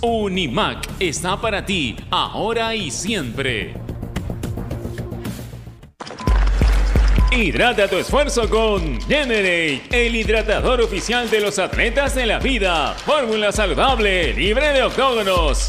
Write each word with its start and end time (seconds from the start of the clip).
Unimac 0.00 0.88
está 0.98 1.40
para 1.40 1.64
ti, 1.64 1.96
ahora 2.10 2.74
y 2.74 2.90
siempre. 2.90 3.74
Hidrata 7.30 7.86
tu 7.86 7.96
esfuerzo 7.96 8.50
con 8.50 9.00
Generate, 9.02 9.82
el 9.92 10.16
hidratador 10.16 10.80
oficial 10.80 11.30
de 11.30 11.40
los 11.40 11.60
atletas 11.60 12.16
de 12.16 12.26
la 12.26 12.40
vida. 12.40 12.94
Fórmula 13.06 13.52
saludable, 13.52 14.34
libre 14.34 14.72
de 14.72 14.82
octógonos. 14.82 15.68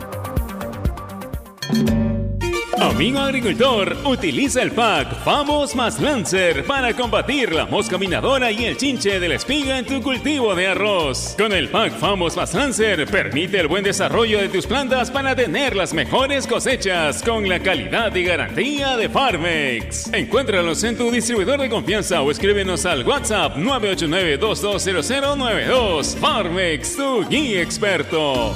Amigo 2.81 3.19
agricultor, 3.19 3.95
utiliza 4.05 4.63
el 4.63 4.71
pack 4.71 5.23
Famos 5.23 5.75
más 5.75 6.01
Lancer 6.01 6.65
para 6.65 6.95
combatir 6.95 7.53
la 7.53 7.67
mosca 7.67 7.99
minadora 7.99 8.51
y 8.51 8.65
el 8.65 8.75
chinche 8.75 9.19
de 9.19 9.29
la 9.29 9.35
espiga 9.35 9.77
en 9.77 9.85
tu 9.85 10.01
cultivo 10.01 10.55
de 10.55 10.65
arroz. 10.65 11.35
Con 11.37 11.53
el 11.53 11.69
pack 11.69 11.93
Famos 11.99 12.35
más 12.35 12.55
Lancer, 12.55 13.05
permite 13.05 13.59
el 13.59 13.67
buen 13.67 13.83
desarrollo 13.83 14.39
de 14.39 14.49
tus 14.49 14.65
plantas 14.65 15.11
para 15.11 15.35
tener 15.35 15.75
las 15.75 15.93
mejores 15.93 16.47
cosechas 16.47 17.21
con 17.21 17.47
la 17.47 17.59
calidad 17.59 18.15
y 18.15 18.23
garantía 18.23 18.97
de 18.97 19.09
Farmex. 19.09 20.11
Encuéntralos 20.11 20.83
en 20.83 20.97
tu 20.97 21.11
distribuidor 21.11 21.61
de 21.61 21.69
confianza 21.69 22.23
o 22.23 22.31
escríbenos 22.31 22.87
al 22.87 23.07
WhatsApp 23.07 23.57
989-220092. 23.57 26.17
Farmex, 26.17 26.95
tu 26.95 27.29
guía 27.29 27.61
experto. 27.61 28.55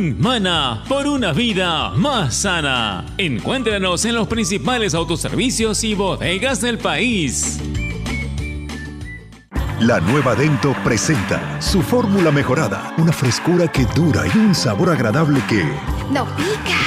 Mana 0.01 0.83
por 0.89 1.05
una 1.05 1.31
vida 1.31 1.91
más 1.91 2.33
sana. 2.33 3.05
Encuéntranos 3.17 4.03
en 4.05 4.15
los 4.15 4.27
principales 4.27 4.95
autoservicios 4.95 5.83
y 5.83 5.93
bodegas 5.93 6.59
del 6.59 6.79
país. 6.79 7.59
La 9.79 9.99
nueva 9.99 10.33
Dento 10.33 10.75
presenta 10.83 11.61
su 11.61 11.83
fórmula 11.83 12.31
mejorada, 12.31 12.95
una 12.97 13.11
frescura 13.11 13.67
que 13.67 13.85
dura 13.95 14.23
y 14.33 14.37
un 14.37 14.55
sabor 14.55 14.89
agradable 14.89 15.39
que 15.47 15.63
no 16.11 16.25
pica. 16.35 16.79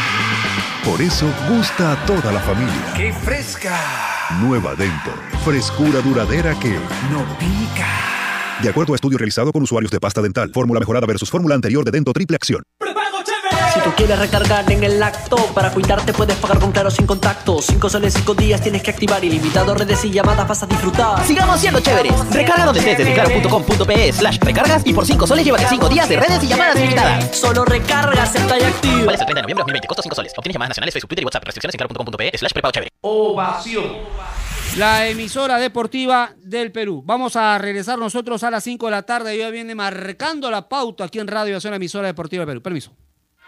Por 0.84 1.00
eso 1.00 1.26
gusta 1.48 1.92
a 1.92 2.06
toda 2.06 2.32
la 2.32 2.40
familia. 2.40 2.94
¡Qué 2.96 3.12
fresca! 3.12 3.78
Nueva 4.40 4.74
Dento, 4.74 5.12
frescura 5.44 6.00
duradera 6.00 6.58
que 6.58 6.72
no 7.12 7.24
pica. 7.38 7.86
De 8.60 8.68
acuerdo 8.68 8.92
a 8.92 8.96
estudio 8.96 9.18
realizado 9.18 9.52
con 9.52 9.62
usuarios 9.62 9.90
de 9.90 10.00
pasta 10.00 10.20
dental, 10.20 10.50
fórmula 10.52 10.80
mejorada 10.80 11.06
versus 11.06 11.30
fórmula 11.30 11.54
anterior 11.54 11.84
de 11.84 11.90
Dento 11.90 12.12
Triple 12.12 12.36
Acción. 12.36 12.62
Si 13.74 13.80
tú 13.80 13.90
quieres 13.96 14.16
recargar 14.16 14.70
en 14.70 14.84
el 14.84 15.02
acto, 15.02 15.36
para 15.52 15.72
cuidarte 15.72 16.12
puedes 16.12 16.36
pagar 16.36 16.60
con 16.60 16.70
Claro 16.70 16.92
sin 16.92 17.06
contacto. 17.06 17.60
Cinco 17.60 17.90
soles, 17.90 18.14
cinco 18.14 18.32
días 18.32 18.60
tienes 18.60 18.84
que 18.84 18.92
activar 18.92 19.24
ilimitado, 19.24 19.74
redes 19.74 20.04
y 20.04 20.12
llamadas 20.12 20.46
vas 20.46 20.62
a 20.62 20.66
disfrutar. 20.66 21.26
Sigamos 21.26 21.60
siendo 21.60 21.80
chéveres. 21.80 22.12
Recarga 22.30 22.66
donde 22.66 22.78
estés 22.78 22.98
desde 22.98 23.14
claro.com.pe 23.14 24.12
slash 24.12 24.38
recargas 24.38 24.82
y 24.86 24.92
por 24.92 25.04
5 25.04 25.26
soles 25.26 25.44
llévate 25.44 25.66
5 25.68 25.88
días 25.88 26.08
de 26.08 26.16
redes 26.16 26.44
y 26.44 26.46
llamadas 26.46 26.76
ilimitadas. 26.76 27.36
Solo 27.36 27.64
recargas, 27.64 28.32
está 28.34 28.58
y 28.58 28.62
activo. 28.62 29.06
Vale 29.06 29.12
el 29.12 29.18
30 29.18 29.34
de 29.34 29.42
noviembre 29.42 29.54
de 29.54 29.62
2020, 29.62 29.88
costo 29.88 30.02
5 30.02 30.14
soles. 30.14 30.32
Obtienes 30.36 30.54
llamadas 30.54 30.70
nacionales, 30.70 30.94
Facebook, 30.94 31.08
Twitter 31.08 31.22
y 31.22 31.26
WhatsApp. 31.26 31.44
Restricciones 31.44 31.74
en 31.74 31.78
claro.com.pe 31.78 32.38
slash 32.38 32.52
prepago 32.52 32.72
chévere. 32.72 32.90
Ovación. 33.00 33.84
La 34.76 35.08
emisora 35.08 35.58
deportiva 35.58 36.30
del 36.38 36.70
Perú. 36.70 37.02
Vamos 37.04 37.34
a 37.34 37.58
regresar 37.58 37.98
nosotros 37.98 38.44
a 38.44 38.50
las 38.50 38.62
5 38.62 38.86
de 38.86 38.92
la 38.92 39.02
tarde. 39.02 39.36
Ya 39.36 39.50
viene 39.50 39.74
marcando 39.74 40.50
la 40.50 40.68
pauta 40.68 41.04
aquí 41.04 41.18
en 41.18 41.26
Radio 41.26 41.58
la 41.62 41.76
emisora 41.76 42.06
deportiva 42.06 42.44
del 42.44 42.54
Perú. 42.54 42.62
Permiso. 42.62 43.03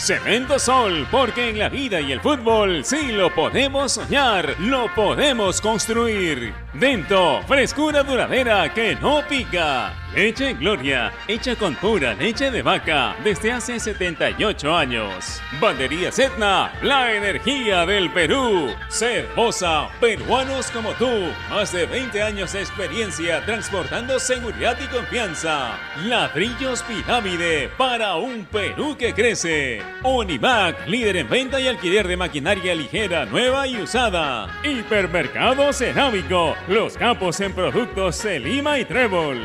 Cemento 0.00 0.58
Sol, 0.58 1.06
porque 1.10 1.50
en 1.50 1.58
la 1.58 1.68
vida 1.68 2.00
y 2.00 2.10
el 2.10 2.22
fútbol 2.22 2.86
sí 2.86 3.12
lo 3.12 3.34
podemos 3.34 3.92
soñar, 3.92 4.56
lo 4.58 4.92
podemos 4.94 5.60
construir. 5.60 6.54
Dento, 6.72 7.42
frescura 7.46 8.02
duradera 8.02 8.72
que 8.72 8.96
no 8.96 9.20
pica. 9.28 9.99
Leche 10.14 10.54
Gloria, 10.54 11.12
hecha 11.28 11.54
con 11.54 11.76
pura 11.76 12.14
leche 12.14 12.50
de 12.50 12.62
vaca 12.62 13.16
desde 13.22 13.52
hace 13.52 13.78
78 13.78 14.76
años. 14.76 15.40
Bandería 15.60 16.08
Etna, 16.08 16.72
la 16.82 17.14
energía 17.14 17.86
del 17.86 18.10
Perú. 18.10 18.74
Cervosa, 18.88 19.88
peruanos 20.00 20.70
como 20.72 20.90
tú. 20.94 21.08
Más 21.48 21.72
de 21.72 21.86
20 21.86 22.22
años 22.22 22.52
de 22.52 22.60
experiencia 22.60 23.44
transportando 23.46 24.18
seguridad 24.18 24.76
y 24.82 24.86
confianza. 24.88 25.78
Ladrillos 26.04 26.82
Pirámide 26.82 27.70
para 27.78 28.16
un 28.16 28.44
Perú 28.46 28.96
que 28.98 29.14
crece. 29.14 29.80
Univac, 30.02 30.88
líder 30.88 31.18
en 31.18 31.28
venta 31.28 31.60
y 31.60 31.68
alquiler 31.68 32.08
de 32.08 32.16
maquinaria 32.16 32.74
ligera, 32.74 33.26
nueva 33.26 33.68
y 33.68 33.80
usada. 33.80 34.60
Hipermercado 34.64 35.72
Cerámico, 35.72 36.56
los 36.66 36.96
campos 36.96 37.38
en 37.40 37.52
productos 37.52 38.16
Selima 38.16 38.76
y 38.76 38.84
Trébol. 38.84 39.38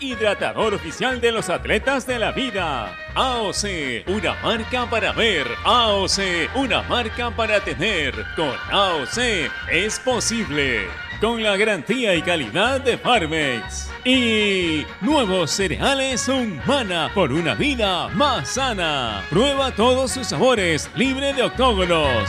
Hidratador 0.00 0.74
oficial 0.74 1.20
de 1.20 1.32
los 1.32 1.48
atletas 1.48 2.06
de 2.06 2.18
la 2.18 2.32
vida. 2.32 2.96
AOC, 3.14 4.08
una 4.08 4.34
marca 4.42 4.88
para 4.90 5.12
ver. 5.12 5.46
AOC, 5.64 6.56
una 6.56 6.82
marca 6.82 7.30
para 7.30 7.60
tener. 7.60 8.12
Con 8.36 8.52
AOC 8.70 9.50
es 9.70 10.00
posible. 10.00 10.88
Con 11.20 11.42
la 11.42 11.56
garantía 11.56 12.14
y 12.14 12.22
calidad 12.22 12.80
de 12.80 12.98
Farmex. 12.98 13.90
Y 14.04 14.84
nuevos 15.00 15.50
cereales 15.50 16.28
Humana 16.28 17.10
por 17.14 17.32
una 17.32 17.54
vida 17.54 18.08
más 18.08 18.48
sana. 18.48 19.22
Prueba 19.30 19.70
todos 19.70 20.10
sus 20.12 20.26
sabores, 20.26 20.90
libre 20.96 21.32
de 21.32 21.42
octógonos. 21.42 22.28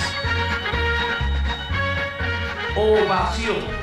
Ovación. 2.76 3.81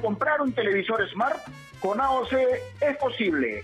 Comprar 0.00 0.40
un 0.40 0.52
televisor 0.52 1.08
Smart? 1.10 1.38
Con 1.80 2.00
AOC 2.00 2.32
es 2.80 2.96
posible. 2.98 3.62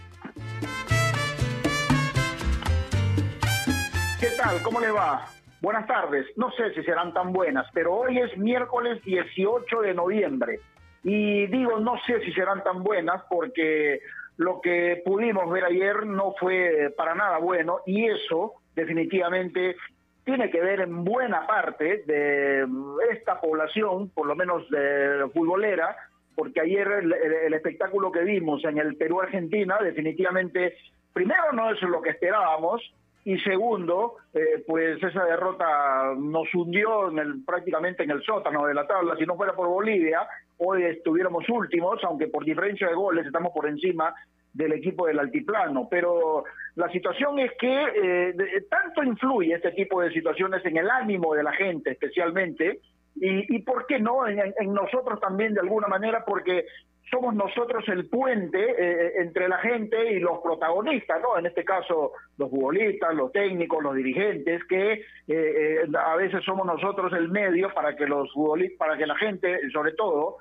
¿Qué 4.21 4.29
tal? 4.37 4.63
¿Cómo 4.63 4.81
le 4.81 4.91
va? 4.91 5.27
Buenas 5.61 5.87
tardes. 5.87 6.27
No 6.37 6.51
sé 6.53 6.73
si 6.75 6.83
serán 6.83 7.13
tan 7.13 7.33
buenas, 7.33 7.67
pero 7.73 7.95
hoy 7.95 8.19
es 8.19 8.37
miércoles 8.37 9.03
18 9.05 9.81
de 9.81 9.95
noviembre. 9.95 10.61
Y 11.03 11.47
digo, 11.47 11.81
no 11.81 11.95
sé 12.07 12.21
si 12.25 12.33
serán 12.33 12.63
tan 12.63 12.83
buenas 12.83 13.23
porque 13.29 14.01
lo 14.37 14.61
que 14.61 15.03
pudimos 15.05 15.51
ver 15.51 15.65
ayer 15.65 16.07
no 16.07 16.35
fue 16.39 16.93
para 16.97 17.15
nada 17.15 17.39
bueno 17.39 17.81
y 17.87 18.07
eso 18.07 18.55
definitivamente 18.75 19.77
tiene 20.25 20.51
que 20.51 20.61
ver 20.61 20.81
en 20.81 21.05
buena 21.05 21.47
parte 21.47 22.05
de 22.07 22.67
esta 23.11 23.41
población, 23.41 24.11
por 24.11 24.27
lo 24.27 24.37
menos 24.37 24.69
de 24.71 25.29
futbolera, 25.35 25.97
porque 26.35 26.61
ayer 26.61 26.89
el, 27.03 27.55
espectáculo 27.55 28.11
que 28.11 28.23
vimos 28.23 28.65
en 28.65 28.79
el 28.79 28.97
Perú-Argentina 28.97 29.79
definitivamente, 29.83 30.77
primero 31.13 31.53
no 31.53 31.71
es 31.71 31.83
lo 31.83 32.01
que 32.01 32.11
esperábamos, 32.11 32.83
y 33.25 33.39
segundo, 33.39 34.17
eh, 34.35 34.65
pues 34.67 35.01
esa 35.03 35.25
derrota 35.25 36.13
nos 36.19 36.53
hundió 36.55 37.09
en 37.11 37.19
el, 37.21 37.45
prácticamente 37.45 38.03
en 38.03 38.11
el 38.11 38.23
sótano 38.25 38.67
de 38.67 38.75
la 38.75 38.87
tabla. 38.87 39.15
Si 39.17 39.25
no 39.25 39.37
fuera 39.37 39.55
por 39.55 39.69
Bolivia, 39.69 40.27
hoy 40.59 40.83
estuviéramos 40.83 41.49
últimos, 41.49 42.03
aunque 42.03 42.27
por 42.27 42.45
diferencia 42.45 42.89
de 42.89 42.95
goles 42.95 43.25
estamos 43.25 43.53
por 43.53 43.69
encima 43.69 44.13
del 44.53 44.73
equipo 44.73 45.07
del 45.07 45.21
altiplano. 45.21 45.87
Pero 45.89 46.45
la 46.75 46.91
situación 46.91 47.39
es 47.39 47.53
que 47.61 47.85
eh, 47.95 48.67
tanto 48.69 49.05
influye 49.05 49.55
este 49.55 49.71
tipo 49.71 50.01
de 50.01 50.13
situaciones 50.13 50.65
en 50.67 50.79
el 50.79 50.91
ánimo 50.91 51.33
de 51.35 51.45
la 51.45 51.53
gente, 51.53 51.93
especialmente, 51.93 52.81
y, 53.23 53.57
y 53.57 53.63
por 53.63 53.87
qué 53.87 54.01
no 54.01 54.27
en, 54.27 54.75
nosotros 54.75 55.21
también 55.21 55.55
de 55.55 55.61
alguna 55.61 55.87
manera, 55.87 56.25
porque 56.25 56.67
somos 57.09 57.37
nosotros 57.37 57.85
el 57.89 58.09
puente 58.09 58.59
eh, 58.59 59.13
entre 59.19 59.49
la 59.49 59.59
gente 59.59 60.13
y 60.13 60.19
los 60.19 60.41
protagonistas, 60.41 61.23
¿no? 61.23 61.39
En 61.39 61.47
este 61.47 61.63
caso, 61.65 62.13
los 62.37 62.51
futbolistas, 62.51 63.15
los 63.15 63.31
técnicos, 63.31 63.81
los 63.81 63.95
dirigentes, 63.95 64.65
que 64.65 64.93
eh, 64.95 65.03
eh, 65.29 65.87
a 65.97 66.17
veces 66.17 66.43
somos 66.45 66.67
nosotros 66.67 67.13
el 67.13 67.29
medio 67.29 67.73
para 67.73 67.95
que 67.95 68.07
los 68.07 68.33
futbolistas, 68.33 68.79
para 68.79 68.99
que 68.99 69.07
la 69.07 69.17
gente, 69.17 69.71
sobre 69.73 69.93
todo, 69.93 70.39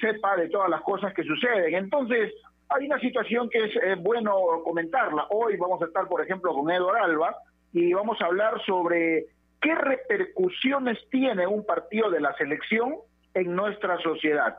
sepa 0.00 0.34
de 0.36 0.48
todas 0.48 0.70
las 0.70 0.80
cosas 0.80 1.14
que 1.14 1.22
suceden. 1.22 1.72
Entonces, 1.74 2.32
hay 2.70 2.86
una 2.86 2.98
situación 2.98 3.48
que 3.48 3.66
es 3.66 4.02
bueno 4.02 4.34
comentarla. 4.64 5.26
Hoy 5.30 5.56
vamos 5.56 5.80
a 5.82 5.84
estar, 5.84 6.08
por 6.08 6.20
ejemplo, 6.20 6.52
con 6.52 6.68
Eduardo 6.68 7.04
Alba 7.04 7.36
y 7.72 7.92
vamos 7.92 8.20
a 8.20 8.26
hablar 8.26 8.60
sobre 8.64 9.26
qué 9.60 9.74
repercusiones 9.74 10.98
tiene 11.10 11.46
un 11.46 11.64
partido 11.64 12.10
de 12.10 12.20
la 12.20 12.34
selección 12.36 12.96
en 13.34 13.54
nuestra 13.54 13.98
sociedad 13.98 14.58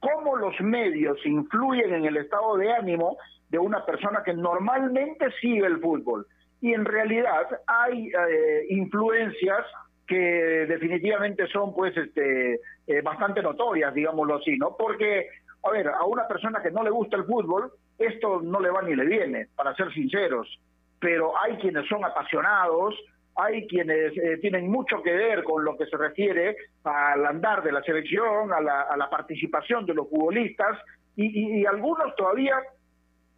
cómo 0.00 0.36
los 0.36 0.58
medios 0.60 1.18
influyen 1.24 1.94
en 1.94 2.06
el 2.06 2.16
estado 2.16 2.56
de 2.56 2.72
ánimo 2.72 3.16
de 3.50 3.58
una 3.58 3.84
persona 3.84 4.22
que 4.24 4.34
normalmente 4.34 5.30
sigue 5.40 5.66
el 5.66 5.78
fútbol. 5.78 6.26
Y 6.60 6.74
en 6.74 6.84
realidad 6.84 7.46
hay 7.66 8.08
eh, 8.08 8.66
influencias 8.70 9.66
que 10.06 10.66
definitivamente 10.68 11.46
son 11.48 11.72
pues 11.72 11.96
este 11.96 12.60
eh, 12.86 13.02
bastante 13.02 13.42
notorias, 13.42 13.94
digámoslo 13.94 14.36
así, 14.36 14.56
¿no? 14.56 14.76
Porque, 14.76 15.28
a 15.62 15.70
ver, 15.70 15.88
a 15.88 16.04
una 16.04 16.26
persona 16.26 16.60
que 16.62 16.70
no 16.70 16.82
le 16.82 16.90
gusta 16.90 17.16
el 17.16 17.24
fútbol, 17.24 17.70
esto 17.98 18.40
no 18.42 18.60
le 18.60 18.70
va 18.70 18.82
ni 18.82 18.96
le 18.96 19.04
viene, 19.04 19.48
para 19.54 19.74
ser 19.74 19.92
sinceros. 19.92 20.48
Pero 20.98 21.32
hay 21.38 21.56
quienes 21.56 21.86
son 21.88 22.04
apasionados, 22.04 22.94
hay 23.42 23.66
quienes 23.66 24.16
eh, 24.16 24.38
tienen 24.40 24.70
mucho 24.70 25.02
que 25.02 25.12
ver 25.12 25.42
con 25.44 25.64
lo 25.64 25.76
que 25.76 25.86
se 25.86 25.96
refiere 25.96 26.56
al 26.84 27.24
andar 27.26 27.62
de 27.62 27.72
la 27.72 27.82
selección, 27.82 28.52
a 28.52 28.60
la, 28.60 29.10
participación 29.10 29.86
de 29.86 29.94
los 29.94 30.08
futbolistas, 30.08 30.78
y, 31.16 31.66
algunos 31.66 32.14
todavía 32.16 32.56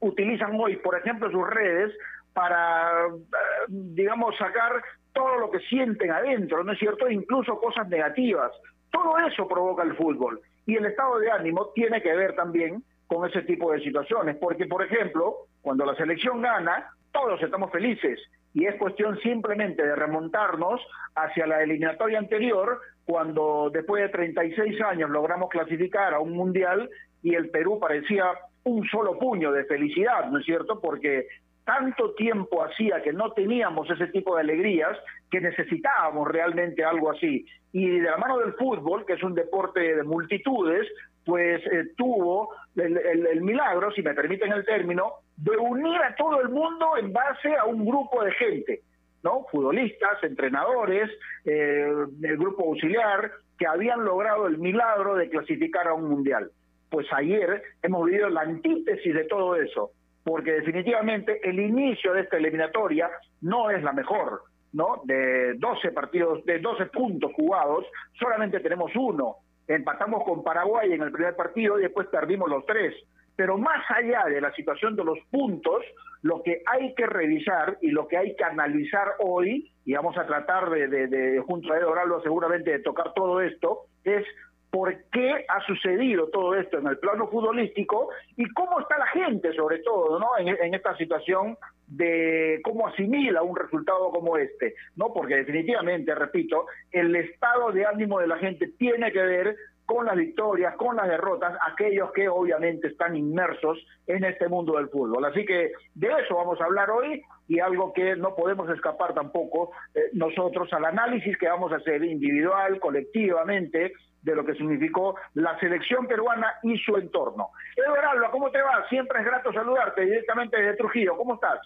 utilizan 0.00 0.58
hoy, 0.60 0.76
por 0.76 0.96
ejemplo, 0.96 1.30
sus 1.30 1.48
redes 1.48 1.92
para, 2.32 3.06
eh, 3.06 3.66
digamos, 3.68 4.36
sacar 4.36 4.82
todo 5.12 5.38
lo 5.38 5.50
que 5.50 5.60
sienten 5.60 6.10
adentro, 6.10 6.62
¿no 6.62 6.72
es 6.72 6.78
cierto? 6.78 7.10
Incluso 7.10 7.58
cosas 7.58 7.88
negativas. 7.88 8.52
Todo 8.90 9.18
eso 9.18 9.48
provoca 9.48 9.82
el 9.82 9.96
fútbol. 9.96 10.40
Y 10.66 10.76
el 10.76 10.86
estado 10.86 11.18
de 11.18 11.30
ánimo 11.30 11.70
tiene 11.74 12.02
que 12.02 12.14
ver 12.14 12.34
también 12.36 12.84
con 13.06 13.28
ese 13.28 13.42
tipo 13.42 13.72
de 13.72 13.80
situaciones, 13.80 14.36
porque, 14.36 14.66
por 14.66 14.84
ejemplo, 14.84 15.46
cuando 15.60 15.84
la 15.84 15.94
selección 15.96 16.40
gana, 16.40 16.90
todos 17.10 17.42
estamos 17.42 17.70
felices 17.72 18.20
y 18.54 18.66
es 18.66 18.76
cuestión 18.76 19.18
simplemente 19.20 19.82
de 19.82 19.96
remontarnos 19.96 20.80
hacia 21.14 21.46
la 21.46 21.62
eliminatoria 21.62 22.18
anterior, 22.18 22.80
cuando 23.04 23.70
después 23.72 24.02
de 24.02 24.08
36 24.10 24.80
años 24.82 25.10
logramos 25.10 25.48
clasificar 25.48 26.14
a 26.14 26.20
un 26.20 26.32
mundial 26.32 26.88
y 27.22 27.34
el 27.34 27.50
Perú 27.50 27.78
parecía 27.80 28.24
un 28.64 28.86
solo 28.88 29.18
puño 29.18 29.52
de 29.52 29.64
felicidad, 29.64 30.30
¿no 30.30 30.38
es 30.38 30.44
cierto? 30.44 30.80
Porque 30.80 31.26
tanto 31.64 32.14
tiempo 32.14 32.62
hacía 32.64 33.02
que 33.02 33.12
no 33.12 33.32
teníamos 33.32 33.88
ese 33.90 34.08
tipo 34.08 34.34
de 34.34 34.42
alegrías 34.42 34.96
que 35.30 35.40
necesitábamos 35.40 36.28
realmente 36.28 36.84
algo 36.84 37.10
así. 37.10 37.46
Y 37.72 37.88
de 37.88 38.10
la 38.10 38.16
mano 38.16 38.38
del 38.38 38.54
fútbol, 38.54 39.06
que 39.06 39.14
es 39.14 39.22
un 39.22 39.34
deporte 39.34 39.80
de 39.80 40.02
multitudes, 40.02 40.86
pues 41.24 41.64
eh, 41.66 41.92
tuvo 41.96 42.50
el, 42.76 43.40
milagro, 43.40 43.92
si 43.92 44.02
me 44.02 44.14
permiten 44.14 44.52
el 44.52 44.64
término, 44.64 45.14
de 45.36 45.56
unir 45.56 46.00
a 46.02 46.14
todo 46.14 46.40
el 46.40 46.48
mundo 46.48 46.96
en 46.96 47.12
base 47.12 47.54
a 47.56 47.64
un 47.64 47.84
grupo 47.84 48.22
de 48.24 48.32
gente, 48.32 48.82
¿no? 49.22 49.46
Futbolistas, 49.50 50.22
entrenadores, 50.22 51.10
eh, 51.44 51.86
el 52.22 52.36
grupo 52.36 52.64
auxiliar, 52.64 53.30
que 53.58 53.66
habían 53.66 54.04
logrado 54.04 54.46
el 54.46 54.58
milagro 54.58 55.14
de 55.14 55.28
clasificar 55.28 55.88
a 55.88 55.94
un 55.94 56.08
mundial. 56.08 56.50
Pues 56.90 57.06
ayer 57.12 57.62
hemos 57.82 58.06
vivido 58.06 58.28
la 58.28 58.42
antítesis 58.42 59.14
de 59.14 59.24
todo 59.24 59.56
eso, 59.56 59.90
porque 60.24 60.52
definitivamente 60.52 61.40
el 61.48 61.58
inicio 61.58 62.12
de 62.12 62.22
esta 62.22 62.36
eliminatoria 62.36 63.10
no 63.40 63.70
es 63.70 63.82
la 63.82 63.92
mejor, 63.92 64.42
¿no? 64.72 65.02
De 65.04 65.54
12 65.54 65.92
partidos, 65.92 66.44
de 66.44 66.58
12 66.58 66.86
puntos 66.86 67.32
jugados, 67.34 67.84
solamente 68.18 68.60
tenemos 68.60 68.90
uno 68.94 69.36
empatamos 69.68 70.24
con 70.24 70.42
Paraguay 70.42 70.92
en 70.92 71.02
el 71.02 71.12
primer 71.12 71.36
partido 71.36 71.78
y 71.78 71.82
después 71.82 72.08
perdimos 72.08 72.48
los 72.48 72.64
tres. 72.66 72.94
Pero 73.36 73.56
más 73.56 73.82
allá 73.88 74.24
de 74.26 74.40
la 74.40 74.52
situación 74.54 74.94
de 74.94 75.04
los 75.04 75.18
puntos, 75.30 75.82
lo 76.22 76.42
que 76.42 76.62
hay 76.66 76.94
que 76.94 77.06
revisar 77.06 77.78
y 77.80 77.90
lo 77.90 78.06
que 78.06 78.16
hay 78.16 78.36
que 78.36 78.44
analizar 78.44 79.14
hoy, 79.18 79.72
y 79.84 79.94
vamos 79.94 80.16
a 80.16 80.26
tratar 80.26 80.70
de, 80.70 81.42
junto 81.46 81.72
a 81.72 81.78
Eduardo 81.78 82.22
seguramente 82.22 82.70
de 82.70 82.78
tocar 82.80 83.12
todo 83.14 83.40
esto, 83.40 83.86
es 84.04 84.24
por 84.72 84.96
qué 85.12 85.44
ha 85.48 85.60
sucedido 85.66 86.28
todo 86.28 86.54
esto 86.54 86.78
en 86.78 86.86
el 86.86 86.96
plano 86.96 87.28
futbolístico 87.28 88.08
y 88.38 88.50
cómo 88.54 88.80
está 88.80 88.96
la 88.96 89.06
gente, 89.08 89.52
sobre 89.52 89.80
todo, 89.80 90.18
¿no? 90.18 90.28
En, 90.38 90.48
en, 90.48 90.74
esta 90.74 90.96
situación 90.96 91.58
de 91.88 92.58
cómo 92.64 92.88
asimila 92.88 93.42
un 93.42 93.54
resultado 93.54 94.10
como 94.10 94.38
este, 94.38 94.74
¿no? 94.96 95.12
Porque 95.12 95.36
definitivamente, 95.36 96.14
repito, 96.14 96.64
el 96.90 97.14
estado 97.14 97.70
de 97.70 97.84
ánimo 97.84 98.18
de 98.18 98.28
la 98.28 98.38
gente 98.38 98.66
tiene 98.78 99.12
que 99.12 99.20
ver 99.22 99.56
con 99.86 100.06
las 100.06 100.16
victorias, 100.16 100.74
con 100.76 100.96
las 100.96 101.08
derrotas, 101.08 101.56
aquellos 101.66 102.12
que 102.12 102.28
obviamente 102.28 102.88
están 102.88 103.16
inmersos 103.16 103.78
en 104.06 104.24
este 104.24 104.48
mundo 104.48 104.76
del 104.76 104.88
fútbol. 104.88 105.24
Así 105.24 105.44
que 105.44 105.72
de 105.94 106.08
eso 106.24 106.36
vamos 106.36 106.60
a 106.60 106.64
hablar 106.64 106.90
hoy 106.90 107.22
y 107.48 107.60
algo 107.60 107.92
que 107.92 108.16
no 108.16 108.34
podemos 108.34 108.68
escapar 108.70 109.14
tampoco 109.14 109.72
eh, 109.94 110.10
nosotros 110.12 110.72
al 110.72 110.84
análisis 110.84 111.36
que 111.36 111.48
vamos 111.48 111.72
a 111.72 111.76
hacer 111.76 112.04
individual, 112.04 112.78
colectivamente, 112.80 113.92
de 114.22 114.34
lo 114.36 114.44
que 114.44 114.54
significó 114.54 115.16
la 115.34 115.58
selección 115.58 116.06
peruana 116.06 116.54
y 116.62 116.78
su 116.78 116.96
entorno. 116.96 117.50
Eduardo 117.76 118.30
¿cómo 118.30 118.50
te 118.50 118.62
va? 118.62 118.86
Siempre 118.88 119.18
es 119.18 119.26
grato 119.26 119.52
saludarte 119.52 120.02
directamente 120.02 120.56
desde 120.56 120.76
Trujillo. 120.76 121.16
¿Cómo 121.16 121.34
estás? 121.34 121.60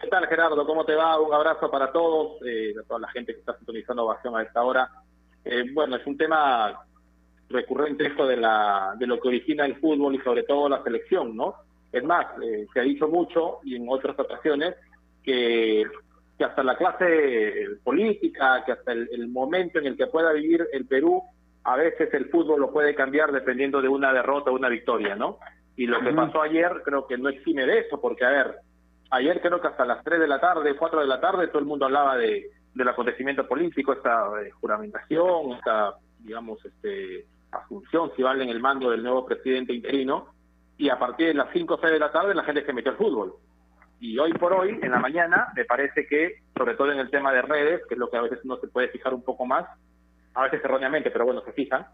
¿Qué 0.00 0.08
tal, 0.08 0.26
Gerardo? 0.26 0.64
¿Cómo 0.66 0.84
te 0.84 0.94
va? 0.94 1.20
Un 1.20 1.32
abrazo 1.32 1.70
para 1.70 1.90
todos, 1.90 2.40
eh, 2.46 2.72
a 2.78 2.86
toda 2.86 3.00
la 3.00 3.08
gente 3.08 3.32
que 3.32 3.40
está 3.40 3.56
sintonizando 3.56 4.04
Ovación 4.04 4.36
a 4.36 4.42
esta 4.42 4.62
hora. 4.62 4.88
Eh, 5.44 5.64
bueno, 5.72 5.96
es 5.96 6.06
un 6.06 6.16
tema 6.16 6.78
recurrente 7.48 8.06
esto 8.06 8.26
de, 8.26 8.36
la, 8.36 8.94
de 8.98 9.06
lo 9.06 9.20
que 9.20 9.28
origina 9.28 9.64
el 9.64 9.76
fútbol 9.76 10.14
y 10.14 10.20
sobre 10.20 10.42
todo 10.42 10.68
la 10.68 10.82
selección, 10.82 11.36
¿no? 11.36 11.54
Es 11.90 12.04
más, 12.04 12.26
eh, 12.42 12.66
se 12.72 12.80
ha 12.80 12.82
dicho 12.82 13.08
mucho 13.08 13.60
y 13.64 13.76
en 13.76 13.86
otras 13.88 14.18
ocasiones 14.18 14.74
que, 15.22 15.84
que 16.36 16.44
hasta 16.44 16.62
la 16.62 16.76
clase 16.76 17.66
política, 17.82 18.62
que 18.64 18.72
hasta 18.72 18.92
el, 18.92 19.28
momento 19.28 19.78
en 19.78 19.86
el 19.86 19.96
que 19.96 20.06
pueda 20.06 20.32
vivir 20.32 20.66
el 20.72 20.86
Perú, 20.86 21.22
a 21.64 21.76
veces 21.76 22.12
el 22.12 22.26
fútbol 22.26 22.60
lo 22.60 22.72
puede 22.72 22.94
cambiar 22.94 23.32
dependiendo 23.32 23.80
de 23.80 23.88
una 23.88 24.12
derrota 24.12 24.50
o 24.50 24.54
una 24.54 24.68
victoria, 24.68 25.16
¿no? 25.16 25.38
Y 25.76 25.86
lo 25.86 26.00
que 26.00 26.12
pasó 26.12 26.42
ayer 26.42 26.82
creo 26.84 27.06
que 27.06 27.18
no 27.18 27.28
exime 27.28 27.64
de 27.64 27.80
eso, 27.80 28.00
porque 28.00 28.24
a 28.24 28.30
ver, 28.30 28.56
ayer 29.10 29.40
creo 29.40 29.60
que 29.60 29.68
hasta 29.68 29.84
las 29.84 30.02
3 30.04 30.20
de 30.20 30.28
la 30.28 30.40
tarde, 30.40 30.76
4 30.76 31.00
de 31.00 31.06
la 31.06 31.20
tarde, 31.20 31.48
todo 31.48 31.60
el 31.60 31.66
mundo 31.66 31.86
hablaba 31.86 32.16
de, 32.16 32.50
del 32.74 32.88
acontecimiento 32.88 33.46
político, 33.46 33.92
esta 33.92 34.28
eh, 34.42 34.50
juramentación, 34.50 35.52
esta, 35.52 35.94
digamos, 36.20 36.64
este 36.64 37.26
asunción, 37.50 38.10
si 38.16 38.22
vale, 38.22 38.44
en 38.44 38.50
el 38.50 38.60
mando 38.60 38.90
del 38.90 39.02
nuevo 39.02 39.26
presidente 39.26 39.72
interino, 39.72 40.28
y 40.76 40.88
a 40.90 40.98
partir 40.98 41.28
de 41.28 41.34
las 41.34 41.48
5 41.52 41.74
o 41.74 41.78
6 41.78 41.92
de 41.92 41.98
la 41.98 42.12
tarde 42.12 42.34
la 42.34 42.44
gente 42.44 42.64
se 42.64 42.72
metió 42.72 42.92
al 42.92 42.98
fútbol. 42.98 43.34
Y 44.00 44.16
hoy 44.18 44.32
por 44.34 44.52
hoy, 44.52 44.78
en 44.80 44.92
la 44.92 45.00
mañana, 45.00 45.48
me 45.56 45.64
parece 45.64 46.06
que, 46.06 46.42
sobre 46.56 46.74
todo 46.74 46.92
en 46.92 47.00
el 47.00 47.10
tema 47.10 47.32
de 47.32 47.42
redes, 47.42 47.82
que 47.88 47.94
es 47.94 47.98
lo 47.98 48.08
que 48.08 48.16
a 48.16 48.22
veces 48.22 48.38
uno 48.44 48.56
se 48.58 48.68
puede 48.68 48.88
fijar 48.88 49.12
un 49.12 49.22
poco 49.22 49.44
más, 49.44 49.66
a 50.34 50.44
veces 50.44 50.64
erróneamente, 50.64 51.10
pero 51.10 51.24
bueno, 51.24 51.40
se 51.42 51.52
fijan, 51.52 51.86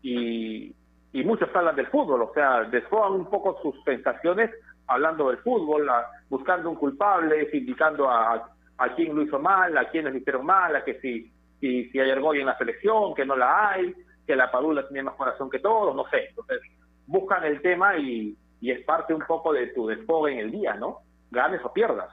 y, 0.00 0.74
y 1.12 1.24
muchos 1.24 1.54
hablan 1.54 1.76
del 1.76 1.88
fútbol, 1.88 2.22
o 2.22 2.32
sea, 2.32 2.64
desfogan 2.64 3.12
un 3.12 3.28
poco 3.28 3.60
sus 3.62 3.82
sensaciones 3.84 4.50
hablando 4.86 5.28
del 5.28 5.38
fútbol, 5.38 5.90
buscando 6.28 6.70
un 6.70 6.76
culpable, 6.76 7.48
indicando 7.52 8.08
a, 8.08 8.50
a 8.78 8.94
quién 8.94 9.14
lo 9.14 9.22
hizo 9.22 9.38
mal, 9.38 9.76
a 9.76 9.88
quiénes 9.90 10.12
lo 10.12 10.18
hicieron 10.18 10.46
mal, 10.46 10.74
a 10.74 10.84
que 10.84 11.00
si, 11.00 11.30
si, 11.60 11.90
si 11.90 12.00
hay 12.00 12.10
argolla 12.10 12.40
en 12.40 12.46
la 12.46 12.58
selección, 12.58 13.14
que 13.14 13.24
no 13.24 13.36
la 13.36 13.70
hay, 13.70 13.94
que 14.26 14.36
la 14.36 14.50
Padula 14.50 14.86
tenía 14.86 15.02
más 15.02 15.14
corazón 15.14 15.50
que 15.50 15.58
todos, 15.58 15.94
no 15.94 16.04
sé. 16.10 16.26
Entonces, 16.30 16.60
buscan 17.06 17.44
el 17.44 17.60
tema 17.62 17.96
y, 17.98 18.36
y 18.60 18.70
es 18.70 18.84
parte 18.84 19.12
un 19.14 19.22
poco 19.26 19.52
de 19.52 19.68
tu 19.68 19.86
desfogue 19.86 20.32
en 20.32 20.38
el 20.38 20.50
día, 20.50 20.74
¿no? 20.74 21.00
Ganes 21.30 21.60
o 21.64 21.72
pierdas. 21.72 22.10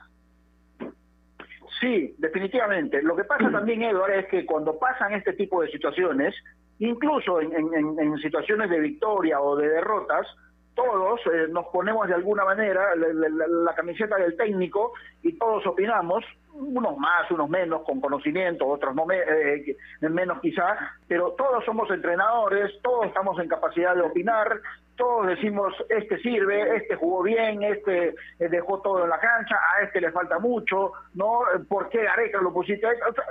Sí, 1.80 2.14
definitivamente. 2.18 3.02
Lo 3.02 3.16
que 3.16 3.24
pasa 3.24 3.50
también, 3.50 3.82
Eduardo, 3.82 4.14
es 4.14 4.26
que 4.28 4.46
cuando 4.46 4.78
pasan 4.78 5.14
este 5.14 5.32
tipo 5.32 5.62
de 5.62 5.70
situaciones, 5.70 6.34
incluso 6.78 7.40
en, 7.40 7.52
en- 7.54 7.98
en 7.98 8.18
situaciones 8.18 8.70
de 8.70 8.78
victoria 8.80 9.40
o 9.40 9.56
de 9.56 9.68
derrotas, 9.68 10.26
todos 10.74 11.20
eh, 11.26 11.46
nos 11.50 11.66
ponemos 11.66 12.08
de 12.08 12.14
alguna 12.14 12.44
manera 12.44 12.94
la, 12.96 13.08
la- 13.12 13.74
camiseta 13.74 14.16
del 14.16 14.36
técnico 14.36 14.92
y 15.22 15.32
todos 15.38 15.66
opinamos, 15.66 16.24
unos 16.54 16.96
más, 16.98 17.30
unos 17.30 17.48
menos, 17.48 17.82
con 17.82 18.00
conocimiento, 18.00 18.66
otros 18.66 18.94
no 18.94 19.04
me- 19.06 19.18
eh, 19.20 19.76
menos 20.00 20.40
quizá, 20.40 20.76
pero 21.08 21.32
todos 21.32 21.64
somos 21.64 21.90
entrenadores, 21.90 22.70
todos 22.82 23.06
estamos 23.06 23.38
en 23.40 23.48
capacidad 23.48 23.94
de 23.94 24.02
opinar, 24.02 24.60
todos 24.96 25.26
decimos, 25.26 25.74
este 25.88 26.18
sirve, 26.18 26.76
este 26.76 26.94
jugó 26.96 27.22
bien, 27.22 27.62
este 27.62 28.08
eh, 28.38 28.48
dejó 28.48 28.80
todo 28.82 29.04
en 29.04 29.10
la 29.10 29.18
cancha, 29.18 29.56
a 29.74 29.82
este 29.82 30.00
le 30.00 30.12
falta 30.12 30.38
mucho, 30.38 30.92
¿no? 31.14 31.40
¿Por 31.68 31.88
qué 31.88 32.02
Gareca 32.04 32.40
lo 32.40 32.52
pusiste? 32.52 32.86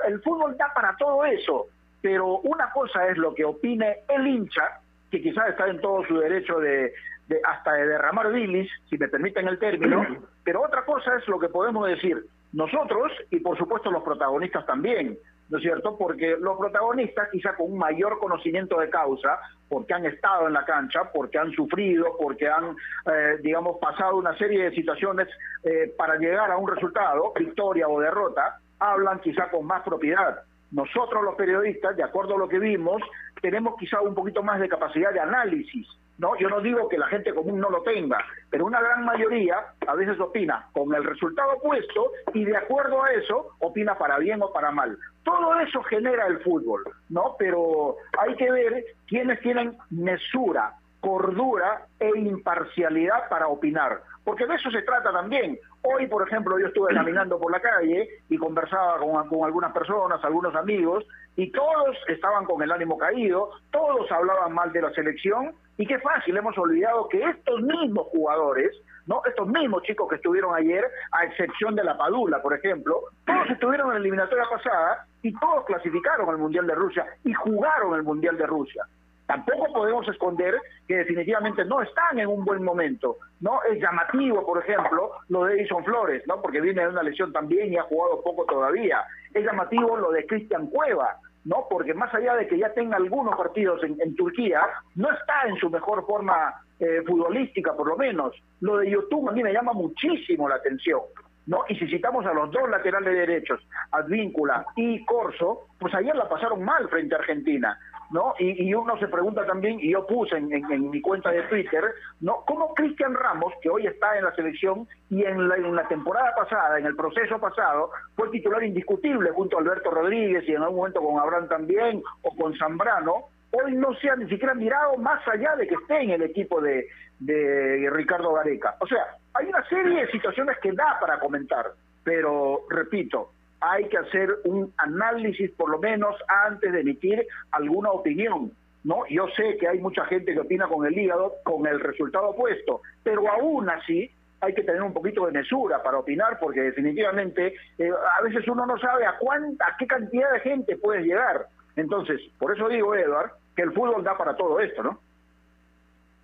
el 0.08 0.22
fútbol 0.22 0.58
da 0.58 0.72
para 0.74 0.96
todo 0.98 1.24
eso, 1.26 1.68
pero 2.02 2.40
una 2.40 2.72
cosa 2.72 3.08
es 3.08 3.18
lo 3.18 3.34
que 3.36 3.46
opine 3.46 3.98
el 4.10 4.26
hincha, 4.28 4.80
que 5.12 5.22
quizás 5.22 5.50
está 5.50 5.68
en 5.68 5.80
todo 5.82 6.04
su 6.06 6.18
derecho 6.18 6.60
de, 6.60 6.94
de- 7.32 7.42
hasta 7.44 7.74
de 7.74 7.88
derramar 7.88 8.32
bilis, 8.32 8.70
si 8.90 8.98
me 8.98 9.08
permiten 9.08 9.48
el 9.48 9.58
término, 9.60 10.06
pero 10.44 10.62
otra 10.64 10.84
cosa 10.86 11.16
es 11.16 11.28
lo 11.28 11.40
que 11.40 11.50
podemos 11.50 11.88
decir 11.88 12.24
nosotros 12.54 13.12
y 13.30 13.40
por 13.40 13.58
supuesto 13.58 13.90
los 13.90 14.04
protagonistas 14.04 14.66
también, 14.66 15.18
¿no 15.50 15.58
es 15.58 15.64
cierto? 15.64 15.98
Porque 15.98 16.36
los 16.40 16.58
protagonistas 16.58 17.30
quizá 17.32 17.56
con 17.56 17.72
un 17.72 17.78
mayor 17.78 18.20
conocimiento 18.20 18.80
de 18.80 18.90
causa, 18.90 19.40
porque 19.70 19.94
han 19.94 20.06
estado 20.06 20.48
en 20.48 20.54
la 20.54 20.66
cancha, 20.66 21.12
porque 21.14 21.38
han 21.40 21.52
sufrido, 21.52 22.16
porque 22.22 22.48
han, 22.50 22.76
eh, 23.12 23.38
digamos, 23.42 23.78
pasado 23.80 24.18
una 24.18 24.38
serie 24.38 24.64
de 24.66 24.76
situaciones 24.76 25.28
eh, 25.64 25.94
para 25.98 26.16
llegar 26.18 26.52
a 26.52 26.58
un 26.58 26.68
resultado, 26.70 27.34
victoria 27.38 27.88
o 27.88 28.00
derrota, 28.02 28.58
hablan 28.80 29.20
quizá 29.22 29.50
con 29.50 29.66
más 29.66 29.82
propiedad. 29.84 30.42
Nosotros 30.72 31.22
los 31.24 31.36
periodistas, 31.36 31.96
de 31.98 32.04
acuerdo 32.04 32.36
a 32.36 32.38
lo 32.38 32.48
que 32.48 32.60
vimos, 32.60 33.02
tenemos 33.42 33.76
quizá 33.78 34.02
un 34.02 34.16
poquito 34.16 34.42
más 34.44 34.60
de 34.60 34.70
capacidad 34.70 35.12
de 35.14 35.20
análisis, 35.20 35.88
¿no? 36.18 36.38
Yo 36.38 36.50
no 36.50 36.62
digo 36.62 36.88
que 36.88 36.98
la 36.98 37.08
gente 37.08 37.34
común 37.34 37.60
no 37.60 37.70
lo 37.70 37.82
tenga, 37.84 38.24
pero 38.50 38.66
una 38.66 38.82
gran 38.82 39.06
mayoría 39.06 39.56
a 39.88 39.96
veces 39.96 40.20
opina 40.20 40.68
con 40.74 40.94
el 40.94 41.04
resultado 41.04 41.54
opuesto 41.54 42.12
y 42.34 42.46
de 42.46 42.58
acuerdo 42.58 43.04
a 43.04 43.12
eso 43.14 43.56
opina 43.60 43.98
para 43.98 44.18
bien 44.20 44.42
o 44.42 44.52
para 44.52 44.72
mal. 44.72 44.98
Todo 45.24 45.60
eso 45.60 45.82
genera 45.84 46.28
el 46.28 46.40
fútbol, 46.40 46.84
¿no? 47.10 47.36
Pero 47.38 47.98
hay 48.20 48.36
que 48.36 48.52
ver 48.52 48.86
quiénes 49.08 49.40
tienen 49.42 49.78
mesura, 49.90 50.74
cordura 51.00 51.86
e 52.00 52.10
imparcialidad 52.18 53.28
para 53.30 53.48
opinar, 53.48 54.02
porque 54.24 54.46
de 54.46 54.56
eso 54.56 54.70
se 54.70 54.82
trata 54.84 55.12
también. 55.12 55.58
Hoy, 55.82 56.08
por 56.08 56.28
ejemplo, 56.28 56.60
yo 56.60 56.68
estuve 56.68 56.94
caminando 56.94 57.40
por 57.40 57.52
la 57.52 57.60
calle 57.60 58.08
y 58.30 58.38
conversaba 58.38 58.98
con, 59.00 59.46
algunas 59.46 59.72
personas, 59.72 60.24
algunos 60.24 60.56
amigos, 60.56 61.06
y 61.36 61.52
todos 61.52 61.98
estaban 62.08 62.46
con 62.46 62.62
el 62.62 62.72
ánimo 62.72 62.98
caído, 62.98 63.52
todos 63.72 64.12
hablaban 64.12 64.54
mal 64.54 64.72
de 64.72 64.82
la 64.82 64.92
selección, 64.94 65.54
y 65.78 65.88
qué 65.88 65.98
fácil, 66.00 66.38
hemos 66.38 66.58
olvidado 66.58 67.08
que 67.10 67.24
estos 67.24 67.62
mismos 67.62 68.08
jugadores, 68.08 68.72
¿no? 69.08 69.22
Estos 69.26 69.48
mismos 69.48 69.82
chicos 69.84 70.08
que 70.10 70.16
estuvieron 70.18 70.54
ayer, 70.54 70.86
a 71.12 71.26
excepción 71.26 71.76
de 71.76 71.84
la 71.84 71.98
Padula, 71.98 72.42
por 72.42 72.54
ejemplo, 72.54 73.02
todos 73.26 73.50
estuvieron 73.50 73.88
en 73.88 73.94
la 73.94 74.00
eliminatoria 74.00 74.46
pasada 74.50 75.08
y 75.24 75.34
todos 75.40 75.66
clasificaron 75.66 76.30
al 76.30 76.38
Mundial 76.38 76.68
de 76.68 76.76
Rusia 76.76 77.06
y 77.24 77.34
jugaron 77.34 77.96
el 77.96 78.04
Mundial 78.04 78.38
de 78.38 78.46
Rusia. 78.46 78.86
Tampoco 79.32 79.72
podemos 79.72 80.06
esconder 80.10 80.56
que 80.86 80.98
definitivamente 80.98 81.64
no 81.64 81.82
están 81.82 82.20
en 82.20 82.28
un 82.28 82.44
buen 82.44 82.62
momento, 82.62 83.16
¿no? 83.40 83.64
Es 83.64 83.80
llamativo, 83.80 84.46
por 84.46 84.62
ejemplo, 84.62 85.12
lo 85.30 85.46
de 85.46 85.54
Edison 85.54 85.86
Flores, 85.86 86.22
¿no? 86.28 86.42
Porque 86.42 86.60
viene 86.60 86.82
de 86.82 86.90
una 86.90 87.02
lesión 87.02 87.32
también 87.32 87.72
y 87.72 87.78
ha 87.78 87.84
jugado 87.84 88.22
poco 88.22 88.44
todavía. 88.44 89.02
Es 89.34 89.46
llamativo 89.46 89.96
lo 89.96 90.12
de 90.12 90.26
Cristian 90.26 90.68
Cueva, 90.68 91.16
¿no? 91.46 91.66
Porque 91.70 91.94
más 91.94 92.14
allá 92.14 92.36
de 92.36 92.46
que 92.46 92.58
ya 92.58 92.74
tenga 92.74 92.98
algunos 92.98 93.38
partidos 93.38 93.82
en, 93.86 94.16
Turquía, 94.18 94.68
no 94.96 95.10
está 95.10 95.44
en 95.48 95.56
su 95.56 95.70
mejor 95.70 96.06
forma 96.06 96.54
eh, 96.82 97.02
futbolística, 97.08 97.74
por 97.74 97.88
lo 97.88 97.96
menos. 97.96 98.36
Lo 98.60 98.80
de 98.80 98.90
YouTube 98.90 99.30
a 99.30 99.32
mí 99.32 99.42
me 99.44 99.54
llama 99.54 99.72
muchísimo 99.72 100.50
la 100.50 100.56
atención. 100.56 101.00
¿no? 101.46 101.64
Y 101.70 101.76
si 101.76 101.88
citamos 101.88 102.26
a 102.26 102.34
los 102.34 102.52
dos 102.52 102.70
laterales 102.70 103.14
derechos, 103.14 103.66
Advíncula 103.92 104.66
y 104.76 105.06
Corso, 105.06 105.68
pues 105.80 105.94
ayer 105.96 106.16
la 106.16 106.28
pasaron 106.28 106.64
mal 106.64 106.88
frente 106.90 107.16
a 107.16 107.20
Argentina, 107.20 107.80
¿no? 108.12 108.34
Y, 108.40 108.68
y 108.70 108.74
uno 108.74 108.98
se 109.00 109.08
pregunta 109.08 109.46
también, 109.46 109.80
y 109.80 109.92
yo 109.92 110.06
puse 110.06 110.36
en, 110.38 110.52
en- 110.54 110.90
mi 110.90 111.02
cuenta 111.02 111.32
de 111.32 111.44
Twitter, 111.44 111.84
¿no? 112.20 112.44
¿Cómo 112.46 112.74
Cristian 112.74 113.14
Ramos, 113.14 113.54
que 113.62 113.70
hoy 113.70 113.88
está 113.88 114.18
en 114.18 114.26
la 114.26 114.36
selección 114.36 114.88
y 115.10 115.24
en 115.24 115.48
la, 115.48 115.56
en 115.56 115.76
la 115.76 115.88
temporada 115.88 116.34
pasada, 116.36 116.78
en 116.80 116.86
el 116.86 116.96
proceso 116.96 117.40
pasado, 117.40 117.92
fue 118.16 118.30
titular 118.30 118.64
indiscutible 118.64 119.32
junto 119.32 119.58
a 119.58 119.62
Alberto 119.62 119.92
Rodríguez 119.92 120.44
y 120.48 120.52
en 120.54 120.62
algún 120.62 120.78
momento 120.78 121.02
con 121.02 121.20
Abraham 121.20 121.48
también, 121.48 122.04
o 122.22 122.36
con 122.36 122.56
Zambrano, 122.58 123.26
hoy 123.52 123.74
no 123.74 123.94
se 123.96 124.10
ha 124.10 124.16
ni 124.16 124.28
siquiera 124.30 124.54
mirado 124.54 124.98
más 124.98 125.26
allá 125.28 125.56
de 125.56 125.68
que 125.68 125.76
esté 125.76 126.02
en 126.02 126.12
el 126.12 126.22
equipo 126.24 126.62
de, 126.62 126.88
de 127.20 127.90
Ricardo 127.92 128.34
Gareca. 128.34 128.76
O 128.80 128.88
sea, 128.88 129.06
hay 129.34 129.48
una 129.48 129.64
serie 129.70 130.06
de 130.06 130.12
situaciones 130.12 130.58
que 130.60 130.72
da 130.74 130.98
para 131.00 131.20
comentar, 131.20 131.66
pero 132.04 132.62
repito, 132.70 133.32
hay 133.62 133.88
que 133.90 133.98
hacer 133.98 134.30
un 134.46 134.74
análisis 134.78 135.52
por 135.52 135.70
lo 135.70 135.80
menos 135.80 136.16
antes 136.28 136.72
de 136.72 136.82
emitir 136.82 137.26
alguna 137.52 137.92
opinión. 137.92 138.52
¿no? 138.84 139.04
Yo 139.10 139.28
sé 139.36 139.58
que 139.58 139.68
hay 139.68 139.80
mucha 139.80 140.06
gente 140.06 140.34
que 140.34 140.40
opina 140.40 140.68
con 140.68 140.86
el 140.86 140.98
hígado, 140.98 141.36
con 141.44 141.68
el 141.68 141.80
resultado 141.80 142.30
opuesto, 142.30 142.82
pero 143.04 143.30
aún 143.30 143.70
así 143.70 144.10
hay 144.42 144.56
que 144.56 144.64
tener 144.64 144.82
un 144.82 144.94
poquito 144.94 145.28
de 145.28 145.32
mesura 145.32 145.84
para 145.84 146.00
opinar, 146.00 146.40
porque 146.40 146.62
definitivamente 146.62 147.54
eh, 147.78 147.92
a 148.20 148.24
veces 148.24 148.48
uno 148.48 148.66
no 148.66 148.78
sabe 148.80 149.06
a 149.06 149.18
cuánta, 149.20 149.68
a 149.68 149.78
qué 149.78 149.86
cantidad 149.86 150.34
de 150.34 150.40
gente 150.40 150.78
puede 150.78 151.04
llegar. 151.04 151.46
Entonces, 151.76 152.20
por 152.40 152.54
eso 152.56 152.68
digo, 152.68 152.96
Edward, 152.96 153.32
que 153.56 153.62
el 153.62 153.72
fútbol 153.72 154.04
da 154.04 154.18
para 154.18 154.36
todo 154.36 154.60
esto, 154.60 154.82
¿no? 154.82 155.00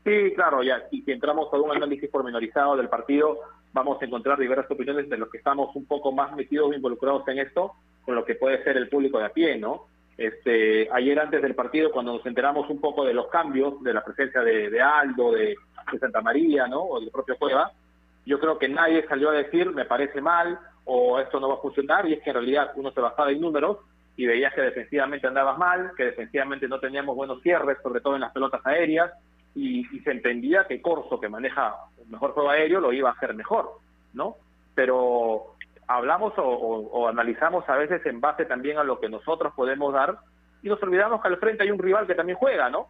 Sí, 0.04 0.34
claro, 0.34 0.64
ya. 0.64 0.84
Y 0.90 1.04
si 1.04 1.12
entramos 1.12 1.54
a 1.54 1.58
un 1.58 1.76
análisis 1.76 2.10
pormenorizado 2.10 2.76
del 2.76 2.90
partido, 2.90 3.40
vamos 3.78 4.02
a 4.02 4.06
encontrar 4.06 4.40
diversas 4.40 4.72
opiniones 4.72 5.08
de 5.08 5.18
los 5.18 5.30
que 5.30 5.38
estamos 5.38 5.76
un 5.76 5.86
poco 5.86 6.12
más 6.12 6.36
metidos, 6.36 6.76
involucrados 6.76 7.28
en 7.28 7.38
esto, 7.38 7.74
con 8.04 8.16
lo 8.16 8.26
que 8.26 8.36
puede 8.36 8.64
ser 8.64 8.76
el 8.76 8.90
público 8.90 9.20
de 9.20 9.26
a 9.26 9.30
pie, 9.30 9.58
¿no? 9.58 9.86
Este, 10.18 10.90
ayer 10.92 11.20
antes 11.20 11.44
del 11.44 11.54
partido, 11.54 11.92
cuando 11.92 12.14
nos 12.14 12.26
enteramos 12.26 12.68
un 12.72 12.82
poco 12.82 13.06
de 13.06 13.14
los 13.14 13.28
cambios, 13.28 13.82
de 13.84 13.94
la 13.94 14.04
presencia 14.04 14.42
de, 14.42 14.72
de 14.72 14.82
Aldo, 14.82 15.32
de, 15.32 15.56
Santa 16.00 16.22
María, 16.22 16.68
¿no? 16.68 16.82
O 16.82 17.00
del 17.00 17.12
propio 17.12 17.38
Cueva, 17.38 17.72
yo 18.26 18.40
creo 18.40 18.58
que 18.58 18.68
nadie 18.68 19.08
salió 19.08 19.30
a 19.30 19.34
decir, 19.34 19.72
me 19.72 19.86
parece 19.86 20.20
mal, 20.20 20.60
o 20.84 21.20
esto 21.20 21.40
no 21.40 21.50
va 21.50 21.56
a 21.56 21.60
funcionar, 21.60 22.08
y 22.08 22.14
es 22.14 22.24
que 22.24 22.32
en 22.32 22.36
realidad 22.38 22.72
uno 22.76 22.92
se 22.92 23.00
basaba 23.00 23.32
en 23.32 23.40
números 23.40 23.78
y 24.18 24.26
veías 24.26 24.54
que 24.54 24.62
defensivamente 24.62 25.28
andabas 25.28 25.58
mal, 25.58 25.92
que 25.96 26.06
defensivamente 26.06 26.68
no 26.68 26.80
teníamos 26.80 27.16
buenos 27.16 27.42
cierres, 27.42 27.78
sobre 27.84 28.02
todo 28.02 28.16
en 28.16 28.22
las 28.22 28.34
pelotas 28.34 28.66
aéreas, 28.66 29.12
y, 29.58 29.80
y 29.96 30.00
se 30.02 30.12
entendía 30.12 30.68
que 30.68 30.82
Corso, 30.82 31.20
que 31.20 31.30
maneja 31.30 31.76
el 32.00 32.08
mejor 32.10 32.32
juego 32.34 32.50
aéreo, 32.52 32.80
lo 32.80 32.94
iba 32.94 33.10
a 33.10 33.14
hacer 33.14 33.34
mejor, 33.34 33.72
¿no? 34.14 34.36
Pero 34.76 35.56
hablamos 35.88 36.38
o, 36.38 36.44
o- 36.44 36.88
o 36.92 37.08
analizamos 37.08 37.68
a 37.68 37.76
veces 37.76 38.06
en 38.06 38.22
base 38.22 38.46
también 38.46 38.78
a 38.78 38.84
lo 38.84 39.00
que 39.00 39.10
nosotros 39.10 39.54
podemos 39.56 39.94
dar 39.94 40.18
y 40.62 40.70
nos 40.70 40.82
olvidamos 40.84 41.22
que 41.22 41.28
al 41.30 41.38
frente 41.38 41.64
hay 41.64 41.72
un 41.72 41.80
rival 41.80 42.06
que 42.06 42.16
también 42.16 42.38
juega, 42.38 42.70
¿no? 42.70 42.88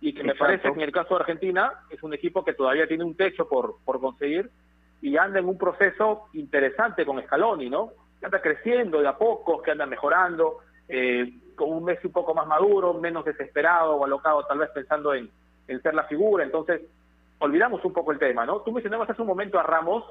Y 0.00 0.12
que 0.12 0.22
me 0.24 0.32
Exacto. 0.32 0.44
parece 0.44 0.68
que 0.68 0.74
en 0.74 0.88
el 0.88 0.92
caso 0.92 1.14
de 1.14 1.20
Argentina 1.20 1.72
es 1.90 2.02
un 2.02 2.12
equipo 2.12 2.44
que 2.44 2.54
todavía 2.54 2.86
tiene 2.88 3.04
un 3.04 3.14
techo 3.16 3.48
por, 3.48 3.76
por 3.84 4.00
conseguir 4.00 4.50
y 5.00 5.16
anda 5.16 5.38
en 5.38 5.48
un 5.48 5.56
proceso 5.56 6.24
interesante 6.34 7.06
con 7.06 7.22
Scaloni, 7.22 7.70
¿no? 7.70 7.90
Que 8.20 8.26
anda 8.26 8.40
creciendo 8.42 9.00
de 9.00 9.08
a 9.08 9.16
poco, 9.16 9.62
que 9.62 9.70
anda 9.70 9.86
mejorando, 9.86 10.58
eh, 10.88 11.32
con 11.56 11.70
un 11.72 11.84
Messi 11.84 12.06
un 12.08 12.12
poco 12.12 12.34
más 12.34 12.46
maduro, 12.46 12.94
menos 12.94 13.24
desesperado 13.24 13.94
o 13.96 14.04
alocado, 14.04 14.44
tal 14.46 14.58
vez 14.58 14.70
pensando 14.70 15.14
en, 15.14 15.30
en 15.72 15.82
ser 15.82 15.94
la 15.94 16.04
figura. 16.04 16.44
Entonces, 16.44 16.82
olvidamos 17.38 17.84
un 17.84 17.92
poco 17.92 18.12
el 18.12 18.18
tema, 18.18 18.46
¿no? 18.46 18.60
Tú 18.60 18.72
mencionabas 18.72 19.10
hace 19.10 19.22
un 19.22 19.28
momento 19.28 19.58
a 19.58 19.62
Ramos 19.62 20.04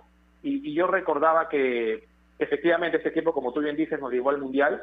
y, 0.44 0.74
yo 0.74 0.88
recordaba 0.88 1.48
que 1.48 2.04
efectivamente 2.40 2.98
este 2.98 3.12
tiempo, 3.12 3.34
como 3.34 3.54
tú 3.54 3.62
bien 3.62 3.76
dices, 3.76 4.00
nos 4.00 4.12
llevó 4.12 4.32
al 4.32 4.40
Mundial, 4.40 4.82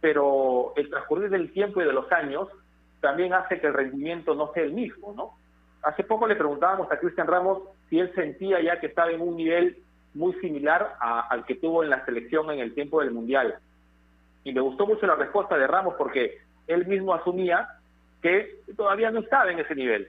pero 0.00 0.72
el 0.76 0.90
transcurrir 0.90 1.30
del 1.30 1.52
tiempo 1.52 1.80
y 1.80 1.84
de 1.84 1.92
los 1.92 2.10
años 2.12 2.48
también 3.00 3.32
hace 3.32 3.60
que 3.60 3.68
el 3.68 3.74
rendimiento 3.74 4.34
no 4.34 4.52
sea 4.52 4.64
el 4.64 4.72
mismo, 4.72 5.14
¿no? 5.16 5.32
Hace 5.82 6.04
poco 6.04 6.26
le 6.26 6.36
preguntábamos 6.36 6.90
a 6.92 6.98
Cristian 6.98 7.26
Ramos 7.26 7.62
si 7.88 7.98
él 7.98 8.12
sentía 8.14 8.60
ya 8.60 8.78
que 8.80 8.86
estaba 8.88 9.10
en 9.10 9.20
un 9.22 9.36
nivel 9.36 9.78
muy 10.12 10.34
similar 10.34 10.96
a- 11.00 11.28
al 11.28 11.44
que 11.46 11.54
tuvo 11.54 11.82
en 11.82 11.90
la 11.90 12.04
selección 12.04 12.50
en 12.50 12.58
el 12.60 12.74
tiempo 12.74 13.00
del 13.00 13.12
Mundial. 13.12 13.54
Y 14.44 14.52
me 14.52 14.60
gustó 14.60 14.86
mucho 14.86 15.06
la 15.06 15.14
respuesta 15.14 15.56
de 15.56 15.66
Ramos 15.66 15.94
porque 15.96 16.38
él 16.66 16.86
mismo 16.86 17.14
asumía 17.14 17.68
que 18.22 18.60
todavía 18.76 19.10
no 19.10 19.20
estaba 19.20 19.50
en 19.50 19.60
ese 19.60 19.74
nivel. 19.74 20.08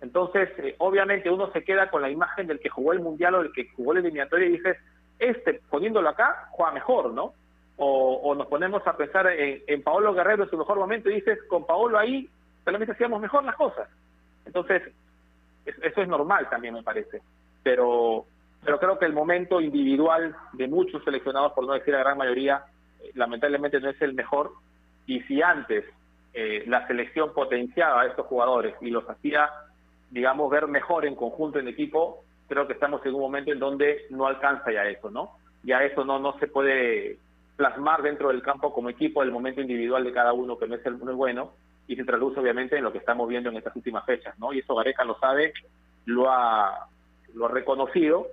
Entonces, 0.00 0.48
eh, 0.58 0.74
obviamente 0.78 1.30
uno 1.30 1.50
se 1.52 1.64
queda 1.64 1.90
con 1.90 2.02
la 2.02 2.10
imagen 2.10 2.46
del 2.46 2.60
que 2.60 2.68
jugó 2.68 2.92
el 2.92 3.00
Mundial 3.00 3.34
o 3.34 3.42
del 3.42 3.52
que 3.52 3.68
jugó 3.76 3.94
la 3.94 4.00
eliminatoria 4.00 4.46
y 4.46 4.52
dices, 4.52 4.76
este, 5.18 5.60
poniéndolo 5.68 6.08
acá, 6.08 6.48
juega 6.50 6.72
mejor, 6.72 7.12
¿no? 7.12 7.32
O, 7.80 8.34
nos 8.34 8.48
ponemos 8.48 8.84
a 8.86 8.96
pensar 8.96 9.28
en, 9.28 9.62
en 9.66 9.82
Paolo 9.82 10.12
Guerrero 10.12 10.42
en 10.42 10.50
su 10.50 10.58
mejor 10.58 10.78
momento 10.78 11.08
y 11.08 11.14
dices, 11.14 11.38
con 11.44 11.64
Paolo 11.64 11.96
ahí 11.96 12.28
solamente 12.64 12.92
hacíamos 12.92 13.20
mejor 13.20 13.44
las 13.44 13.54
cosas. 13.54 13.88
Entonces, 14.44 14.82
eso 15.64 16.02
es 16.02 16.08
normal 16.08 16.48
también 16.50 16.74
me 16.74 16.82
parece. 16.82 17.20
Pero, 17.62 18.24
pero 18.64 18.78
creo 18.78 18.98
que 18.98 19.04
el 19.04 19.12
momento 19.12 19.60
individual 19.60 20.34
de 20.52 20.68
muchos 20.68 21.04
seleccionados, 21.04 21.52
por 21.52 21.66
no 21.66 21.74
decir 21.74 21.94
la 21.94 22.00
gran 22.00 22.18
mayoría, 22.18 22.64
eh, 23.00 23.10
lamentablemente 23.14 23.80
no 23.80 23.90
es 23.90 24.00
el 24.02 24.14
mejor. 24.14 24.52
Y 25.06 25.20
si 25.22 25.42
antes 25.42 25.84
eh, 26.34 26.64
la 26.66 26.86
selección 26.86 27.32
potenciaba 27.32 28.02
a 28.02 28.06
estos 28.06 28.26
jugadores 28.26 28.74
y 28.80 28.90
los 28.90 29.08
hacía, 29.08 29.50
digamos, 30.10 30.50
ver 30.50 30.66
mejor 30.66 31.06
en 31.06 31.14
conjunto 31.14 31.58
en 31.58 31.68
equipo, 31.68 32.24
creo 32.48 32.66
que 32.66 32.74
estamos 32.74 33.04
en 33.04 33.14
un 33.14 33.20
momento 33.20 33.52
en 33.52 33.58
donde 33.58 34.06
no 34.10 34.26
alcanza 34.26 34.72
ya 34.72 34.84
eso, 34.86 35.10
¿no? 35.10 35.32
Ya 35.62 35.82
eso 35.82 36.04
no, 36.04 36.18
no 36.18 36.38
se 36.38 36.46
puede 36.46 37.18
plasmar 37.56 38.02
dentro 38.02 38.28
del 38.28 38.42
campo 38.42 38.72
como 38.72 38.88
equipo 38.88 39.22
el 39.22 39.32
momento 39.32 39.60
individual 39.60 40.04
de 40.04 40.12
cada 40.12 40.32
uno, 40.32 40.58
que 40.58 40.68
no 40.68 40.76
es 40.76 40.86
el 40.86 40.96
muy 40.96 41.14
bueno, 41.14 41.52
y 41.86 41.96
se 41.96 42.04
traduce 42.04 42.38
obviamente 42.38 42.76
en 42.76 42.84
lo 42.84 42.92
que 42.92 42.98
estamos 42.98 43.28
viendo 43.28 43.50
en 43.50 43.56
estas 43.56 43.74
últimas 43.74 44.04
fechas, 44.04 44.38
¿no? 44.38 44.52
Y 44.52 44.60
eso 44.60 44.74
Gareca 44.74 45.04
lo 45.04 45.18
sabe, 45.18 45.52
lo 46.04 46.30
ha, 46.30 46.86
lo 47.34 47.46
ha 47.46 47.48
reconocido, 47.48 48.28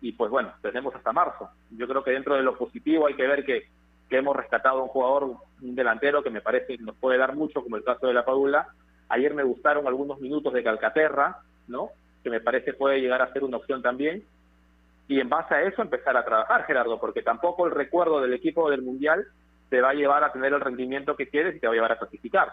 y 0.00 0.12
pues 0.12 0.30
bueno, 0.30 0.52
tenemos 0.62 0.94
hasta 0.94 1.12
marzo. 1.12 1.50
Yo 1.70 1.86
creo 1.86 2.02
que 2.02 2.12
dentro 2.12 2.36
de 2.36 2.42
lo 2.42 2.56
positivo 2.56 3.06
hay 3.06 3.14
que 3.14 3.26
ver 3.26 3.44
que, 3.44 3.68
que 4.10 4.18
hemos 4.18 4.36
rescatado 4.36 4.80
a 4.80 4.82
un 4.82 4.88
jugador, 4.88 5.36
un 5.62 5.74
delantero 5.74 6.22
que 6.22 6.30
me 6.30 6.42
parece 6.42 6.76
nos 6.78 6.96
puede 6.96 7.16
dar 7.16 7.34
mucho, 7.34 7.62
como 7.62 7.76
el 7.76 7.84
caso 7.84 8.08
de 8.08 8.14
la 8.14 8.24
Padula. 8.24 8.68
Ayer 9.08 9.32
me 9.32 9.44
gustaron 9.44 9.86
algunos 9.86 10.20
minutos 10.20 10.52
de 10.52 10.62
Calcaterra, 10.62 11.38
¿no? 11.68 11.90
Que 12.22 12.30
me 12.30 12.40
parece 12.40 12.74
puede 12.74 13.00
llegar 13.00 13.22
a 13.22 13.32
ser 13.32 13.44
una 13.44 13.56
opción 13.56 13.80
también. 13.80 14.24
Y 15.08 15.20
en 15.20 15.28
base 15.28 15.54
a 15.54 15.62
eso 15.62 15.80
empezar 15.80 16.16
a 16.16 16.24
trabajar, 16.24 16.64
Gerardo, 16.64 17.00
porque 17.00 17.22
tampoco 17.22 17.66
el 17.66 17.72
recuerdo 17.72 18.20
del 18.20 18.34
equipo 18.34 18.70
del 18.70 18.82
Mundial 18.82 19.26
te 19.70 19.80
va 19.80 19.90
a 19.90 19.94
llevar 19.94 20.24
a 20.24 20.32
tener 20.32 20.52
el 20.52 20.60
rendimiento 20.60 21.16
que 21.16 21.28
quieres 21.28 21.56
y 21.56 21.60
te 21.60 21.66
va 21.66 21.72
a 21.72 21.76
llevar 21.76 21.92
a 21.92 21.98
clasificar 21.98 22.48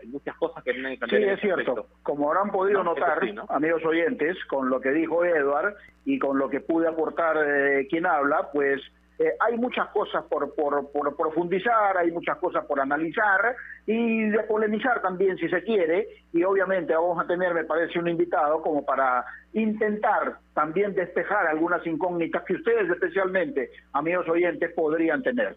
hay 0.00 0.08
muchas 0.08 0.36
cosas 0.36 0.62
que 0.62 0.72
tienen 0.72 0.92
que 0.94 0.98
cambiar. 1.00 1.22
Sí, 1.22 1.28
es 1.28 1.40
cierto. 1.40 1.86
Como 2.02 2.28
habrán 2.28 2.50
podido 2.50 2.82
notar, 2.82 3.20
amigos 3.48 3.84
oyentes, 3.84 4.36
con 4.46 4.68
lo 4.68 4.80
que 4.80 4.90
dijo 4.90 5.24
Edward 5.24 5.76
y 6.04 6.18
con 6.18 6.38
lo 6.38 6.48
que 6.48 6.60
pude 6.60 6.88
aportar 6.88 7.36
eh, 7.46 7.86
quien 7.88 8.06
habla, 8.06 8.50
pues 8.52 8.80
eh, 9.18 9.32
hay 9.40 9.56
muchas 9.56 9.88
cosas 9.88 10.24
por, 10.24 10.54
por, 10.54 10.90
por, 10.92 11.16
profundizar, 11.16 11.96
hay 11.96 12.10
muchas 12.10 12.36
cosas 12.38 12.64
por 12.66 12.80
analizar 12.80 13.56
y 13.86 14.28
de 14.28 14.40
polemizar 14.40 15.00
también 15.00 15.36
si 15.38 15.48
se 15.48 15.62
quiere 15.62 16.06
y 16.32 16.42
obviamente 16.44 16.94
vamos 16.94 17.18
a 17.24 17.26
tener, 17.26 17.54
me 17.54 17.64
parece, 17.64 17.98
un 17.98 18.08
invitado 18.08 18.60
como 18.60 18.84
para 18.84 19.24
intentar 19.54 20.36
también 20.52 20.94
despejar 20.94 21.46
algunas 21.46 21.86
incógnitas 21.86 22.42
que 22.44 22.54
ustedes 22.54 22.90
especialmente, 22.90 23.70
amigos 23.92 24.28
oyentes, 24.28 24.72
podrían 24.74 25.22
tener. 25.22 25.56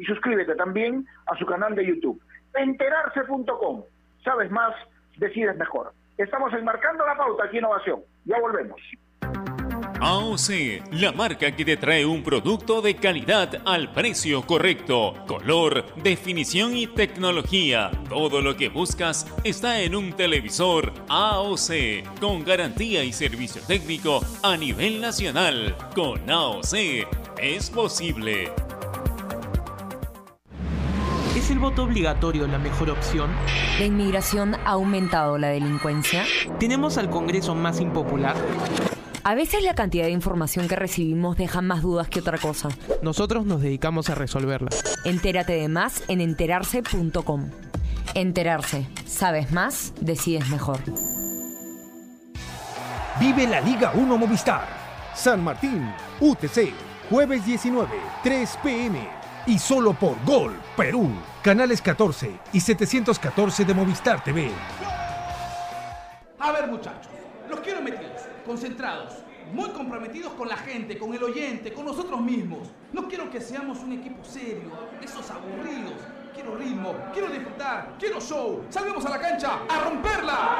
y 0.00 0.04
suscríbete 0.04 0.54
también 0.54 1.06
a 1.26 1.36
su 1.36 1.44
canal 1.44 1.74
de 1.74 1.86
YouTube. 1.86 2.20
Enterarse.com. 2.54 3.82
Sabes 4.24 4.50
más, 4.50 4.74
decides 5.18 5.56
mejor. 5.58 5.92
Estamos 6.16 6.52
enmarcando 6.54 7.04
la 7.04 7.16
pauta 7.16 7.44
aquí 7.44 7.58
Innovación. 7.58 8.00
Ya 8.24 8.40
volvemos. 8.40 8.80
AOC, 10.02 10.92
la 10.92 11.12
marca 11.12 11.54
que 11.54 11.66
te 11.66 11.76
trae 11.76 12.06
un 12.06 12.22
producto 12.22 12.80
de 12.80 12.96
calidad 12.96 13.60
al 13.66 13.92
precio 13.92 14.40
correcto, 14.46 15.12
color, 15.26 15.84
definición 15.96 16.74
y 16.74 16.86
tecnología. 16.86 17.90
Todo 18.08 18.40
lo 18.40 18.56
que 18.56 18.70
buscas 18.70 19.26
está 19.44 19.82
en 19.82 19.94
un 19.94 20.14
televisor 20.14 20.94
AOC, 21.10 22.18
con 22.18 22.44
garantía 22.44 23.04
y 23.04 23.12
servicio 23.12 23.60
técnico 23.66 24.20
a 24.42 24.56
nivel 24.56 25.02
nacional. 25.02 25.76
Con 25.94 26.30
AOC 26.30 26.74
es 27.38 27.68
posible. 27.68 28.50
¿Es 31.50 31.54
el 31.54 31.62
voto 31.62 31.82
obligatorio 31.82 32.46
la 32.46 32.60
mejor 32.60 32.90
opción? 32.90 33.28
¿La 33.80 33.84
inmigración 33.84 34.54
ha 34.54 34.70
aumentado 34.70 35.36
la 35.36 35.48
delincuencia? 35.48 36.22
¿Tenemos 36.60 36.96
al 36.96 37.10
Congreso 37.10 37.56
más 37.56 37.80
impopular? 37.80 38.36
A 39.24 39.34
veces 39.34 39.64
la 39.64 39.74
cantidad 39.74 40.04
de 40.04 40.12
información 40.12 40.68
que 40.68 40.76
recibimos 40.76 41.36
deja 41.36 41.60
más 41.60 41.82
dudas 41.82 42.08
que 42.08 42.20
otra 42.20 42.38
cosa. 42.38 42.68
Nosotros 43.02 43.46
nos 43.46 43.62
dedicamos 43.62 44.10
a 44.10 44.14
resolverla. 44.14 44.68
Entérate 45.04 45.54
de 45.54 45.66
más 45.66 46.04
en 46.06 46.20
enterarse.com. 46.20 47.50
Enterarse. 48.14 48.86
Sabes 49.04 49.50
más, 49.50 49.92
decides 50.00 50.48
mejor. 50.50 50.78
Vive 53.18 53.48
la 53.48 53.60
Liga 53.60 53.90
1 53.96 54.18
Movistar. 54.18 54.68
San 55.16 55.42
Martín, 55.42 55.92
UTC. 56.20 56.72
Jueves 57.10 57.44
19, 57.44 57.88
3 58.22 58.58
pm. 58.62 59.19
Y 59.50 59.58
solo 59.58 59.92
por 59.94 60.14
Gol, 60.24 60.56
Perú. 60.76 61.10
Canales 61.42 61.82
14 61.82 62.38
y 62.52 62.60
714 62.60 63.64
de 63.64 63.74
Movistar 63.74 64.22
TV. 64.22 64.48
A 66.38 66.52
ver 66.52 66.68
muchachos, 66.68 67.10
los 67.48 67.58
quiero 67.58 67.82
metidos 67.82 68.22
concentrados, 68.46 69.12
muy 69.52 69.70
comprometidos 69.70 70.34
con 70.34 70.48
la 70.48 70.56
gente, 70.56 70.96
con 70.96 71.12
el 71.14 71.24
oyente, 71.24 71.72
con 71.72 71.84
nosotros 71.84 72.20
mismos. 72.20 72.68
No 72.92 73.08
quiero 73.08 73.28
que 73.28 73.40
seamos 73.40 73.80
un 73.80 73.94
equipo 73.94 74.22
serio, 74.22 74.70
esos 75.02 75.28
aburridos. 75.32 75.94
Quiero 76.32 76.54
ritmo, 76.54 76.94
quiero 77.12 77.28
disfrutar, 77.28 77.96
quiero 77.98 78.20
show. 78.20 78.64
Salgamos 78.68 79.04
a 79.04 79.10
la 79.10 79.18
cancha 79.18 79.62
a 79.68 79.80
romperla. 79.80 80.58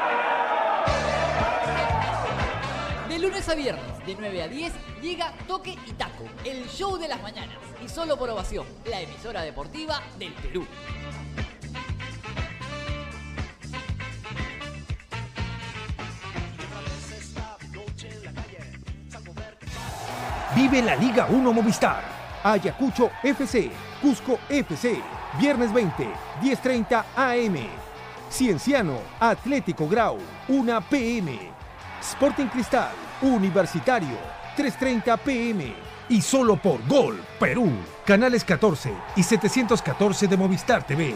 De 3.07 3.19
lunes 3.19 3.47
a 3.47 3.55
viernes, 3.55 3.90
de 4.05 4.15
9 4.15 4.43
a 4.43 4.47
10, 4.47 4.73
llega 5.01 5.33
Toque 5.47 5.77
y 5.85 5.93
Taco, 5.93 6.25
el 6.43 6.67
show 6.67 6.97
de 6.97 7.07
las 7.07 7.21
mañanas. 7.21 7.57
Y 7.83 7.89
solo 7.89 8.17
por 8.17 8.29
ovación, 8.29 8.65
la 8.85 9.01
emisora 9.01 9.41
deportiva 9.41 10.01
del 10.17 10.33
Perú. 10.33 10.65
Vive 20.55 20.81
la 20.81 20.95
Liga 20.95 21.27
1 21.29 21.53
Movistar. 21.53 22.03
Ayacucho 22.43 23.11
FC, 23.23 23.71
Cusco 24.01 24.39
FC, 24.49 25.01
viernes 25.39 25.71
20, 25.71 26.07
10.30 26.41 27.05
AM. 27.15 27.55
Cienciano, 28.29 28.99
Atlético 29.19 29.87
Grau, 29.87 30.17
1 30.47 30.81
PM. 30.89 31.39
Sporting 32.01 32.47
Cristal, 32.47 32.91
Universitario, 33.21 34.17
3.30 34.57 35.17
PM. 35.19 35.73
Y 36.09 36.21
solo 36.21 36.57
por 36.57 36.85
Gol, 36.87 37.21
Perú, 37.39 37.71
canales 38.05 38.43
14 38.43 38.91
y 39.15 39.23
714 39.23 40.27
de 40.27 40.37
Movistar 40.37 40.85
TV. 40.85 41.15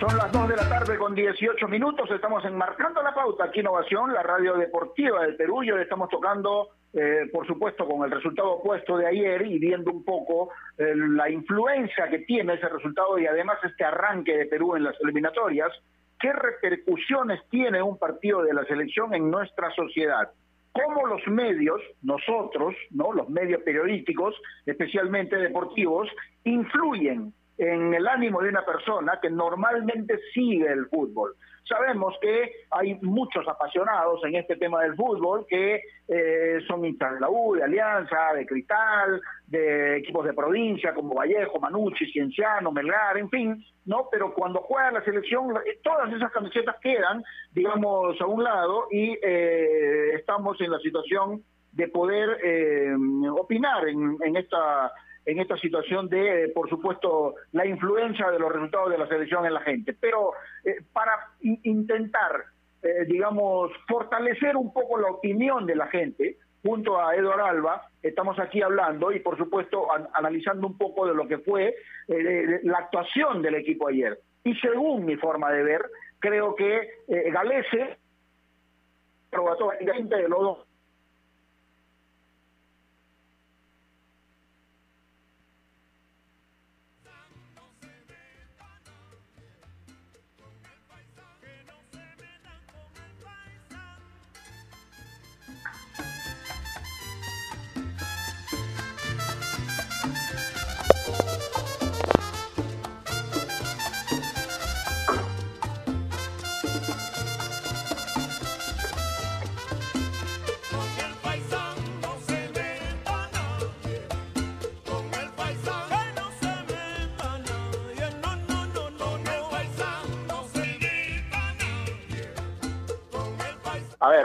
Son 0.00 0.16
las 0.16 0.32
2 0.32 0.48
de 0.48 0.56
la 0.56 0.68
tarde 0.68 0.98
con 0.98 1.14
18 1.14 1.68
minutos. 1.68 2.10
Estamos 2.10 2.42
enmarcando 2.46 3.02
la 3.02 3.14
pauta 3.14 3.44
aquí 3.44 3.60
Innovación, 3.60 4.12
la 4.12 4.22
radio 4.22 4.56
deportiva 4.56 5.22
del 5.22 5.36
Perú. 5.36 5.62
Y 5.62 5.70
hoy 5.70 5.82
estamos 5.82 6.08
tocando, 6.08 6.70
eh, 6.92 7.28
por 7.32 7.46
supuesto, 7.46 7.86
con 7.86 8.04
el 8.04 8.10
resultado 8.10 8.52
opuesto 8.52 8.96
de 8.96 9.06
ayer 9.06 9.46
y 9.46 9.58
viendo 9.58 9.92
un 9.92 10.04
poco 10.04 10.50
eh, 10.76 10.92
la 10.94 11.30
influencia 11.30 12.08
que 12.08 12.20
tiene 12.20 12.54
ese 12.54 12.68
resultado 12.68 13.18
y 13.18 13.26
además 13.26 13.58
este 13.62 13.84
arranque 13.84 14.36
de 14.36 14.46
Perú 14.46 14.76
en 14.76 14.84
las 14.84 15.00
eliminatorias. 15.00 15.70
¿Qué 16.18 16.32
repercusiones 16.32 17.40
tiene 17.48 17.80
un 17.80 17.96
partido 17.96 18.42
de 18.42 18.52
la 18.52 18.64
selección 18.64 19.14
en 19.14 19.30
nuestra 19.30 19.70
sociedad? 19.74 20.30
cómo 20.72 21.06
los 21.06 21.26
medios, 21.26 21.80
nosotros, 22.02 22.74
¿no? 22.90 23.12
los 23.12 23.28
medios 23.28 23.62
periodísticos, 23.62 24.34
especialmente 24.66 25.36
deportivos, 25.36 26.08
influyen 26.44 27.32
en 27.58 27.92
el 27.92 28.06
ánimo 28.08 28.40
de 28.40 28.48
una 28.48 28.64
persona 28.64 29.18
que 29.20 29.30
normalmente 29.30 30.18
sigue 30.32 30.72
el 30.72 30.86
fútbol. 30.86 31.34
Sabemos 31.64 32.14
que 32.20 32.52
hay 32.70 32.94
muchos 33.02 33.46
apasionados 33.46 34.24
en 34.24 34.34
este 34.36 34.56
tema 34.56 34.82
del 34.82 34.96
fútbol 34.96 35.46
que 35.48 35.82
eh, 36.08 36.58
son 36.66 36.84
hinchas 36.84 37.14
de 37.14 37.20
la 37.20 37.30
U, 37.30 37.54
de 37.54 37.62
Alianza, 37.62 38.32
de 38.34 38.46
Cristal, 38.46 39.20
de 39.46 39.98
equipos 39.98 40.26
de 40.26 40.32
provincia 40.32 40.94
como 40.94 41.14
Vallejo, 41.14 41.60
Manucci, 41.60 42.10
Cienciano, 42.10 42.72
Melgar, 42.72 43.18
en 43.18 43.30
fin, 43.30 43.64
¿no? 43.84 44.08
Pero 44.10 44.32
cuando 44.34 44.60
juega 44.60 44.90
la 44.90 45.04
selección, 45.04 45.56
eh, 45.66 45.78
todas 45.82 46.12
esas 46.12 46.32
camisetas 46.32 46.76
quedan, 46.80 47.22
digamos, 47.52 48.20
a 48.20 48.26
un 48.26 48.42
lado 48.42 48.86
y 48.90 49.18
eh, 49.22 50.14
estamos 50.14 50.60
en 50.60 50.70
la 50.70 50.78
situación 50.78 51.42
de 51.72 51.88
poder 51.88 52.38
eh, 52.42 52.94
opinar 53.30 53.86
en, 53.88 54.16
en 54.24 54.36
esta 54.36 54.92
en 55.26 55.38
esta 55.38 55.56
situación 55.58 56.08
de, 56.08 56.44
eh, 56.44 56.48
por 56.48 56.68
supuesto, 56.68 57.34
la 57.52 57.66
influencia 57.66 58.30
de 58.30 58.38
los 58.38 58.50
resultados 58.52 58.90
de 58.90 58.98
la 58.98 59.06
selección 59.06 59.44
en 59.46 59.54
la 59.54 59.60
gente. 59.60 59.94
Pero 60.00 60.32
eh, 60.64 60.76
para 60.92 61.12
in- 61.40 61.60
intentar, 61.64 62.44
eh, 62.82 63.04
digamos, 63.06 63.70
fortalecer 63.86 64.56
un 64.56 64.72
poco 64.72 64.98
la 64.98 65.08
opinión 65.10 65.66
de 65.66 65.76
la 65.76 65.86
gente, 65.88 66.36
junto 66.62 67.00
a 67.00 67.14
Eduardo 67.14 67.44
Alba, 67.44 67.82
estamos 68.02 68.38
aquí 68.38 68.60
hablando 68.62 69.12
y, 69.12 69.20
por 69.20 69.36
supuesto, 69.36 69.92
an- 69.92 70.08
analizando 70.14 70.66
un 70.66 70.76
poco 70.76 71.06
de 71.06 71.14
lo 71.14 71.26
que 71.28 71.38
fue 71.38 71.74
eh, 72.08 72.60
la 72.64 72.78
actuación 72.78 73.42
del 73.42 73.54
equipo 73.56 73.88
ayer. 73.88 74.18
Y 74.44 74.54
según 74.56 75.04
mi 75.04 75.16
forma 75.16 75.50
de 75.52 75.62
ver, 75.62 75.82
creo 76.18 76.54
que 76.54 76.76
eh, 77.08 77.30
Galese 77.30 77.98
probó 79.30 79.56
de 79.78 80.28
los 80.28 80.58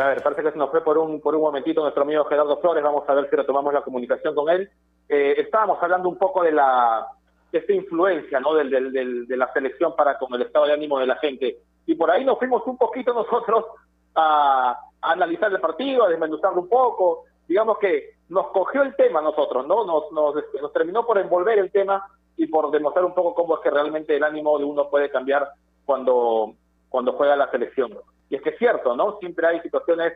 a 0.01 0.07
ver, 0.09 0.23
parece 0.23 0.43
que 0.43 0.51
se 0.51 0.57
nos 0.57 0.69
fue 0.71 0.83
por 0.83 0.97
un, 0.97 1.19
por 1.21 1.35
un 1.35 1.41
momentito 1.41 1.81
nuestro 1.81 2.03
amigo 2.03 2.25
Gerardo 2.25 2.57
Flores, 2.59 2.83
vamos 2.83 3.03
a 3.07 3.13
ver 3.13 3.29
si 3.29 3.35
retomamos 3.35 3.73
la 3.73 3.81
comunicación 3.81 4.33
con 4.35 4.49
él. 4.49 4.69
Eh, 5.09 5.35
estábamos 5.37 5.81
hablando 5.81 6.09
un 6.09 6.17
poco 6.17 6.43
de 6.43 6.51
la 6.51 7.07
de 7.51 7.59
esta 7.59 7.73
influencia 7.73 8.39
¿no? 8.39 8.53
del, 8.55 8.69
del- 8.69 9.27
de 9.27 9.37
la 9.37 9.51
selección 9.53 9.95
para 9.95 10.17
con 10.17 10.33
el 10.33 10.41
estado 10.41 10.65
de 10.65 10.73
ánimo 10.73 10.99
de 10.99 11.05
la 11.07 11.15
gente. 11.17 11.57
Y 11.85 11.95
por 11.95 12.09
ahí 12.11 12.25
nos 12.25 12.37
fuimos 12.39 12.63
un 12.65 12.77
poquito 12.77 13.13
nosotros 13.13 13.65
a, 14.15 14.71
a 15.01 15.11
analizar 15.11 15.51
el 15.51 15.61
partido, 15.61 16.03
a 16.03 16.09
desmenuzarlo 16.09 16.61
un 16.61 16.69
poco. 16.69 17.23
Digamos 17.47 17.77
que 17.77 18.15
nos 18.29 18.47
cogió 18.47 18.81
el 18.81 18.95
tema 18.95 19.21
nosotros, 19.21 19.65
¿no? 19.67 19.85
Nos, 19.85 20.11
nos, 20.11 20.35
este, 20.37 20.59
nos 20.61 20.73
terminó 20.73 21.05
por 21.05 21.17
envolver 21.19 21.59
el 21.59 21.71
tema 21.71 22.03
y 22.35 22.47
por 22.47 22.71
demostrar 22.71 23.05
un 23.05 23.13
poco 23.13 23.33
cómo 23.35 23.55
es 23.55 23.61
que 23.61 23.69
realmente 23.69 24.15
el 24.17 24.23
ánimo 24.23 24.57
de 24.57 24.65
uno 24.65 24.89
puede 24.89 25.09
cambiar 25.09 25.47
cuando, 25.85 26.53
cuando 26.89 27.13
juega 27.13 27.35
la 27.35 27.49
selección. 27.51 27.93
Y 28.29 28.35
es 28.35 28.41
que 28.41 28.49
es 28.49 28.57
cierto, 28.57 28.95
¿no? 28.95 29.17
Siempre 29.19 29.47
hay 29.47 29.61
situaciones 29.61 30.13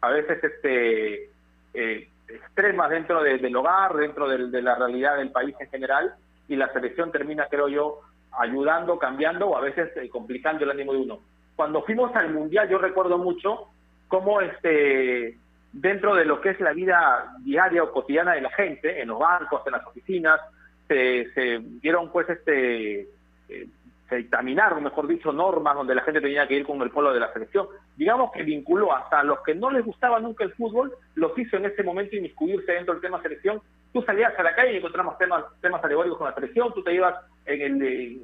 a 0.00 0.10
veces 0.10 0.42
este 0.42 1.30
eh, 1.74 2.08
extremas 2.28 2.90
dentro 2.90 3.22
de- 3.22 3.38
del 3.38 3.56
hogar, 3.56 3.94
dentro 3.94 4.28
de 4.28 4.62
la 4.62 4.74
realidad 4.76 5.16
del 5.16 5.30
país 5.30 5.54
en 5.58 5.68
general, 5.70 6.14
y 6.48 6.56
la 6.56 6.72
selección 6.72 7.10
termina, 7.10 7.46
creo 7.48 7.68
yo, 7.68 8.00
ayudando, 8.38 8.98
cambiando 8.98 9.48
o 9.48 9.56
a 9.56 9.60
veces 9.60 9.90
eh, 9.96 10.08
complicando 10.08 10.64
el 10.64 10.70
ánimo 10.70 10.92
de 10.92 10.98
uno. 11.00 11.18
Cuando 11.56 11.82
fuimos 11.82 12.14
al 12.16 12.32
Mundial, 12.32 12.68
yo 12.68 12.78
recuerdo 12.78 13.18
mucho 13.18 13.68
cómo 14.08 14.40
este 14.40 15.36
dentro 15.72 16.14
de 16.14 16.24
lo 16.24 16.40
que 16.40 16.50
es 16.50 16.60
la 16.60 16.72
vida 16.72 17.32
diaria 17.40 17.82
o 17.82 17.90
cotidiana 17.90 18.34
de 18.34 18.40
la 18.42 18.50
gente, 18.50 19.00
en 19.00 19.08
los 19.08 19.18
bancos, 19.18 19.62
en 19.66 19.72
las 19.72 19.84
oficinas, 19.86 20.40
se, 20.86 21.32
se 21.34 21.58
dieron 21.80 22.12
pues 22.12 22.28
este 22.28 23.08
eh, 23.48 23.66
se 24.08 24.16
dictaminaron, 24.16 24.82
mejor 24.82 25.06
dicho, 25.06 25.32
normas 25.32 25.74
donde 25.76 25.94
la 25.94 26.02
gente 26.02 26.20
tenía 26.20 26.46
que 26.46 26.54
ir 26.54 26.66
con 26.66 26.80
el 26.82 26.90
polo 26.90 27.12
de 27.12 27.20
la 27.20 27.32
selección. 27.32 27.66
Digamos 27.96 28.32
que 28.32 28.42
vinculó 28.42 28.94
hasta 28.94 29.20
a 29.20 29.24
los 29.24 29.40
que 29.40 29.54
no 29.54 29.70
les 29.70 29.84
gustaba 29.84 30.20
nunca 30.20 30.44
el 30.44 30.52
fútbol, 30.52 30.92
los 31.14 31.36
hizo 31.38 31.56
en 31.56 31.66
ese 31.66 31.82
momento 31.82 32.16
inmiscuirse 32.16 32.72
dentro 32.72 32.94
del 32.94 33.02
tema 33.02 33.22
selección. 33.22 33.60
Tú 33.92 34.02
salías 34.02 34.38
a 34.38 34.42
la 34.42 34.54
calle 34.54 34.74
y 34.74 34.76
encontramos 34.76 35.16
temas, 35.18 35.44
temas 35.60 35.82
alegóricos 35.82 36.18
con 36.18 36.28
la 36.28 36.34
selección, 36.34 36.72
tú 36.74 36.82
te 36.82 36.92
ibas 36.94 37.14
en 37.46 37.60
el, 37.62 38.20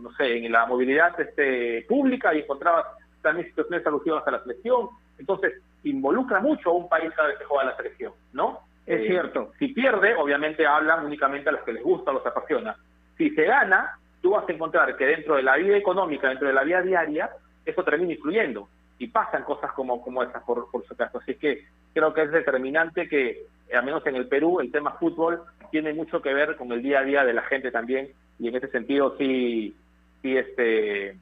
no 0.00 0.12
sé, 0.16 0.36
en 0.36 0.52
la 0.52 0.66
movilidad 0.66 1.18
este, 1.20 1.84
pública 1.88 2.32
y 2.34 2.40
encontrabas 2.40 2.86
también 3.22 3.48
situaciones 3.48 3.86
alusivas 3.86 4.26
a 4.26 4.30
la 4.30 4.42
selección. 4.42 4.88
Entonces, 5.18 5.54
involucra 5.82 6.40
mucho 6.40 6.70
a 6.70 6.74
un 6.74 6.88
país 6.88 7.10
cada 7.16 7.28
vez 7.28 7.38
que 7.38 7.44
juega 7.44 7.64
la 7.64 7.76
selección, 7.76 8.12
¿no? 8.32 8.60
Es 8.86 9.00
Eh, 9.00 9.06
cierto. 9.08 9.52
Si 9.58 9.68
pierde, 9.68 10.14
obviamente 10.14 10.66
hablan 10.66 11.06
únicamente 11.06 11.48
a 11.48 11.52
los 11.52 11.62
que 11.62 11.72
les 11.72 11.82
gusta, 11.82 12.12
los 12.12 12.26
apasiona. 12.26 12.76
Si 13.16 13.30
se 13.30 13.44
gana, 13.44 13.98
tú 14.24 14.30
vas 14.30 14.48
a 14.48 14.52
encontrar 14.52 14.96
que 14.96 15.04
dentro 15.04 15.36
de 15.36 15.42
la 15.42 15.54
vida 15.56 15.76
económica, 15.76 16.30
dentro 16.30 16.48
de 16.48 16.54
la 16.54 16.64
vida 16.64 16.80
diaria, 16.80 17.28
eso 17.62 17.84
termina 17.84 18.14
influyendo. 18.14 18.70
Y 18.98 19.08
pasan 19.08 19.42
cosas 19.42 19.70
como, 19.72 20.00
como 20.00 20.22
esas, 20.22 20.42
por, 20.44 20.66
su 20.88 20.96
caso. 20.96 21.18
Así 21.18 21.34
que 21.34 21.66
creo 21.92 22.14
que 22.14 22.22
es 22.22 22.30
determinante 22.30 23.06
que, 23.06 23.42
eh, 23.68 23.76
al 23.76 23.84
menos 23.84 24.04
en 24.06 24.16
el 24.16 24.26
Perú, 24.26 24.60
el 24.60 24.72
tema 24.72 24.92
fútbol 24.92 25.42
tiene 25.70 25.92
mucho 25.92 26.22
que 26.22 26.32
ver 26.32 26.56
con 26.56 26.72
el 26.72 26.82
día 26.82 27.00
a 27.00 27.04
día 27.04 27.22
de 27.22 27.34
la 27.34 27.42
gente 27.42 27.70
también. 27.70 28.08
Y 28.38 28.48
en 28.48 28.56
ese 28.56 28.68
sentido, 28.68 29.14
sí, 29.18 29.76
sí 30.22 30.38
este, 30.38 31.18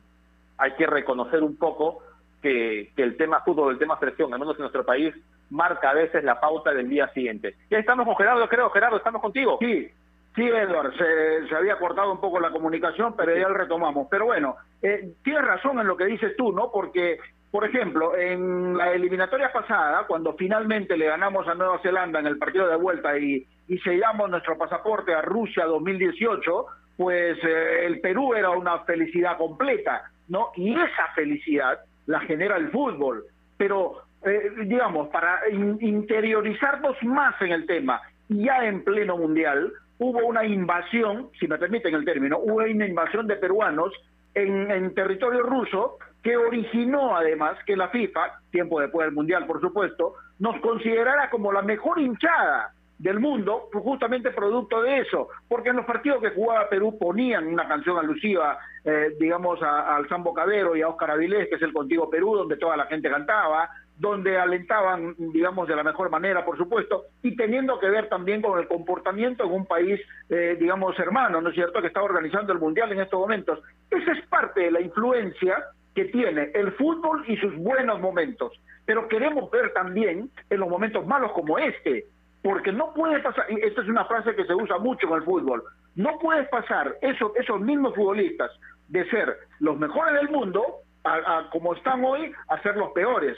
hay 0.59 0.73
que 0.79 0.87
reconocer 0.87 1.43
un 1.43 1.57
poco 1.57 2.05
que, 2.41 2.93
que 2.95 3.03
el 3.03 3.17
tema 3.17 3.41
fútbol, 3.41 3.73
el 3.73 3.81
tema 3.81 3.99
selección, 3.99 4.33
al 4.33 4.39
menos 4.39 4.55
en 4.55 4.61
nuestro 4.61 4.85
país, 4.85 5.13
marca 5.51 5.91
a 5.91 5.95
veces 5.95 6.23
la 6.23 6.39
pauta 6.39 6.73
del 6.73 6.89
día 6.89 7.09
siguiente. 7.09 7.57
Ya 7.69 7.79
estamos 7.79 8.07
con 8.07 8.15
Gerardo, 8.15 8.49
creo. 8.49 8.71
Gerardo, 8.71 8.99
¿estamos 8.99 9.21
contigo? 9.21 9.59
Sí, 9.61 9.91
sí, 10.35 10.43
Edward, 10.49 10.93
se, 10.97 11.49
se 11.49 11.55
había 11.55 11.77
cortado 11.79 12.13
un 12.13 12.21
poco 12.21 12.41
la 12.41 12.51
comunicación, 12.51 13.15
pero 13.17 13.35
ya 13.37 13.49
lo 13.49 13.55
retomamos. 13.55 14.09
Pero 14.11 14.27
bueno, 14.27 14.57
eh, 14.83 15.13
tienes 15.23 15.45
razón 15.45 15.79
en 15.81 15.87
lo 15.87 15.97
que 15.97 16.07
dices 16.07 16.35
tú, 16.37 16.53
¿no? 16.53 16.71
Porque, 16.73 17.19
por 17.51 17.65
ejemplo, 17.65 18.17
en 18.17 18.77
la 18.77 18.93
eliminatoria 18.93 19.53
pasada, 19.53 20.05
cuando 20.07 20.35
finalmente 20.35 20.97
le 20.97 21.07
ganamos 21.07 21.47
a 21.49 21.55
Nueva 21.55 21.79
Zelanda 21.81 22.19
en 22.21 22.27
el 22.27 22.39
partido 22.39 22.69
de 22.69 22.77
vuelta 22.77 23.17
y, 23.19 23.47
y 23.69 23.79
sellamos 23.79 24.31
nuestro 24.31 24.57
pasaporte 24.57 25.15
a 25.15 25.23
Rusia 25.23 25.65
2018, 25.67 26.67
pues 26.97 27.39
eh, 27.45 27.87
el 27.87 28.01
Perú 28.01 28.35
era 28.35 28.51
una 28.51 28.81
felicidad 28.81 29.37
completa, 29.37 30.03
¿no? 30.29 30.51
Y 30.57 30.73
esa 30.75 31.09
felicidad 31.15 31.79
la 32.07 32.21
genera 32.21 32.57
el 32.57 32.71
fútbol. 32.71 33.25
Pero, 33.57 34.03
eh, 34.25 34.51
digamos, 34.65 35.09
para 35.09 35.49
in- 35.51 35.79
interiorizarnos 35.81 36.97
más 37.03 37.41
en 37.43 37.53
el 37.53 37.67
tema, 37.67 38.01
ya 38.29 38.65
en 38.65 38.83
pleno 38.85 39.17
mundial, 39.17 39.73
hubo 40.03 40.27
una 40.27 40.45
invasión, 40.45 41.31
si 41.39 41.47
me 41.47 41.59
permiten 41.59 41.95
el 41.95 42.05
término, 42.05 42.39
hubo 42.39 42.57
una 42.57 42.87
invasión 42.87 43.27
de 43.27 43.37
peruanos 43.37 43.93
en, 44.35 44.71
en 44.71 44.95
territorio 44.95 45.43
ruso 45.43 45.99
que 46.23 46.37
originó 46.37 47.17
además 47.17 47.59
que 47.67 47.77
la 47.77 47.89
FIFA, 47.89 48.41
tiempo 48.51 48.81
después 48.81 49.07
del 49.07 49.15
mundial 49.15 49.47
por 49.47 49.61
supuesto, 49.61 50.15
nos 50.39 50.61
considerara 50.61 51.31
como 51.31 51.53
la 51.53 51.63
mejor 51.63 52.01
hinchada 52.01 52.73
del 53.03 53.19
mundo, 53.19 53.69
justamente 53.73 54.31
producto 54.31 54.81
de 54.81 55.01
eso, 55.01 55.29
porque 55.49 55.71
en 55.71 55.77
los 55.77 55.87
partidos 55.87 56.23
que 56.23 56.31
jugaba 56.31 56.69
Perú 56.69 56.97
ponían 57.01 57.49
una 57.49 57.67
canción 57.67 57.99
alusiva, 57.99 58.59
eh, 58.85 59.17
digamos, 59.19 59.61
al 59.61 60.09
Sambo 60.09 60.33
Cabero 60.33 60.77
y 60.77 60.83
a 60.83 60.89
Óscar 60.89 61.11
Avilés, 61.11 61.49
que 61.49 61.57
es 61.57 61.63
el 61.63 61.73
Contigo 61.73 62.09
Perú, 62.09 62.37
donde 62.37 62.57
toda 62.57 62.77
la 62.77 62.87
gente 62.87 63.11
cantaba, 63.11 63.69
donde 64.03 64.37
alentaban, 64.37 65.15
digamos, 65.17 65.69
de 65.69 65.77
la 65.77 65.85
mejor 65.85 66.11
manera, 66.11 66.45
por 66.45 66.57
supuesto, 66.59 67.05
y 67.23 67.37
teniendo 67.37 67.79
que 67.79 67.89
ver 67.89 68.09
también 68.09 68.43
con 68.43 68.59
el 68.59 68.67
comportamiento 68.67 69.45
en 69.45 69.53
un 69.53 69.65
país, 69.65 70.01
eh, 70.29 70.57
digamos, 70.59 70.99
hermano, 70.99 71.41
¿no 71.41 71.51
es 71.51 71.55
cierto?, 71.55 71.81
que 71.81 71.87
está 71.87 72.03
organizando 72.03 72.53
el 72.53 72.59
Mundial 72.59 72.91
en 72.91 73.01
estos 73.01 73.21
momentos. 73.21 73.61
Esa 73.91 74.11
es 74.13 74.27
parte 74.27 74.61
de 74.63 74.73
la 74.73 74.81
influencia 74.81 75.55
que 75.95 76.07
tiene 76.07 76.51
el 76.53 76.73
fútbol 76.73 77.23
y 77.29 77.37
sus 77.37 77.55
buenos 77.57 78.01
momentos, 78.01 78.51
pero 78.87 79.07
queremos 79.07 79.49
ver 79.53 79.73
también 79.73 80.31
en 80.51 80.59
los 80.61 80.69
momentos 80.69 81.07
malos 81.07 81.31
como 81.33 81.59
este, 81.59 82.05
porque 82.43 82.73
no 82.73 82.93
puede 82.95 83.21
pasar, 83.21 83.47
y 83.51 83.61
esta 83.65 83.83
es 83.83 83.89
una 83.89 84.05
frase 84.07 84.35
que 84.35 84.45
se 84.47 84.55
usa 84.55 84.79
mucho 84.79 85.07
en 85.07 85.13
el 85.15 85.23
fútbol, 85.23 85.63
no 85.95 86.19
puede 86.19 86.43
pasar 86.45 86.97
esos, 87.03 87.31
mismos 87.61 87.95
futbolistas 87.95 88.51
de 88.89 89.09
ser 89.11 89.37
los 89.61 89.79
mejores 89.79 90.15
del 90.15 90.29
mundo, 90.29 90.65
a- 91.05 91.49
como 91.53 91.75
están 91.75 92.05
hoy, 92.05 92.33
a 92.49 92.61
ser 92.63 92.77
los 92.77 92.91
peores. 92.93 93.37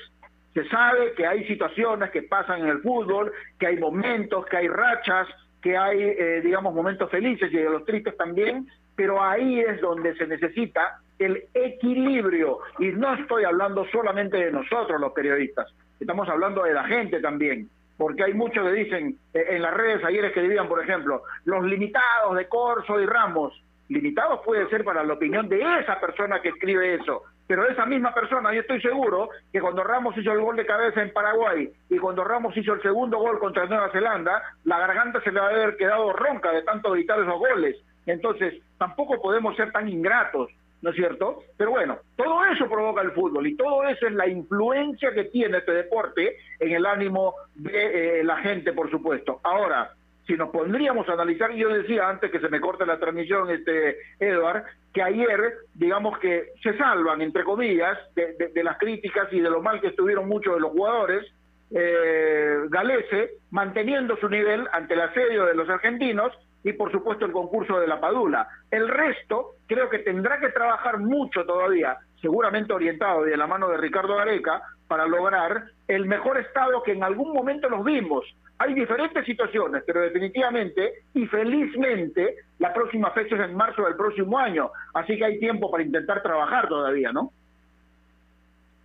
Se 0.54 0.66
sabe 0.68 1.12
que 1.14 1.26
hay 1.26 1.44
situaciones 1.46 2.10
que 2.10 2.22
pasan 2.22 2.60
en 2.60 2.68
el 2.68 2.80
fútbol, 2.80 3.32
que 3.58 3.66
hay 3.66 3.76
momentos, 3.76 4.46
que 4.46 4.56
hay 4.56 4.68
rachas, 4.68 5.28
que 5.60 5.76
hay, 5.76 6.00
eh, 6.00 6.40
digamos, 6.42 6.72
momentos 6.72 7.10
felices 7.10 7.52
y 7.52 7.56
de 7.56 7.70
los 7.70 7.84
tristes 7.84 8.16
también, 8.16 8.68
pero 8.94 9.22
ahí 9.22 9.60
es 9.60 9.80
donde 9.80 10.14
se 10.16 10.26
necesita 10.26 11.00
el 11.18 11.44
equilibrio. 11.54 12.58
Y 12.78 12.86
no 12.92 13.14
estoy 13.14 13.44
hablando 13.44 13.84
solamente 13.90 14.36
de 14.36 14.52
nosotros 14.52 15.00
los 15.00 15.12
periodistas, 15.12 15.74
estamos 15.98 16.28
hablando 16.28 16.62
de 16.62 16.74
la 16.74 16.84
gente 16.84 17.20
también. 17.20 17.68
Porque 17.96 18.24
hay 18.24 18.34
muchos 18.34 18.64
que 18.66 18.72
dicen 18.72 19.18
eh, 19.32 19.44
en 19.50 19.62
las 19.62 19.74
redes 19.74 20.04
ayer 20.04 20.24
escribían, 20.24 20.68
por 20.68 20.82
ejemplo, 20.82 21.22
los 21.44 21.64
limitados 21.64 22.36
de 22.36 22.48
Corso 22.48 23.00
y 23.00 23.06
Ramos. 23.06 23.60
Limitados 23.88 24.40
puede 24.44 24.68
ser 24.68 24.84
para 24.84 25.04
la 25.04 25.14
opinión 25.14 25.48
de 25.48 25.60
esa 25.80 26.00
persona 26.00 26.40
que 26.40 26.48
escribe 26.48 26.94
eso, 26.94 27.22
pero 27.46 27.68
esa 27.68 27.84
misma 27.84 28.14
persona, 28.14 28.52
yo 28.52 28.60
estoy 28.60 28.80
seguro 28.80 29.28
que 29.52 29.60
cuando 29.60 29.84
Ramos 29.84 30.16
hizo 30.16 30.32
el 30.32 30.40
gol 30.40 30.56
de 30.56 30.66
cabeza 30.66 31.02
en 31.02 31.12
Paraguay 31.12 31.70
y 31.90 31.98
cuando 31.98 32.24
Ramos 32.24 32.56
hizo 32.56 32.72
el 32.72 32.82
segundo 32.82 33.18
gol 33.18 33.38
contra 33.38 33.66
Nueva 33.66 33.90
Zelanda, 33.90 34.42
la 34.64 34.78
garganta 34.78 35.20
se 35.22 35.30
le 35.30 35.40
va 35.40 35.48
a 35.48 35.50
haber 35.50 35.76
quedado 35.76 36.12
ronca 36.12 36.52
de 36.52 36.62
tanto 36.62 36.92
gritar 36.92 37.20
esos 37.20 37.38
goles. 37.38 37.76
Entonces, 38.06 38.62
tampoco 38.78 39.20
podemos 39.20 39.56
ser 39.56 39.72
tan 39.72 39.88
ingratos, 39.88 40.50
¿no 40.80 40.90
es 40.90 40.96
cierto? 40.96 41.42
Pero 41.56 41.72
bueno, 41.72 41.98
todo 42.16 42.44
eso 42.46 42.68
provoca 42.68 43.02
el 43.02 43.12
fútbol 43.12 43.46
y 43.46 43.56
todo 43.56 43.84
eso 43.88 44.06
es 44.06 44.12
la 44.12 44.26
influencia 44.26 45.12
que 45.12 45.24
tiene 45.24 45.58
este 45.58 45.72
deporte 45.72 46.36
en 46.60 46.72
el 46.72 46.86
ánimo 46.86 47.34
de 47.54 48.20
eh, 48.20 48.24
la 48.24 48.38
gente, 48.38 48.72
por 48.72 48.90
supuesto. 48.90 49.40
Ahora, 49.42 49.92
si 50.26 50.34
nos 50.34 50.50
pondríamos 50.50 51.08
a 51.08 51.12
analizar, 51.12 51.52
yo 51.52 51.68
decía 51.68 52.08
antes 52.08 52.30
que 52.30 52.40
se 52.40 52.48
me 52.48 52.60
corte 52.60 52.86
la 52.86 52.98
transmisión, 52.98 53.50
este 53.50 53.98
Edward, 54.18 54.64
que 54.92 55.02
ayer, 55.02 55.54
digamos 55.74 56.18
que 56.18 56.52
se 56.62 56.76
salvan, 56.78 57.20
entre 57.20 57.44
comillas, 57.44 57.98
de, 58.14 58.62
las 58.62 58.78
críticas 58.78 59.30
y 59.32 59.40
de 59.40 59.50
lo 59.50 59.60
mal 59.60 59.80
que 59.80 59.88
estuvieron 59.88 60.28
muchos 60.28 60.54
de 60.54 60.60
los 60.60 60.70
jugadores, 60.70 61.26
eh, 61.70 62.60
Galese, 62.68 63.32
manteniendo 63.50 64.16
su 64.16 64.28
nivel 64.28 64.66
ante 64.72 64.94
el 64.94 65.00
asedio 65.00 65.44
de 65.44 65.54
los 65.54 65.68
argentinos 65.68 66.32
y 66.62 66.72
por 66.72 66.90
supuesto 66.90 67.26
el 67.26 67.32
concurso 67.32 67.78
de 67.78 67.86
la 67.86 68.00
Padula. 68.00 68.48
El 68.70 68.88
resto 68.88 69.56
creo 69.66 69.90
que 69.90 69.98
tendrá 69.98 70.40
que 70.40 70.48
trabajar 70.48 70.98
mucho 70.98 71.44
todavía, 71.44 71.98
seguramente 72.22 72.72
orientado 72.72 73.26
y 73.26 73.30
de 73.30 73.36
la 73.36 73.46
mano 73.46 73.68
de 73.68 73.76
Ricardo 73.76 74.16
Gareca, 74.16 74.62
para 74.88 75.06
lograr 75.06 75.64
el 75.88 76.06
mejor 76.06 76.38
estado 76.38 76.82
que 76.82 76.92
en 76.92 77.02
algún 77.02 77.32
momento 77.32 77.68
los 77.68 77.84
vimos. 77.84 78.24
Hay 78.58 78.72
diferentes 78.72 79.24
situaciones, 79.24 79.82
pero 79.84 80.00
definitivamente 80.00 81.04
y 81.12 81.26
felizmente 81.26 82.36
la 82.58 82.72
próxima 82.72 83.10
fecha 83.10 83.34
es 83.34 83.42
en 83.42 83.56
marzo 83.56 83.82
del 83.82 83.96
próximo 83.96 84.38
año, 84.38 84.70
así 84.94 85.16
que 85.16 85.24
hay 85.24 85.38
tiempo 85.38 85.70
para 85.70 85.82
intentar 85.82 86.22
trabajar 86.22 86.68
todavía, 86.68 87.12
¿no? 87.12 87.32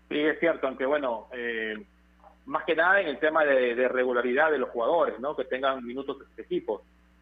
Sí, 0.10 0.20
es 0.20 0.40
cierto, 0.40 0.68
aunque 0.68 0.86
bueno, 0.86 1.28
eh, 1.34 1.76
más 2.48 2.64
que 2.66 2.76
nada 2.76 3.00
en 3.00 3.10
el 3.10 3.20
tema 3.20 3.46
de, 3.46 3.88
regularidad 3.88 4.52
de 4.52 4.58
los 4.58 4.70
jugadores, 4.70 5.20
¿no? 5.20 5.36
Que 5.36 5.46
tengan 5.46 5.86
minutos 5.86 6.18
equipos, 6.36 6.82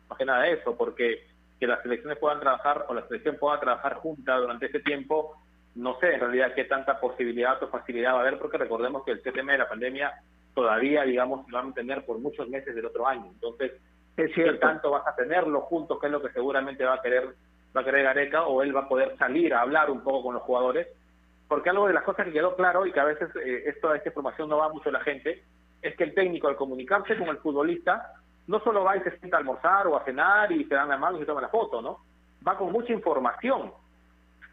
más 0.10 0.18
que 0.18 0.26
nada 0.26 0.48
eso, 0.48 0.78
porque 0.78 1.28
que 1.60 1.68
las 1.68 1.82
selecciones 1.82 2.18
puedan 2.18 2.40
trabajar 2.40 2.86
o 2.88 2.94
la 2.94 3.06
selección 3.08 3.36
pueda 3.38 3.60
trabajar 3.60 3.96
junta 3.96 4.38
durante 4.38 4.68
ese 4.68 4.80
tiempo 4.80 5.36
no 5.78 6.00
sé 6.00 6.14
en 6.14 6.20
realidad 6.20 6.54
qué 6.56 6.66
tanta 6.66 7.00
posibilidad 7.00 7.62
o 7.62 7.70
facilidad 7.70 8.14
va 8.14 8.18
a 8.18 8.22
haber, 8.22 8.40
porque 8.40 8.58
recordemos 8.58 9.04
que 9.04 9.12
el 9.12 9.22
tema 9.22 9.52
de 9.52 9.60
la 9.60 9.70
pandemia 9.70 10.12
todavía, 10.58 11.04
digamos, 11.04 11.46
se 11.46 11.52
va 11.52 11.60
a 11.60 11.64
mantener 11.64 12.04
por 12.04 12.18
muchos 12.18 12.50
meses 12.50 12.74
del 12.74 12.88
otro 12.88 13.08
año. 13.08 13.28
Entonces, 13.28 13.74
es 14.18 14.34
¿qué 14.34 14.54
tanto 14.54 14.90
vas 14.90 15.06
a 15.06 15.16
tenerlo 15.16 15.62
juntos? 15.62 16.00
¿Qué 16.02 16.08
es 16.08 16.12
lo 16.12 16.20
que 16.20 16.32
seguramente 16.32 16.84
va 16.84 16.96
a 16.96 17.02
querer 17.04 17.36
va 17.76 17.82
a 17.82 17.84
querer 17.84 18.06
Gareca? 18.06 18.48
O 18.48 18.64
él 18.64 18.76
va 18.76 18.82
a 18.82 18.90
poder 18.90 19.16
salir 19.20 19.54
a 19.54 19.62
hablar 19.62 19.92
un 19.92 20.02
poco 20.02 20.24
con 20.24 20.34
los 20.34 20.42
jugadores. 20.42 20.88
Porque 21.48 21.70
algo 21.70 21.86
de 21.86 21.94
las 21.94 22.04
cosas 22.04 22.26
que 22.26 22.34
quedó 22.34 22.56
claro, 22.56 22.88
y 22.88 22.92
que 22.92 23.00
a 23.00 23.04
veces 23.06 23.30
eh, 23.36 23.66
esto, 23.68 23.94
esta 23.94 24.10
información 24.10 24.50
no 24.50 24.58
va 24.58 24.74
mucho 24.74 24.90
a 24.90 24.94
la 24.94 25.02
gente, 25.02 25.44
es 25.84 25.96
que 25.96 26.06
el 26.06 26.16
técnico 26.16 26.48
al 26.48 26.56
comunicarse 26.56 27.16
con 27.16 27.28
el 27.28 27.38
futbolista 27.38 28.14
no 28.48 28.60
solo 28.62 28.84
va 28.84 28.98
y 28.98 29.02
se 29.02 29.16
sienta 29.20 29.38
a 29.38 29.42
almorzar 29.42 29.86
o 29.86 29.96
a 29.96 30.04
cenar 30.06 30.52
y 30.52 30.64
se 30.64 30.74
dan 30.74 30.90
las 30.90 31.00
manos 31.00 31.20
y 31.20 31.22
se 31.22 31.28
toma 31.28 31.42
la 31.42 31.50
foto, 31.50 31.84
¿no? 31.84 32.00
Va 32.46 32.58
con 32.58 32.72
mucha 32.72 32.94
información 32.94 33.72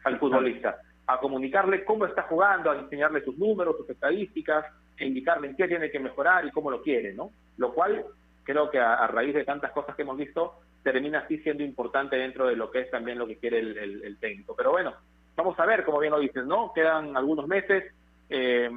al 0.03 0.19
futbolista 0.19 0.77
a 1.07 1.17
comunicarle 1.17 1.83
cómo 1.83 2.05
está 2.05 2.21
jugando, 2.23 2.69
a 2.69 2.77
enseñarle 2.77 3.23
sus 3.23 3.35
números, 3.39 3.77
sus 3.77 3.89
estadísticas, 3.89 4.65
e 4.97 5.05
indicarle 5.05 5.47
en 5.47 5.55
qué 5.55 5.67
tiene 5.67 5.91
que 5.91 5.99
mejorar 5.99 6.45
y 6.45 6.51
cómo 6.51 6.71
lo 6.71 6.81
quiere, 6.81 7.13
¿no? 7.13 7.31
Lo 7.57 7.73
cual 7.73 8.05
creo 8.43 8.69
que 8.69 8.79
a, 8.79 9.07
raíz 9.07 9.33
de 9.33 9.43
tantas 9.43 9.71
cosas 9.71 9.95
que 9.95 10.03
hemos 10.03 10.17
visto, 10.17 10.59
termina 10.83 11.19
así 11.19 11.39
siendo 11.39 11.63
importante 11.63 12.15
dentro 12.15 12.47
de 12.47 12.55
lo 12.55 12.69
que 12.69 12.81
es 12.81 12.91
también 12.91 13.17
lo 13.17 13.25
que 13.25 13.37
quiere 13.37 13.59
el, 13.59 14.17
técnico. 14.19 14.55
Pero 14.55 14.71
bueno, 14.71 14.93
vamos 15.35 15.59
a 15.59 15.65
ver, 15.65 15.83
como 15.83 15.99
bien 15.99 16.11
lo 16.11 16.19
dices, 16.19 16.45
¿no? 16.45 16.71
Quedan 16.73 17.17
algunos 17.17 17.47
meses. 17.47 17.91
Eh, 18.29 18.69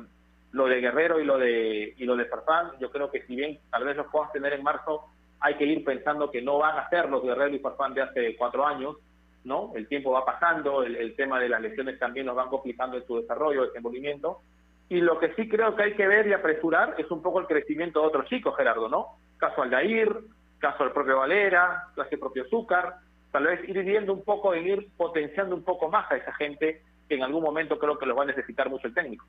lo 0.53 0.67
de 0.67 0.81
Guerrero 0.81 1.21
y 1.21 1.25
lo 1.25 1.39
de 1.39 1.95
y 1.97 2.05
lo 2.05 2.17
de 2.17 2.25
Farfán, 2.25 2.73
yo 2.81 2.91
creo 2.91 3.11
que 3.11 3.23
si 3.27 3.37
bien 3.37 3.59
tal 3.71 3.85
vez 3.85 3.97
los 3.97 4.07
puedas 4.07 4.33
tener 4.33 4.55
en 4.55 4.63
marzo, 4.63 5.05
hay 5.41 5.55
que 5.55 5.65
ir 5.65 5.85
pensando 5.85 6.31
que 6.31 6.43
no 6.43 6.59
van 6.59 6.79
a 6.79 6.89
ser 6.89 7.09
los 7.09 7.23
Guerrero 7.23 7.55
y 7.55 7.59
Farfán 7.59 7.95
de 7.95 8.03
hace 8.03 8.37
cuatro 8.37 8.67
años, 8.67 8.97
¿no? 9.45 9.73
El 9.75 9.87
tiempo 9.87 10.13
va 10.13 10.25
pasando, 10.25 10.83
el, 10.83 11.15
tema 11.17 11.39
de 11.39 11.49
las 11.49 11.61
lesiones 11.61 11.99
también 11.99 12.27
nos 12.27 12.37
van 12.37 12.49
complicando 12.49 12.97
en 12.97 13.07
su 13.07 13.21
desarrollo, 13.21 13.67
desenvolvimiento. 13.67 14.41
Y 14.89 15.01
lo 15.01 15.19
que 15.19 15.35
sí 15.35 15.49
creo 15.49 15.77
que 15.77 15.83
hay 15.83 15.95
que 15.95 16.07
ver 16.07 16.27
y 16.27 16.33
apresurar 16.33 16.95
es 16.99 17.11
un 17.11 17.23
poco 17.23 17.41
el 17.41 17.47
crecimiento 17.47 18.01
de 18.01 18.07
otros 18.07 18.27
chicos, 18.27 18.57
Gerardo, 18.57 18.89
¿no? 18.89 19.19
Caso 19.37 19.63
Aldair, 19.63 20.17
caso 20.59 20.85
del 20.85 20.93
propio 20.93 21.19
Valera, 21.19 21.85
caso 21.95 22.09
del 22.11 22.19
propio 22.19 22.45
Zúcar, 22.49 22.95
tal 23.31 23.45
vez 23.45 23.69
ir 23.69 23.83
viendo 23.85 24.13
un 24.13 24.25
poco, 24.25 24.55
en 24.55 24.67
ir 24.67 24.89
potenciando 24.97 25.55
un 25.55 25.63
poco 25.63 25.91
más 25.91 26.11
a 26.11 26.17
esa 26.17 26.33
gente 26.35 26.83
que 27.09 27.15
en 27.15 27.23
algún 27.23 27.43
momento 27.43 27.79
creo 27.79 27.99
que 27.99 28.07
los 28.07 28.17
va 28.17 28.23
a 28.23 28.27
necesitar 28.27 28.71
mucho 28.71 28.87
el 28.87 28.95
técnico. 28.95 29.27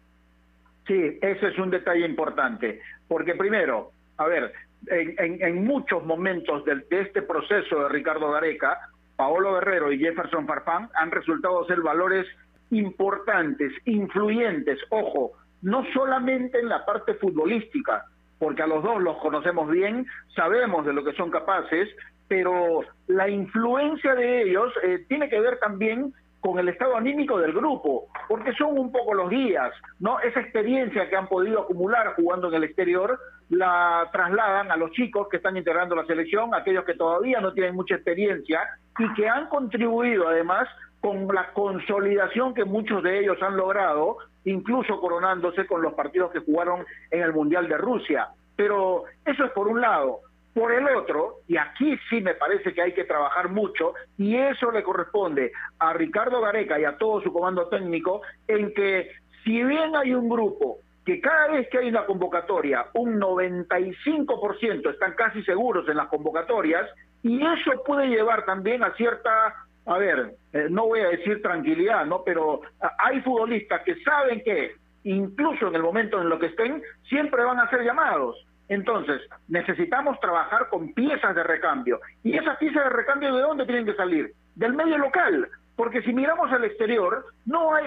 Sí, 0.88 1.20
ese 1.22 1.48
es 1.48 1.58
un 1.58 1.70
detalle 1.70 2.06
importante, 2.06 2.82
porque 3.08 3.36
primero, 3.36 3.92
a 4.18 4.28
ver, 4.28 4.54
en, 4.88 5.64
muchos 5.64 6.04
momentos 6.06 6.66
de, 6.66 6.76
de, 6.90 7.02
este 7.02 7.22
proceso 7.22 7.84
de 7.84 7.90
Ricardo 7.90 8.32
Gareca, 8.32 8.80
Paolo 9.16 9.54
Guerrero 9.56 9.92
y 9.92 10.00
Jefferson 10.00 10.48
Farfán 10.48 10.90
han 10.96 11.12
resultado 11.12 11.66
ser 11.66 11.82
valores 11.82 12.26
importantes, 12.72 13.74
influyentes, 13.86 14.80
ojo, 14.90 15.34
no 15.62 15.84
solamente 15.94 16.60
en 16.60 16.70
la 16.70 16.86
parte 16.86 17.16
futbolística, 17.16 18.06
porque 18.38 18.64
a 18.64 18.68
los 18.68 18.84
dos 18.84 19.02
los 19.02 19.18
conocemos 19.18 19.70
bien, 19.70 20.06
sabemos 20.36 20.86
de 20.86 20.94
lo 20.94 21.04
que 21.04 21.14
son 21.14 21.30
capaces, 21.30 21.90
pero 22.28 22.82
la 23.08 23.30
influencia 23.30 24.16
de 24.16 24.44
ellos 24.44 24.72
eh, 24.84 25.06
tiene 25.08 25.30
que 25.30 25.40
ver 25.40 25.60
también 25.60 26.14
con 26.40 26.58
el 26.58 26.70
estado 26.70 26.96
anímico 26.96 27.38
del 27.38 27.52
grupo, 27.52 28.08
porque 28.30 28.54
son 28.54 28.78
un 28.80 28.92
poco 28.92 29.14
los 29.14 29.30
guías, 29.30 29.74
¿no? 30.00 30.20
Esa 30.22 30.40
experiencia 30.40 31.10
que 31.10 31.16
han 31.18 31.28
podido 31.28 31.62
acumular 31.62 32.16
jugando 32.16 32.48
en 32.48 32.56
el 32.56 32.64
exterior 32.64 33.20
la 33.50 34.08
trasladan 34.12 34.72
a 34.72 34.78
los 34.78 34.92
chicos 34.92 35.28
que 35.30 35.38
están 35.38 35.58
integrando 35.58 35.96
la 35.96 36.06
selección, 36.06 36.54
aquellos 36.56 36.86
que 36.86 36.94
todavía 36.94 37.42
no 37.42 37.52
tienen 37.52 37.76
mucha 37.76 37.96
experiencia 37.96 38.62
y 38.98 39.14
que 39.16 39.28
han 39.28 39.50
contribuido 39.50 40.30
además 40.30 40.68
con 41.02 41.28
la 41.28 41.52
consolidación 41.54 42.54
que 42.54 42.64
muchos 42.64 43.04
de 43.04 43.20
ellos 43.20 43.42
han 43.42 43.58
logrado, 43.58 44.18
incluso 44.46 45.00
coronándose 45.00 45.66
con 45.68 45.82
los 45.82 45.94
partidos 45.94 46.32
que 46.32 46.40
jugaron 46.40 46.86
en 47.12 47.22
el 47.22 47.34
Mundial 47.34 47.68
de 47.68 47.78
Rusia. 47.78 48.30
Pero 48.56 49.06
eso 49.26 49.46
es 49.46 49.52
por 49.52 49.68
un 49.68 49.82
lado. 49.82 50.22
Por 50.54 50.74
el 50.74 50.88
otro, 50.88 51.42
y 51.48 51.58
aquí 51.58 51.98
sí 52.10 52.22
me 52.22 52.34
parece 52.34 52.74
que 52.74 52.82
hay 52.82 52.94
que 52.94 53.04
trabajar 53.04 53.50
mucho, 53.50 53.94
y 54.18 54.36
eso 54.36 54.72
le 54.72 54.84
corresponde 54.84 55.52
a 55.78 55.94
Ricardo 55.94 56.42
Gareca 56.42 56.80
y 56.80 56.86
a 56.86 56.98
todo 56.98 57.22
su 57.22 57.32
comando 57.32 57.68
técnico, 57.68 58.24
en 58.48 58.74
que 58.74 59.12
si 59.44 59.64
bien 59.64 59.96
hay 59.96 60.14
un 60.14 60.28
grupo 60.28 60.80
que 61.06 61.22
cada 61.22 61.50
vez 61.50 61.70
que 61.70 61.78
hay 61.78 61.90
una 61.90 62.06
convocatoria, 62.06 62.88
un 62.94 63.20
95% 63.20 64.92
están 64.92 65.14
casi 65.14 65.44
seguros 65.44 65.88
en 65.88 65.98
las 65.98 66.08
convocatorias, 66.08 66.90
y 67.24 67.42
eso 67.46 67.84
puede 67.86 68.08
llevar 68.08 68.46
también 68.46 68.84
a 68.84 68.94
cierta, 68.96 69.56
a 69.86 69.98
ver, 69.98 70.36
eh, 70.54 70.68
no 70.70 70.88
voy 70.88 71.00
a 71.00 71.10
decir 71.10 71.42
tranquilidad, 71.42 72.06
¿no? 72.06 72.24
Pero 72.24 72.62
hay 72.98 73.22
futbolistas 73.22 73.82
que 73.84 73.96
saben 74.04 74.42
que 74.44 74.76
incluso 75.04 75.68
en 75.68 75.76
el 75.76 75.84
momento 75.84 76.22
en 76.22 76.30
lo 76.30 76.38
que 76.38 76.48
estén, 76.48 76.84
siempre 77.08 77.44
van 77.44 77.60
a 77.60 77.70
ser 77.70 77.84
llamados. 77.84 78.36
Entonces, 78.68 79.22
necesitamos 79.48 80.20
trabajar 80.20 80.70
con 80.70 80.94
piezas 80.94 81.34
de 81.36 81.44
recambio. 81.44 82.00
¿Y 82.24 82.38
esas 82.38 82.58
piezas 82.58 82.84
de 82.84 82.90
recambio 82.90 83.34
de 83.34 83.42
dónde 83.42 83.66
tienen 83.66 83.86
que 83.86 83.96
salir? 83.96 84.32
Del 84.56 84.74
medio 84.74 84.98
local. 84.98 85.48
Porque 85.76 86.02
si 86.04 86.14
miramos 86.14 86.52
al 86.52 86.66
exterior, 86.66 87.26
no 87.46 87.74
hay 87.74 87.86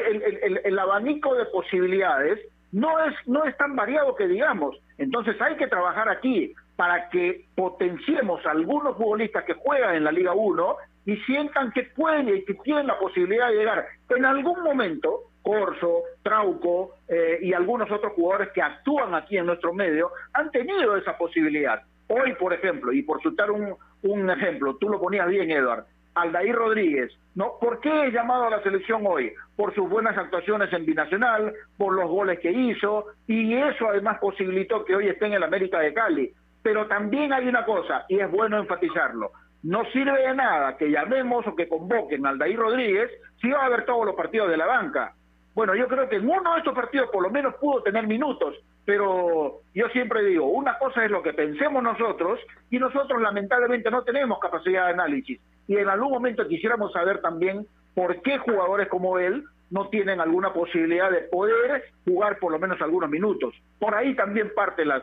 el 0.65 0.79
abanico 0.79 1.35
de 1.35 1.45
posibilidades 1.47 2.41
no 2.73 2.99
es, 3.05 3.15
no 3.27 3.45
es 3.45 3.57
tan 3.59 3.77
variado 3.77 4.17
que 4.17 4.27
digamos. 4.27 4.77
Entonces 4.99 5.41
hay 5.41 5.57
que 5.57 5.69
trabajar 5.69 6.09
aquí 6.09 6.53
para 6.75 7.09
que 7.11 7.45
potenciemos 7.55 8.45
a 8.47 8.51
algunos 8.51 8.97
futbolistas 8.97 9.45
que 9.45 9.55
juegan 9.55 9.95
en 9.95 10.05
la 10.05 10.13
Liga 10.13 10.33
1 10.33 10.77
y 11.05 11.17
sientan 11.19 11.73
que 11.73 11.85
pueden 11.85 12.29
y 12.29 12.45
que 12.45 12.55
tienen 12.55 12.87
la 12.87 12.99
posibilidad 12.99 13.49
de 13.49 13.57
llegar 13.57 13.87
en 14.09 14.25
algún 14.25 14.63
momento, 14.63 15.33
Corso, 15.43 16.03
Trauco 16.23 16.95
eh, 17.09 17.39
y 17.43 17.53
algunos 17.53 17.91
otros 17.91 18.13
jugadores 18.13 18.51
que 18.53 18.63
actúan 18.63 19.15
aquí 19.15 19.37
en 19.37 19.47
nuestro 19.47 19.73
medio, 19.73 20.11
han 20.33 20.51
tenido 20.51 20.97
esa 20.97 21.17
posibilidad. 21.19 21.83
Hoy, 22.09 22.35
por 22.35 22.53
ejemplo, 22.53 22.93
y 22.93 23.03
por 23.03 23.21
citar 23.23 23.51
un, 23.51 24.31
ejemplo, 24.31 24.77
tú 24.77 24.89
lo 24.89 25.01
ponías 25.01 25.27
bien, 25.29 25.51
Eduard, 25.51 25.85
Aldair 26.15 26.55
Rodríguez, 26.55 27.11
¿no? 27.35 27.55
¿Por 27.61 27.81
qué 27.81 28.07
es 28.07 28.13
llamado 28.13 28.45
a 28.45 28.51
la 28.51 28.63
selección 28.63 29.03
hoy? 29.07 29.33
Por 29.57 29.75
sus 29.75 29.89
buenas 29.89 30.17
actuaciones 30.17 30.73
en 30.73 30.85
Binacional, 30.85 31.55
por 31.79 31.95
los 31.95 32.09
goles 32.09 32.39
que 32.41 32.53
hizo, 32.53 33.07
y 33.27 33.55
eso 33.55 33.89
además 33.89 34.19
posibilitó 34.21 34.85
que 34.85 34.95
hoy 34.95 35.09
esté 35.09 35.27
en 35.27 35.35
el 35.35 35.43
América 35.43 35.81
de 35.81 35.95
Cali. 35.95 36.33
Pero 36.63 36.87
también 36.87 37.33
hay 37.33 37.49
una 37.49 37.65
cosa, 37.65 38.05
y 38.09 38.21
es 38.21 38.31
bueno 38.31 38.59
enfatizarlo, 38.59 39.33
no 39.63 39.85
sirve 39.93 40.27
de 40.27 40.35
nada 40.35 40.77
que 40.77 40.91
llamemos 40.91 41.47
o 41.47 41.55
que 41.55 41.69
convoquen 41.69 42.27
al 42.27 42.35
Aldair 42.35 42.59
Rodríguez 42.59 43.11
si 43.41 43.51
va 43.51 43.63
a 43.63 43.67
haber 43.67 43.85
todos 43.85 44.07
los 44.07 44.15
partidos 44.15 44.51
de 44.51 44.57
la 44.57 44.67
banca. 44.67 45.15
Bueno, 45.55 45.75
yo 45.75 45.87
creo 45.87 46.09
que 46.09 46.17
en 46.17 46.29
uno 46.29 46.53
de 46.53 46.59
estos 46.59 46.75
partidos 46.75 47.11
por 47.11 47.23
lo 47.23 47.31
menos 47.31 47.55
pudo 47.57 47.83
tener 47.83 48.07
minutos, 48.07 48.57
pero 48.85 49.61
yo 49.75 49.89
siempre 49.89 50.25
digo, 50.25 50.47
una 50.47 50.79
cosa 50.79 51.05
es 51.05 51.11
lo 51.11 51.23
que 51.23 51.35
pensemos 51.35 51.83
nosotros 51.83 52.41
y 52.71 52.79
nosotros 52.79 53.21
lamentablemente 53.21 53.91
no 53.91 54.03
tenemos 54.03 54.39
capacidad 54.41 54.87
de 54.87 54.93
análisis. 54.93 55.41
Y 55.69 55.77
en 55.77 55.89
algún 55.89 56.11
momento 56.11 56.49
quisiéramos 56.49 56.93
saber 56.93 57.21
también 57.21 57.67
por 57.95 58.21
qué 58.23 58.39
jugadores 58.39 58.89
como 58.89 59.19
él 59.19 59.45
no 59.71 59.89
tienen 59.89 60.21
alguna 60.21 60.53
posibilidad 60.53 61.11
de 61.11 61.23
poder 61.23 61.85
jugar 62.05 62.39
por 62.39 62.53
lo 62.53 62.59
menos 62.59 62.81
algunos 62.81 63.09
minutos. 63.09 63.55
Por 63.79 63.95
ahí 63.95 64.15
también 64.15 64.53
parte 64.55 64.85
las, 64.85 65.03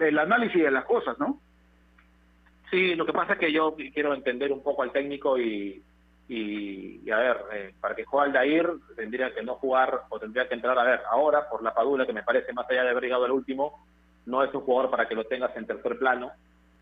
el 0.00 0.18
análisis 0.18 0.62
de 0.62 0.70
las 0.70 0.84
cosas, 0.84 1.18
¿no? 1.18 1.40
Sí, 2.72 2.94
lo 2.94 3.04
que 3.04 3.12
pasa 3.12 3.34
es 3.34 3.38
que 3.38 3.52
yo 3.52 3.76
quiero 3.92 4.14
entender 4.14 4.50
un 4.50 4.62
poco 4.62 4.82
al 4.82 4.92
técnico 4.92 5.38
y, 5.38 5.82
y, 6.26 7.10
a 7.10 7.18
ver, 7.18 7.36
eh, 7.52 7.74
para 7.78 7.94
que 7.94 8.04
juegue 8.04 8.28
Aldair 8.28 8.70
tendría 8.96 9.34
que 9.34 9.42
no 9.42 9.56
jugar 9.56 10.04
o 10.08 10.18
tendría 10.18 10.48
que 10.48 10.54
entrar 10.54 10.78
a 10.78 10.84
ver 10.84 11.00
ahora 11.10 11.46
por 11.50 11.62
la 11.62 11.74
Padula, 11.74 12.06
que 12.06 12.14
me 12.14 12.22
parece 12.22 12.54
más 12.54 12.68
allá 12.70 12.84
de 12.84 12.90
haber 12.90 13.02
llegado 13.02 13.26
al 13.26 13.32
último, 13.32 13.84
no 14.24 14.42
es 14.42 14.54
un 14.54 14.62
jugador 14.62 14.90
para 14.90 15.06
que 15.06 15.14
lo 15.14 15.24
tengas 15.24 15.54
en 15.54 15.66
tercer 15.66 15.98
plano. 15.98 16.32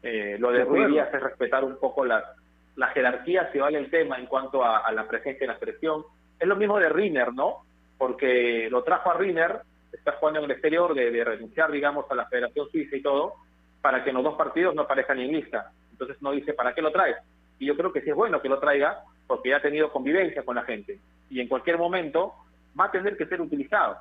Eh, 0.00 0.36
lo 0.38 0.52
de 0.52 0.64
Ruiz 0.64 0.86
Díaz 0.86 1.12
es 1.12 1.20
respetar 1.20 1.64
un 1.64 1.76
poco 1.76 2.04
la, 2.04 2.34
la 2.76 2.88
jerarquía, 2.88 3.50
si 3.52 3.58
vale 3.58 3.78
el 3.78 3.90
tema, 3.90 4.16
en 4.18 4.26
cuanto 4.26 4.64
a, 4.64 4.90
la 4.92 5.08
presencia 5.08 5.44
y 5.44 5.46
la 5.48 5.54
expresión. 5.54 6.04
Es 6.38 6.46
lo 6.46 6.56
mismo 6.56 6.78
de 6.78 6.88
Riner, 6.88 7.32
¿no? 7.34 7.64
Porque 7.98 8.68
lo 8.70 8.82
trajo 8.84 9.10
a 9.10 9.14
Riner, 9.14 9.60
está 9.92 10.12
jugando 10.12 10.38
en 10.38 10.44
el 10.46 10.52
exterior, 10.52 10.94
de, 10.94 11.24
renunciar, 11.24 11.70
digamos, 11.70 12.06
a 12.10 12.14
la 12.14 12.26
Federación 12.26 12.70
Suiza 12.70 12.96
y 12.96 13.02
todo, 13.02 13.34
para 13.82 14.04
que 14.04 14.10
en 14.10 14.16
los 14.16 14.24
dos 14.24 14.36
partidos 14.36 14.74
no 14.74 14.82
aparezca 14.82 15.14
ni 15.14 15.24
en 15.24 15.32
lista. 15.32 15.72
Entonces 16.00 16.22
no 16.22 16.32
dice, 16.32 16.54
¿para 16.54 16.74
qué 16.74 16.80
lo 16.80 16.90
traes? 16.90 17.16
Y 17.58 17.66
yo 17.66 17.76
creo 17.76 17.92
que 17.92 18.00
sí 18.00 18.08
es 18.08 18.16
bueno 18.16 18.40
que 18.40 18.48
lo 18.48 18.58
traiga, 18.58 19.04
porque 19.26 19.50
ya 19.50 19.58
ha 19.58 19.62
tenido 19.62 19.92
convivencia 19.92 20.42
con 20.42 20.56
la 20.56 20.62
gente. 20.62 20.98
Y 21.28 21.40
en 21.40 21.48
cualquier 21.48 21.76
momento 21.76 22.32
va 22.78 22.86
a 22.86 22.90
tener 22.90 23.16
que 23.16 23.26
ser 23.26 23.40
utilizado. 23.40 23.98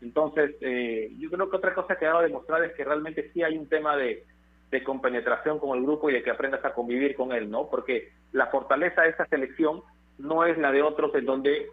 Entonces, 0.00 0.54
eh, 0.60 1.10
yo 1.18 1.30
creo 1.30 1.50
que 1.50 1.56
otra 1.56 1.74
cosa 1.74 1.96
que 1.96 2.04
ha 2.04 2.10
dado 2.10 2.20
a 2.20 2.24
demostrar 2.24 2.62
es 2.62 2.72
que 2.74 2.84
realmente 2.84 3.30
sí 3.32 3.42
hay 3.42 3.58
un 3.58 3.68
tema 3.68 3.96
de, 3.96 4.24
de 4.70 4.84
compenetración 4.84 5.58
con 5.58 5.76
el 5.76 5.84
grupo 5.84 6.08
y 6.08 6.14
de 6.14 6.22
que 6.22 6.30
aprendas 6.30 6.64
a 6.64 6.72
convivir 6.72 7.16
con 7.16 7.32
él, 7.32 7.50
¿no? 7.50 7.68
Porque 7.68 8.12
la 8.32 8.46
fortaleza 8.46 9.02
de 9.02 9.10
esa 9.10 9.26
selección 9.26 9.82
no 10.18 10.44
es 10.44 10.56
la 10.58 10.70
de 10.70 10.82
otros 10.82 11.14
en 11.14 11.24
donde, 11.24 11.68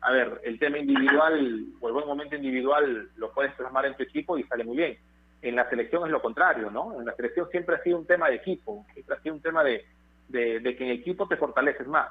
a 0.00 0.12
ver, 0.12 0.40
el 0.44 0.58
tema 0.58 0.78
individual 0.78 1.66
o 1.80 1.88
el 1.88 1.94
buen 1.94 2.06
momento 2.06 2.36
individual 2.36 3.08
lo 3.16 3.32
puedes 3.32 3.54
plasmar 3.54 3.86
en 3.86 3.94
tu 3.94 4.02
equipo 4.02 4.36
y 4.36 4.42
sale 4.44 4.64
muy 4.64 4.76
bien. 4.76 4.98
En 5.48 5.56
la 5.56 5.68
selección 5.68 6.04
es 6.04 6.10
lo 6.10 6.22
contrario, 6.22 6.70
¿no? 6.70 6.98
En 6.98 7.06
la 7.06 7.14
selección 7.14 7.48
siempre 7.50 7.76
ha 7.76 7.82
sido 7.82 7.98
un 7.98 8.06
tema 8.06 8.28
de 8.28 8.36
equipo, 8.36 8.84
siempre 8.92 9.16
ha 9.16 9.20
sido 9.20 9.34
un 9.34 9.42
tema 9.42 9.62
de, 9.62 9.84
de, 10.28 10.76
que 10.76 10.84
en 10.84 10.90
equipo 10.90 11.26
te 11.28 11.36
fortaleces 11.36 11.86
más. 11.86 12.10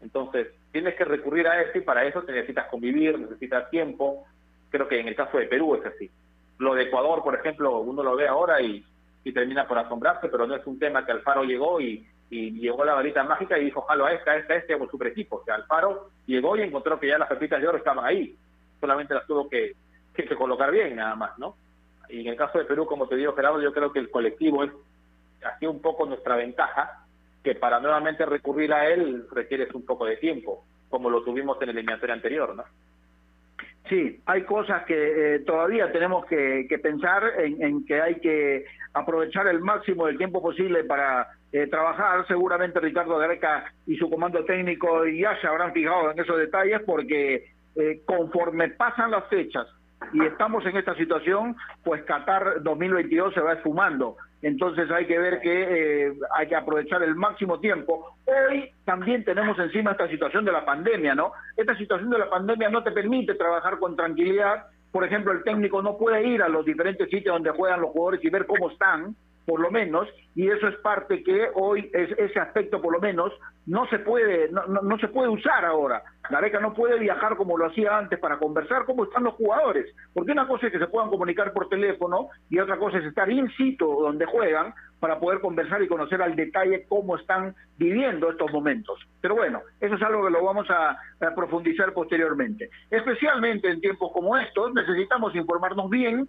Entonces, 0.00 0.48
tienes 0.70 0.94
que 0.94 1.04
recurrir 1.04 1.48
a 1.48 1.60
eso 1.60 1.78
y 1.78 1.80
para 1.80 2.04
eso 2.04 2.22
te 2.22 2.32
necesitas 2.32 2.66
convivir, 2.68 3.18
necesitas 3.18 3.68
tiempo. 3.70 4.26
Creo 4.70 4.86
que 4.86 5.00
en 5.00 5.08
el 5.08 5.16
caso 5.16 5.38
de 5.38 5.46
Perú 5.46 5.74
es 5.74 5.86
así. 5.86 6.10
Lo 6.58 6.74
de 6.74 6.84
Ecuador, 6.84 7.22
por 7.22 7.34
ejemplo, 7.34 7.80
uno 7.80 8.02
lo 8.02 8.16
ve 8.16 8.28
ahora 8.28 8.60
y 8.60 8.84
termina 9.34 9.68
por 9.68 9.78
asombrarse, 9.78 10.28
pero 10.28 10.46
no 10.46 10.54
es 10.54 10.66
un 10.66 10.78
tema 10.78 11.04
que 11.04 11.12
Alfaro 11.12 11.44
llegó 11.44 11.82
y, 11.82 12.06
y 12.30 12.52
llegó 12.52 12.84
la 12.84 12.94
varita 12.94 13.22
mágica 13.24 13.58
y 13.58 13.66
dijo, 13.66 13.82
jalo 13.82 14.06
a 14.06 14.12
esta, 14.12 14.36
esta, 14.36 14.54
este, 14.54 14.76
por 14.76 14.90
super 14.90 15.08
equipo. 15.08 15.36
O 15.36 15.44
sea, 15.44 15.54
Alfaro 15.54 16.10
llegó 16.26 16.56
y 16.56 16.62
encontró 16.62 17.00
que 17.00 17.08
ya 17.08 17.18
las 17.18 17.28
pepitas 17.28 17.60
de 17.60 17.68
oro 17.68 17.78
estaban 17.78 18.04
ahí. 18.04 18.36
Solamente 18.80 19.14
las 19.14 19.26
tuvo 19.26 19.48
que, 19.48 19.72
que, 20.14 20.26
colocar 20.36 20.70
bien, 20.70 20.96
nada 20.96 21.14
más, 21.14 21.38
¿no? 21.38 21.56
Y 22.08 22.20
en 22.20 22.28
el 22.28 22.36
caso 22.36 22.58
de 22.58 22.64
Perú, 22.64 22.86
como 22.86 23.06
te 23.06 23.16
digo, 23.16 23.34
Gerardo, 23.34 23.60
yo 23.60 23.72
creo 23.72 23.92
que 23.92 23.98
el 23.98 24.10
colectivo 24.10 24.64
es 24.64 24.70
así 25.44 25.66
un 25.66 25.80
poco 25.80 26.06
nuestra 26.06 26.36
ventaja, 26.36 27.04
que 27.42 27.54
para 27.54 27.80
nuevamente 27.80 28.26
recurrir 28.26 28.72
a 28.72 28.88
él 28.88 29.26
requieres 29.30 29.72
un 29.74 29.84
poco 29.84 30.06
de 30.06 30.16
tiempo, 30.16 30.64
como 30.88 31.10
lo 31.10 31.22
tuvimos 31.22 31.56
en 31.62 31.70
el 31.70 31.76
eliminatorio 31.76 32.14
anterior, 32.14 32.56
¿no? 32.56 32.64
Sí, 33.88 34.20
hay 34.26 34.42
cosas 34.42 34.84
que 34.84 35.36
eh, 35.36 35.38
todavía 35.40 35.90
tenemos 35.90 36.26
que, 36.26 36.66
pensar 36.82 37.22
en, 37.38 37.86
que 37.86 38.00
hay 38.02 38.16
que 38.16 38.66
aprovechar 38.92 39.46
el 39.46 39.60
máximo 39.60 40.06
del 40.06 40.18
tiempo 40.18 40.42
posible 40.42 40.84
para 40.84 41.28
eh, 41.52 41.66
trabajar. 41.68 42.26
Seguramente 42.26 42.80
Ricardo 42.80 43.16
Greca 43.18 43.72
y 43.86 43.96
su 43.96 44.10
comando 44.10 44.44
técnico 44.44 45.06
ya 45.06 45.40
se 45.40 45.46
habrán 45.46 45.72
fijado 45.72 46.10
en 46.10 46.18
esos 46.18 46.36
detalles 46.36 46.82
porque 46.84 47.50
eh, 47.76 48.02
conforme 48.04 48.68
pasan 48.70 49.10
las 49.10 49.26
fechas 49.28 49.66
y 50.12 50.24
estamos 50.24 50.64
en 50.66 50.76
esta 50.76 50.94
situación, 50.94 51.56
pues 51.84 52.02
Qatar 52.04 52.62
2022 52.62 53.34
se 53.34 53.40
va 53.40 53.54
esfumando. 53.54 54.16
Entonces 54.40 54.90
hay 54.90 55.06
que 55.06 55.18
ver 55.18 55.40
que 55.40 56.06
eh, 56.06 56.12
hay 56.36 56.46
que 56.46 56.56
aprovechar 56.56 57.02
el 57.02 57.14
máximo 57.16 57.58
tiempo. 57.58 58.16
Hoy 58.24 58.70
también 58.84 59.24
tenemos 59.24 59.58
encima 59.58 59.92
esta 59.92 60.08
situación 60.08 60.44
de 60.44 60.52
la 60.52 60.64
pandemia, 60.64 61.14
¿no? 61.14 61.32
Esta 61.56 61.76
situación 61.76 62.10
de 62.10 62.18
la 62.18 62.30
pandemia 62.30 62.68
no 62.68 62.82
te 62.82 62.92
permite 62.92 63.34
trabajar 63.34 63.78
con 63.78 63.96
tranquilidad. 63.96 64.66
Por 64.92 65.04
ejemplo, 65.04 65.32
el 65.32 65.42
técnico 65.42 65.82
no 65.82 65.98
puede 65.98 66.26
ir 66.26 66.42
a 66.42 66.48
los 66.48 66.64
diferentes 66.64 67.10
sitios 67.10 67.34
donde 67.34 67.50
juegan 67.50 67.80
los 67.80 67.90
jugadores 67.90 68.24
y 68.24 68.30
ver 68.30 68.46
cómo 68.46 68.70
están 68.70 69.16
por 69.48 69.60
lo 69.60 69.70
menos, 69.70 70.06
y 70.34 70.46
eso 70.46 70.68
es 70.68 70.76
parte 70.80 71.22
que 71.24 71.48
hoy 71.54 71.90
es, 71.94 72.10
ese 72.18 72.38
aspecto 72.38 72.82
por 72.82 72.92
lo 72.92 73.00
menos 73.00 73.32
no 73.64 73.88
se 73.88 73.98
puede 73.98 74.50
no, 74.50 74.66
no, 74.66 74.98
se 74.98 75.08
puede 75.08 75.30
usar 75.30 75.64
ahora. 75.64 76.02
La 76.28 76.42
beca 76.42 76.60
no 76.60 76.74
puede 76.74 76.98
viajar 76.98 77.34
como 77.34 77.56
lo 77.56 77.64
hacía 77.64 77.96
antes 77.96 78.18
para 78.18 78.38
conversar 78.38 78.84
cómo 78.84 79.04
están 79.04 79.24
los 79.24 79.32
jugadores, 79.36 79.86
porque 80.12 80.32
una 80.32 80.46
cosa 80.46 80.66
es 80.66 80.72
que 80.72 80.78
se 80.78 80.88
puedan 80.88 81.08
comunicar 81.08 81.54
por 81.54 81.70
teléfono 81.70 82.28
y 82.50 82.58
otra 82.58 82.76
cosa 82.76 82.98
es 82.98 83.06
estar 83.06 83.30
in 83.30 83.48
situ 83.56 83.86
donde 83.86 84.26
juegan 84.26 84.74
para 85.00 85.18
poder 85.18 85.40
conversar 85.40 85.80
y 85.80 85.88
conocer 85.88 86.20
al 86.20 86.36
detalle 86.36 86.84
cómo 86.86 87.16
están 87.16 87.54
viviendo 87.78 88.30
estos 88.30 88.52
momentos. 88.52 89.00
Pero 89.22 89.34
bueno, 89.34 89.62
eso 89.80 89.94
es 89.94 90.02
algo 90.02 90.26
que 90.26 90.30
lo 90.30 90.44
vamos 90.44 90.68
a 90.68 90.98
profundizar 91.34 91.94
posteriormente. 91.94 92.68
Especialmente 92.90 93.70
en 93.70 93.80
tiempos 93.80 94.12
como 94.12 94.36
estos 94.36 94.74
necesitamos 94.74 95.34
informarnos 95.34 95.88
bien 95.88 96.28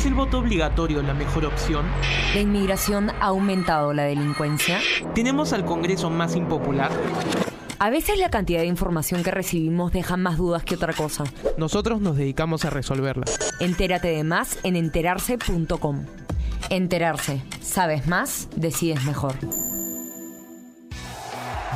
¿Es 0.00 0.06
el 0.06 0.14
voto 0.14 0.38
obligatorio 0.38 1.02
la 1.02 1.12
mejor 1.12 1.44
opción? 1.44 1.84
¿La 2.34 2.40
inmigración 2.40 3.10
ha 3.10 3.26
aumentado 3.26 3.92
la 3.92 4.04
delincuencia? 4.04 4.80
¿Tenemos 5.14 5.52
al 5.52 5.66
Congreso 5.66 6.08
más 6.08 6.36
impopular? 6.36 6.90
A 7.78 7.90
veces 7.90 8.18
la 8.18 8.30
cantidad 8.30 8.60
de 8.60 8.66
información 8.66 9.22
que 9.22 9.30
recibimos 9.30 9.92
deja 9.92 10.16
más 10.16 10.38
dudas 10.38 10.64
que 10.64 10.76
otra 10.76 10.94
cosa. 10.94 11.24
Nosotros 11.58 12.00
nos 12.00 12.16
dedicamos 12.16 12.64
a 12.64 12.70
resolverla. 12.70 13.26
Entérate 13.60 14.08
de 14.08 14.24
más 14.24 14.58
en 14.62 14.76
enterarse.com. 14.76 16.06
Enterarse. 16.70 17.42
Sabes 17.60 18.06
más, 18.06 18.48
decides 18.56 19.04
mejor. 19.04 19.34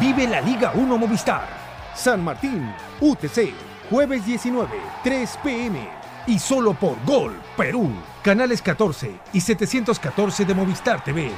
Vive 0.01 0.27
la 0.29 0.41
Liga 0.41 0.73
1 0.75 0.97
Movistar. 0.97 1.47
San 1.95 2.25
Martín, 2.25 2.73
UTC. 3.03 3.53
Jueves 3.91 4.25
19, 4.25 4.71
3 5.03 5.39
pm. 5.45 5.91
Y 6.27 6.39
solo 6.39 6.73
por 6.73 6.97
Gol, 7.05 7.35
Perú 7.55 7.93
canales 8.25 8.63
14 8.63 9.21
y 9.35 9.41
714 9.43 10.47
de 10.47 10.55
Movistar 10.55 11.05
TV. 11.05 11.31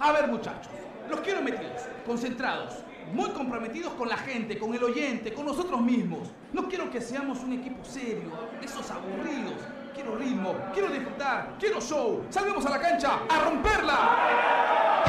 A 0.00 0.12
ver 0.12 0.28
muchachos, 0.28 0.72
los 1.10 1.20
quiero 1.20 1.42
metidos, 1.42 1.82
concentrados, 2.06 2.76
muy 3.12 3.28
comprometidos 3.32 3.92
con 3.92 4.08
la 4.08 4.16
gente, 4.16 4.58
con 4.58 4.74
el 4.74 4.82
oyente, 4.82 5.34
con 5.34 5.44
nosotros 5.44 5.82
mismos. 5.82 6.30
No 6.54 6.70
quiero 6.70 6.90
que 6.90 7.02
seamos 7.02 7.40
un 7.40 7.52
equipo 7.52 7.84
serio, 7.84 8.30
esos 8.62 8.90
aburridos. 8.90 9.60
Quiero 9.92 10.16
ritmo, 10.16 10.56
quiero 10.72 10.88
disfrutar, 10.88 11.54
quiero 11.60 11.82
show. 11.82 12.24
Salvemos 12.30 12.64
a 12.64 12.70
la 12.70 12.80
cancha 12.80 13.20
a 13.28 13.40
romperla. 13.40 15.04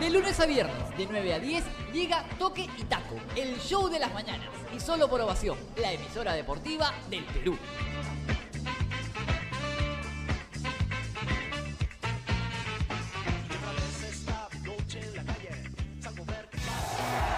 De 0.00 0.08
lunes 0.08 0.40
a 0.40 0.46
viernes 0.46 0.85
de 0.96 1.06
9 1.06 1.34
a 1.34 1.38
10 1.38 1.64
llega 1.92 2.24
Toque 2.38 2.68
y 2.76 2.84
Taco, 2.84 3.16
el 3.36 3.58
show 3.58 3.88
de 3.88 3.98
las 3.98 4.12
mañanas. 4.14 4.48
Y 4.74 4.80
solo 4.80 5.08
por 5.08 5.20
ovación, 5.20 5.58
la 5.76 5.92
emisora 5.92 6.32
deportiva 6.32 6.92
del 7.10 7.24
Perú. 7.24 7.56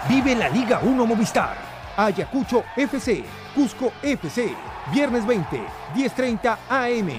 Vive 0.07 0.35
la 0.35 0.49
Liga 0.49 0.79
1 0.81 1.05
Movistar. 1.05 1.55
Ayacucho 1.95 2.63
FC, 2.75 3.23
Cusco 3.53 3.91
FC, 4.01 4.55
viernes 4.91 5.25
20, 5.25 5.61
10.30 5.93 6.57
AM. 6.69 7.09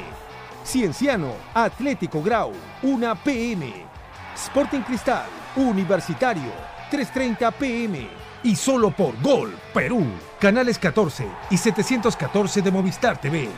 Cienciano, 0.64 1.34
Atlético 1.54 2.22
Grau, 2.22 2.52
1 2.82 3.16
PM. 3.22 3.86
Sporting 4.34 4.80
Cristal, 4.80 5.26
Universitario, 5.56 6.52
3.30 6.90 7.52
PM. 7.52 8.08
Y 8.42 8.56
solo 8.56 8.90
por 8.90 9.20
Gol, 9.20 9.54
Perú, 9.74 10.04
canales 10.40 10.78
14 10.78 11.26
y 11.50 11.56
714 11.56 12.62
de 12.62 12.70
Movistar 12.70 13.20
TV. 13.20 13.48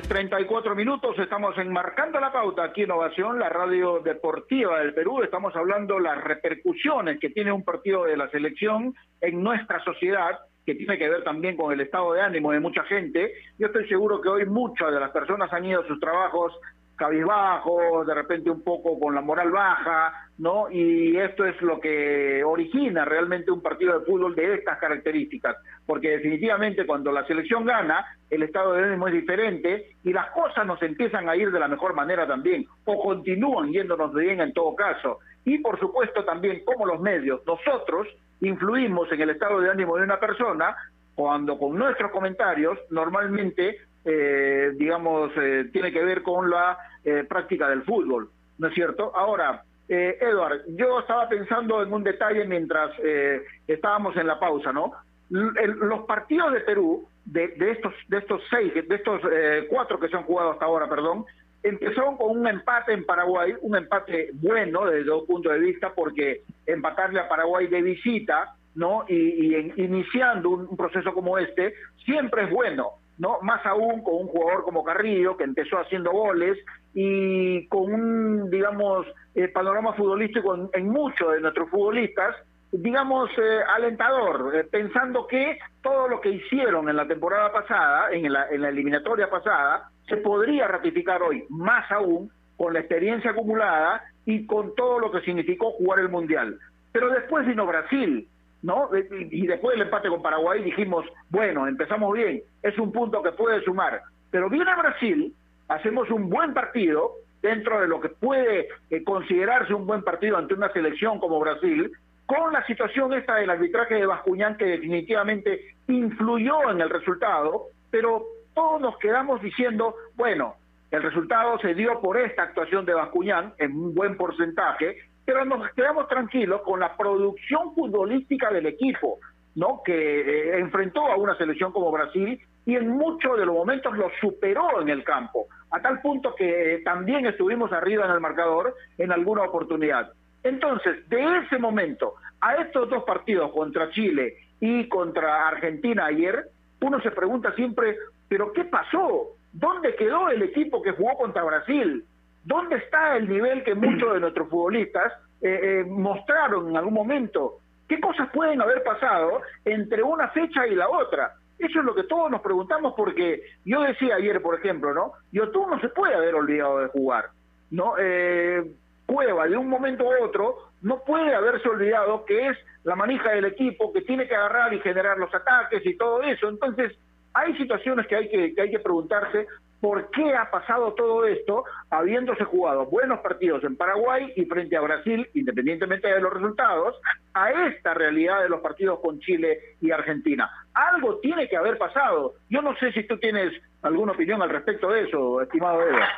Tarde, 0.00 0.08
34 0.08 0.74
minutos, 0.74 1.18
estamos 1.18 1.56
enmarcando 1.58 2.20
la 2.20 2.32
pauta 2.32 2.64
aquí 2.64 2.82
en 2.82 2.90
Ovación, 2.90 3.38
la 3.38 3.48
radio 3.48 4.00
deportiva 4.00 4.80
del 4.80 4.94
Perú. 4.94 5.22
Estamos 5.22 5.54
hablando 5.56 5.98
las 5.98 6.22
repercusiones 6.22 7.18
que 7.20 7.30
tiene 7.30 7.52
un 7.52 7.64
partido 7.64 8.04
de 8.04 8.16
la 8.16 8.30
selección 8.30 8.94
en 9.20 9.42
nuestra 9.42 9.82
sociedad, 9.84 10.38
que 10.64 10.74
tiene 10.74 10.98
que 10.98 11.08
ver 11.08 11.24
también 11.24 11.56
con 11.56 11.72
el 11.72 11.80
estado 11.80 12.12
de 12.12 12.20
ánimo 12.20 12.52
de 12.52 12.60
mucha 12.60 12.82
gente. 12.84 13.32
Yo 13.58 13.66
estoy 13.66 13.88
seguro 13.88 14.20
que 14.20 14.28
hoy 14.28 14.46
muchas 14.46 14.92
de 14.92 15.00
las 15.00 15.10
personas 15.10 15.52
han 15.52 15.64
ido 15.64 15.80
a 15.80 15.86
sus 15.86 15.98
trabajos 15.98 16.52
cabizbajos, 17.00 18.06
de 18.06 18.14
repente 18.14 18.50
un 18.50 18.62
poco 18.62 19.00
con 19.00 19.14
la 19.14 19.22
moral 19.22 19.50
baja, 19.50 20.12
¿no? 20.36 20.70
Y 20.70 21.16
esto 21.16 21.46
es 21.46 21.58
lo 21.62 21.80
que 21.80 22.44
origina 22.44 23.06
realmente 23.06 23.50
un 23.50 23.62
partido 23.62 23.98
de 23.98 24.04
fútbol 24.04 24.34
de 24.34 24.56
estas 24.56 24.78
características, 24.78 25.56
porque 25.86 26.10
definitivamente 26.10 26.84
cuando 26.84 27.10
la 27.10 27.26
selección 27.26 27.64
gana, 27.64 28.04
el 28.28 28.42
estado 28.42 28.74
de 28.74 28.84
ánimo 28.84 29.08
es 29.08 29.14
diferente 29.14 29.96
y 30.04 30.12
las 30.12 30.30
cosas 30.32 30.66
nos 30.66 30.82
empiezan 30.82 31.26
a 31.26 31.36
ir 31.36 31.50
de 31.50 31.58
la 31.58 31.68
mejor 31.68 31.94
manera 31.94 32.26
también, 32.26 32.66
o 32.84 33.02
continúan 33.02 33.72
yéndonos 33.72 34.14
bien 34.14 34.42
en 34.42 34.52
todo 34.52 34.76
caso. 34.76 35.20
Y 35.46 35.56
por 35.56 35.80
supuesto 35.80 36.22
también 36.26 36.62
como 36.66 36.84
los 36.84 37.00
medios, 37.00 37.40
nosotros 37.46 38.08
influimos 38.42 39.10
en 39.10 39.22
el 39.22 39.30
estado 39.30 39.58
de 39.58 39.70
ánimo 39.70 39.96
de 39.96 40.02
una 40.02 40.20
persona 40.20 40.76
cuando 41.14 41.58
con 41.58 41.78
nuestros 41.78 42.10
comentarios 42.10 42.78
normalmente 42.90 43.78
eh, 44.04 44.72
digamos, 44.76 45.30
eh, 45.36 45.68
tiene 45.72 45.92
que 45.92 46.02
ver 46.02 46.22
con 46.22 46.48
la 46.48 46.78
eh, 47.04 47.24
práctica 47.28 47.68
del 47.68 47.82
fútbol, 47.82 48.30
¿no 48.58 48.68
es 48.68 48.74
cierto? 48.74 49.12
Ahora, 49.14 49.62
eh, 49.88 50.18
Edward, 50.20 50.62
yo 50.68 51.00
estaba 51.00 51.28
pensando 51.28 51.82
en 51.82 51.92
un 51.92 52.04
detalle 52.04 52.44
mientras 52.46 52.92
eh, 53.02 53.42
estábamos 53.66 54.16
en 54.16 54.26
la 54.26 54.38
pausa, 54.38 54.72
¿no? 54.72 54.92
El- 55.30 55.78
los 55.80 56.00
partidos 56.06 56.52
de 56.52 56.60
Perú, 56.60 57.06
de, 57.24 57.48
de 57.48 57.70
estos 57.72 57.92
de 58.08 58.18
estos 58.18 58.42
seis, 58.50 58.72
de 58.74 58.94
estos 58.94 59.20
eh, 59.32 59.66
cuatro 59.68 59.98
que 60.00 60.08
se 60.08 60.16
han 60.16 60.24
jugado 60.24 60.50
hasta 60.52 60.64
ahora, 60.64 60.88
perdón, 60.88 61.24
empezaron 61.62 62.16
con 62.16 62.38
un 62.38 62.46
empate 62.48 62.92
en 62.92 63.04
Paraguay, 63.04 63.54
un 63.60 63.76
empate 63.76 64.30
bueno 64.34 64.86
desde 64.86 65.04
dos 65.04 65.24
puntos 65.26 65.52
de 65.52 65.58
vista, 65.58 65.92
porque 65.94 66.42
empatarle 66.66 67.20
a 67.20 67.28
Paraguay 67.28 67.66
de 67.66 67.82
visita, 67.82 68.54
¿no? 68.74 69.04
Y, 69.08 69.14
y 69.46 69.54
en- 69.54 69.72
iniciando 69.76 70.50
un, 70.50 70.66
un 70.68 70.76
proceso 70.76 71.12
como 71.12 71.36
este, 71.38 71.74
siempre 72.04 72.44
es 72.44 72.50
bueno, 72.50 72.92
¿no? 73.18 73.38
Más 73.42 73.64
aún 73.66 74.02
con 74.02 74.14
un 74.16 74.26
jugador 74.28 74.62
como 74.64 74.82
Carrillo, 74.82 75.36
que 75.36 75.44
empezó 75.44 75.78
haciendo 75.78 76.10
goles, 76.12 76.56
y 76.94 77.66
con 77.68 77.92
un, 77.92 78.50
digamos, 78.50 79.06
eh, 79.34 79.48
panorama 79.48 79.92
futbolístico 79.94 80.70
en, 80.72 80.88
muchos 80.88 81.32
de 81.32 81.40
nuestros 81.40 81.70
futbolistas, 81.70 82.36
digamos, 82.72 83.30
eh, 83.38 83.60
alentador, 83.76 84.54
eh, 84.54 84.64
pensando 84.64 85.26
que 85.26 85.58
todo 85.82 86.08
lo 86.08 86.20
que 86.20 86.30
hicieron 86.30 86.88
en 86.88 86.96
la 86.96 87.06
temporada 87.06 87.52
pasada, 87.52 88.10
en 88.12 88.32
la, 88.32 88.48
en 88.48 88.62
la 88.62 88.68
eliminatoria 88.68 89.30
pasada, 89.30 89.90
se 90.08 90.16
podría 90.16 90.66
ratificar 90.66 91.22
hoy, 91.22 91.44
más 91.48 91.90
aún 91.90 92.30
con 92.56 92.74
la 92.74 92.80
experiencia 92.80 93.30
acumulada 93.30 94.02
y 94.26 94.46
con 94.46 94.74
todo 94.74 94.98
lo 94.98 95.10
que 95.10 95.20
significó 95.22 95.72
jugar 95.72 96.00
el 96.00 96.08
Mundial. 96.08 96.58
Pero 96.92 97.08
después 97.10 97.46
vino 97.46 97.66
Brasil, 97.66 98.28
¿no? 98.62 98.90
Y 99.10 99.46
después 99.46 99.76
del 99.76 99.86
empate 99.86 100.08
con 100.08 100.22
Paraguay 100.22 100.62
dijimos, 100.62 101.06
bueno, 101.30 101.66
empezamos 101.66 102.12
bien, 102.12 102.42
es 102.62 102.78
un 102.78 102.92
punto 102.92 103.22
que 103.22 103.32
puede 103.32 103.62
sumar. 103.62 104.02
Pero 104.30 104.50
viene 104.50 104.70
Brasil, 104.76 105.34
hacemos 105.70 106.10
un 106.10 106.28
buen 106.28 106.52
partido, 106.52 107.12
dentro 107.40 107.80
de 107.80 107.88
lo 107.88 108.00
que 108.00 108.10
puede 108.10 108.68
eh, 108.90 109.02
considerarse 109.04 109.72
un 109.72 109.86
buen 109.86 110.02
partido 110.02 110.36
ante 110.36 110.54
una 110.54 110.70
selección 110.72 111.18
como 111.18 111.40
Brasil, 111.40 111.90
con 112.26 112.52
la 112.52 112.64
situación 112.66 113.12
esta 113.14 113.36
del 113.36 113.50
arbitraje 113.50 113.94
de 113.94 114.06
Bascuñán 114.06 114.56
que 114.56 114.66
definitivamente 114.66 115.74
influyó 115.88 116.70
en 116.70 116.80
el 116.80 116.90
resultado, 116.90 117.68
pero 117.90 118.24
todos 118.54 118.80
nos 118.80 118.98
quedamos 118.98 119.40
diciendo, 119.40 119.94
bueno, 120.16 120.56
el 120.90 121.02
resultado 121.02 121.58
se 121.60 121.74
dio 121.74 122.00
por 122.00 122.18
esta 122.18 122.42
actuación 122.42 122.84
de 122.84 122.94
Bascuñán 122.94 123.54
en 123.58 123.72
un 123.72 123.94
buen 123.94 124.16
porcentaje, 124.16 124.96
pero 125.24 125.44
nos 125.44 125.70
quedamos 125.72 126.08
tranquilos 126.08 126.62
con 126.62 126.80
la 126.80 126.96
producción 126.96 127.74
futbolística 127.74 128.50
del 128.50 128.66
equipo, 128.66 129.18
¿no? 129.54 129.82
Que 129.84 130.20
eh, 130.20 130.58
enfrentó 130.58 131.06
a 131.06 131.16
una 131.16 131.36
selección 131.36 131.72
como 131.72 131.92
Brasil 131.92 132.40
y 132.66 132.76
en 132.76 132.88
muchos 132.88 133.38
de 133.38 133.46
los 133.46 133.54
momentos 133.54 133.96
lo 133.96 134.10
superó 134.20 134.80
en 134.80 134.88
el 134.88 135.04
campo, 135.04 135.46
a 135.70 135.80
tal 135.80 136.00
punto 136.00 136.34
que 136.34 136.82
también 136.84 137.26
estuvimos 137.26 137.72
arriba 137.72 138.04
en 138.04 138.12
el 138.12 138.20
marcador 138.20 138.74
en 138.98 139.12
alguna 139.12 139.42
oportunidad. 139.42 140.12
Entonces, 140.42 141.08
de 141.08 141.38
ese 141.38 141.58
momento 141.58 142.14
a 142.40 142.56
estos 142.56 142.88
dos 142.88 143.04
partidos 143.04 143.52
contra 143.52 143.90
Chile 143.90 144.34
y 144.60 144.88
contra 144.88 145.48
Argentina 145.48 146.06
ayer, 146.06 146.46
uno 146.80 147.00
se 147.00 147.10
pregunta 147.10 147.52
siempre, 147.54 147.96
¿pero 148.28 148.52
qué 148.52 148.64
pasó? 148.64 149.36
¿Dónde 149.52 149.94
quedó 149.96 150.28
el 150.30 150.42
equipo 150.42 150.82
que 150.82 150.92
jugó 150.92 151.16
contra 151.18 151.42
Brasil? 151.42 152.04
¿Dónde 152.44 152.76
está 152.76 153.16
el 153.16 153.28
nivel 153.28 153.62
que 153.64 153.74
muchos 153.74 154.14
de 154.14 154.20
nuestros 154.20 154.48
futbolistas 154.48 155.12
eh, 155.42 155.60
eh, 155.62 155.84
mostraron 155.84 156.70
en 156.70 156.76
algún 156.76 156.94
momento? 156.94 157.58
¿Qué 157.86 158.00
cosas 158.00 158.30
pueden 158.32 158.62
haber 158.62 158.82
pasado 158.82 159.42
entre 159.64 160.02
una 160.02 160.28
fecha 160.28 160.66
y 160.66 160.74
la 160.74 160.88
otra? 160.88 161.34
Eso 161.60 161.80
es 161.80 161.84
lo 161.84 161.94
que 161.94 162.04
todos 162.04 162.30
nos 162.30 162.40
preguntamos 162.40 162.94
porque 162.96 163.42
yo 163.66 163.82
decía 163.82 164.16
ayer, 164.16 164.40
por 164.40 164.54
ejemplo, 164.54 164.94
¿no? 164.94 165.12
YouTube 165.30 165.68
no 165.68 165.78
se 165.78 165.90
puede 165.90 166.14
haber 166.14 166.34
olvidado 166.34 166.78
de 166.78 166.88
jugar, 166.88 167.26
¿no? 167.70 167.94
Eh, 167.98 168.64
Cueva, 169.04 169.46
de 169.46 169.56
un 169.56 169.68
momento 169.68 170.10
a 170.10 170.24
otro, 170.24 170.70
no 170.82 171.02
puede 171.04 171.34
haberse 171.34 171.68
olvidado 171.68 172.24
que 172.24 172.48
es 172.48 172.56
la 172.84 172.94
manija 172.94 173.30
del 173.32 173.44
equipo, 173.44 173.92
que 173.92 174.00
tiene 174.02 174.26
que 174.26 174.34
agarrar 174.34 174.72
y 174.72 174.80
generar 174.80 175.18
los 175.18 175.34
ataques 175.34 175.84
y 175.84 175.96
todo 175.96 176.22
eso. 176.22 176.48
Entonces, 176.48 176.96
hay 177.34 177.54
situaciones 177.56 178.06
que 178.06 178.16
hay 178.16 178.28
que, 178.30 178.54
que 178.54 178.62
hay 178.62 178.70
que 178.70 178.78
preguntarse 178.78 179.46
por 179.80 180.10
qué 180.10 180.34
ha 180.34 180.50
pasado 180.50 180.92
todo 180.94 181.26
esto 181.26 181.64
habiéndose 181.90 182.44
jugado 182.44 182.86
buenos 182.86 183.20
partidos 183.20 183.64
en 183.64 183.76
Paraguay 183.76 184.32
y 184.36 184.44
frente 184.44 184.76
a 184.76 184.80
Brasil, 184.80 185.28
independientemente 185.34 186.08
de 186.08 186.20
los 186.20 186.32
resultados, 186.32 186.96
a 187.34 187.50
esta 187.68 187.94
realidad 187.94 188.42
de 188.42 188.48
los 188.48 188.60
partidos 188.60 189.00
con 189.00 189.18
Chile 189.20 189.76
y 189.80 189.90
Argentina. 189.90 190.50
Algo 190.74 191.18
tiene 191.18 191.48
que 191.48 191.56
haber 191.56 191.78
pasado. 191.78 192.34
Yo 192.48 192.62
no 192.62 192.76
sé 192.76 192.92
si 192.92 193.04
tú 193.06 193.18
tienes 193.18 193.52
alguna 193.82 194.12
opinión 194.12 194.42
al 194.42 194.50
respecto 194.50 194.90
de 194.90 195.04
eso, 195.04 195.40
estimado 195.40 195.82
Eva. 195.82 196.08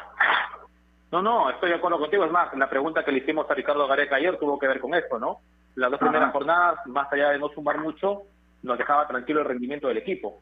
No, 1.12 1.20
no, 1.20 1.50
estoy 1.50 1.68
de 1.68 1.76
acuerdo 1.76 1.98
contigo. 1.98 2.24
Es 2.24 2.32
más, 2.32 2.52
la 2.56 2.70
pregunta 2.70 3.04
que 3.04 3.12
le 3.12 3.18
hicimos 3.18 3.48
a 3.48 3.54
Ricardo 3.54 3.86
Gareca 3.86 4.16
ayer 4.16 4.38
tuvo 4.38 4.58
que 4.58 4.66
ver 4.66 4.80
con 4.80 4.94
esto, 4.94 5.18
¿no? 5.18 5.40
Las 5.74 5.90
dos 5.90 6.00
primeras 6.00 6.32
jornadas, 6.32 6.86
más 6.86 7.10
allá 7.12 7.30
de 7.30 7.38
no 7.38 7.48
sumar 7.50 7.78
mucho, 7.78 8.22
nos 8.62 8.78
dejaba 8.78 9.06
tranquilo 9.06 9.40
el 9.40 9.46
rendimiento 9.46 9.88
del 9.88 9.98
equipo. 9.98 10.40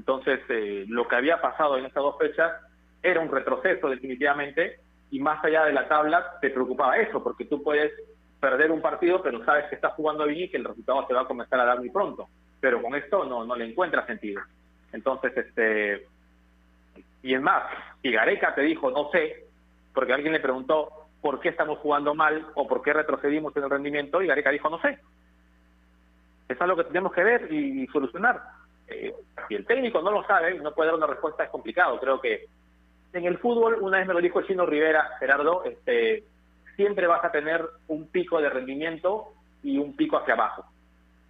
Entonces, 0.00 0.40
eh, 0.48 0.86
lo 0.88 1.06
que 1.06 1.16
había 1.16 1.42
pasado 1.42 1.76
en 1.76 1.84
estas 1.84 2.02
dos 2.02 2.16
fechas 2.18 2.52
era 3.02 3.20
un 3.20 3.30
retroceso 3.30 3.90
definitivamente 3.90 4.80
y 5.10 5.20
más 5.20 5.44
allá 5.44 5.66
de 5.66 5.74
la 5.74 5.88
tabla 5.88 6.38
te 6.40 6.48
preocupaba 6.48 6.96
eso, 6.96 7.22
porque 7.22 7.44
tú 7.44 7.62
puedes 7.62 7.92
perder 8.40 8.70
un 8.70 8.80
partido, 8.80 9.22
pero 9.22 9.44
sabes 9.44 9.66
que 9.66 9.74
estás 9.74 9.92
jugando 9.92 10.24
bien 10.24 10.44
y 10.44 10.48
que 10.48 10.56
el 10.56 10.64
resultado 10.64 11.06
se 11.06 11.12
va 11.12 11.20
a 11.20 11.26
comenzar 11.26 11.60
a 11.60 11.66
dar 11.66 11.80
muy 11.80 11.90
pronto. 11.90 12.28
Pero 12.60 12.80
con 12.80 12.94
esto 12.94 13.26
no, 13.26 13.44
no 13.44 13.54
le 13.54 13.66
encuentra 13.66 14.06
sentido. 14.06 14.40
Entonces, 14.94 15.36
este, 15.36 16.06
y 17.22 17.34
es 17.34 17.42
más, 17.42 17.64
y 18.02 18.10
Gareca 18.10 18.54
te 18.54 18.62
dijo, 18.62 18.90
no 18.90 19.10
sé, 19.10 19.48
porque 19.92 20.14
alguien 20.14 20.32
le 20.32 20.40
preguntó 20.40 20.88
por 21.20 21.40
qué 21.40 21.50
estamos 21.50 21.78
jugando 21.80 22.14
mal 22.14 22.46
o 22.54 22.66
por 22.66 22.80
qué 22.80 22.94
retrocedimos 22.94 23.54
en 23.54 23.64
el 23.64 23.70
rendimiento, 23.70 24.22
y 24.22 24.28
Gareca 24.28 24.48
dijo, 24.48 24.70
no 24.70 24.80
sé. 24.80 24.98
Es 26.48 26.58
algo 26.62 26.76
que 26.78 26.84
tenemos 26.84 27.12
que 27.12 27.22
ver 27.22 27.52
y, 27.52 27.82
y 27.82 27.86
solucionar. 27.88 28.40
Eh, 28.90 29.14
si 29.48 29.54
el 29.54 29.66
técnico 29.66 30.02
no 30.02 30.10
lo 30.10 30.24
sabe 30.24 30.58
no 30.58 30.72
puede 30.72 30.88
dar 30.88 30.96
una 30.96 31.06
respuesta, 31.06 31.44
es 31.44 31.50
complicado. 31.50 31.98
Creo 32.00 32.20
que 32.20 32.46
en 33.12 33.24
el 33.24 33.38
fútbol, 33.38 33.78
una 33.80 33.98
vez 33.98 34.06
me 34.06 34.14
lo 34.14 34.20
dijo 34.20 34.40
el 34.40 34.46
chino 34.46 34.66
Rivera, 34.66 35.16
Gerardo, 35.18 35.64
este, 35.64 36.24
siempre 36.76 37.06
vas 37.06 37.24
a 37.24 37.32
tener 37.32 37.64
un 37.88 38.08
pico 38.08 38.40
de 38.40 38.48
rendimiento 38.50 39.28
y 39.62 39.78
un 39.78 39.96
pico 39.96 40.16
hacia 40.16 40.34
abajo. 40.34 40.64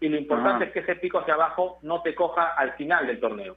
Y 0.01 0.09
lo 0.09 0.17
importante 0.17 0.65
Ajá. 0.65 0.67
es 0.67 0.73
que 0.73 0.81
ese 0.81 1.01
pico 1.01 1.19
hacia 1.19 1.35
abajo 1.35 1.79
no 1.83 2.03
te 2.03 2.15
coja 2.15 2.55
al 2.57 2.73
final 2.73 3.07
del 3.07 3.21
torneo. 3.21 3.57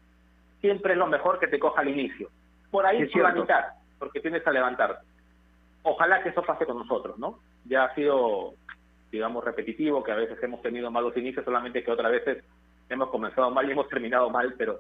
Siempre 0.59 0.93
es 0.93 0.99
lo 0.99 1.07
mejor 1.07 1.39
que 1.39 1.47
te 1.47 1.59
coja 1.59 1.81
al 1.81 1.89
inicio. 1.89 2.29
Por 2.71 2.85
ahí 2.85 3.05
por 3.05 3.21
la 3.21 3.31
cierto. 3.31 3.41
mitad, 3.41 3.65
porque 3.99 4.19
tienes 4.19 4.45
a 4.45 4.51
levantarte. 4.51 5.05
Ojalá 5.83 6.23
que 6.23 6.29
eso 6.29 6.41
pase 6.43 6.65
con 6.65 6.77
nosotros, 6.77 7.17
¿no? 7.19 7.39
Ya 7.65 7.85
ha 7.85 7.95
sido, 7.95 8.53
digamos, 9.11 9.43
repetitivo, 9.43 10.03
que 10.03 10.11
a 10.11 10.15
veces 10.15 10.41
hemos 10.41 10.61
tenido 10.61 10.89
malos 10.89 11.15
inicios, 11.15 11.45
solamente 11.45 11.83
que 11.83 11.91
otras 11.91 12.11
veces 12.11 12.43
hemos 12.93 13.09
comenzado 13.09 13.51
mal 13.51 13.67
y 13.67 13.71
hemos 13.71 13.87
terminado 13.87 14.29
mal, 14.29 14.53
pero 14.57 14.79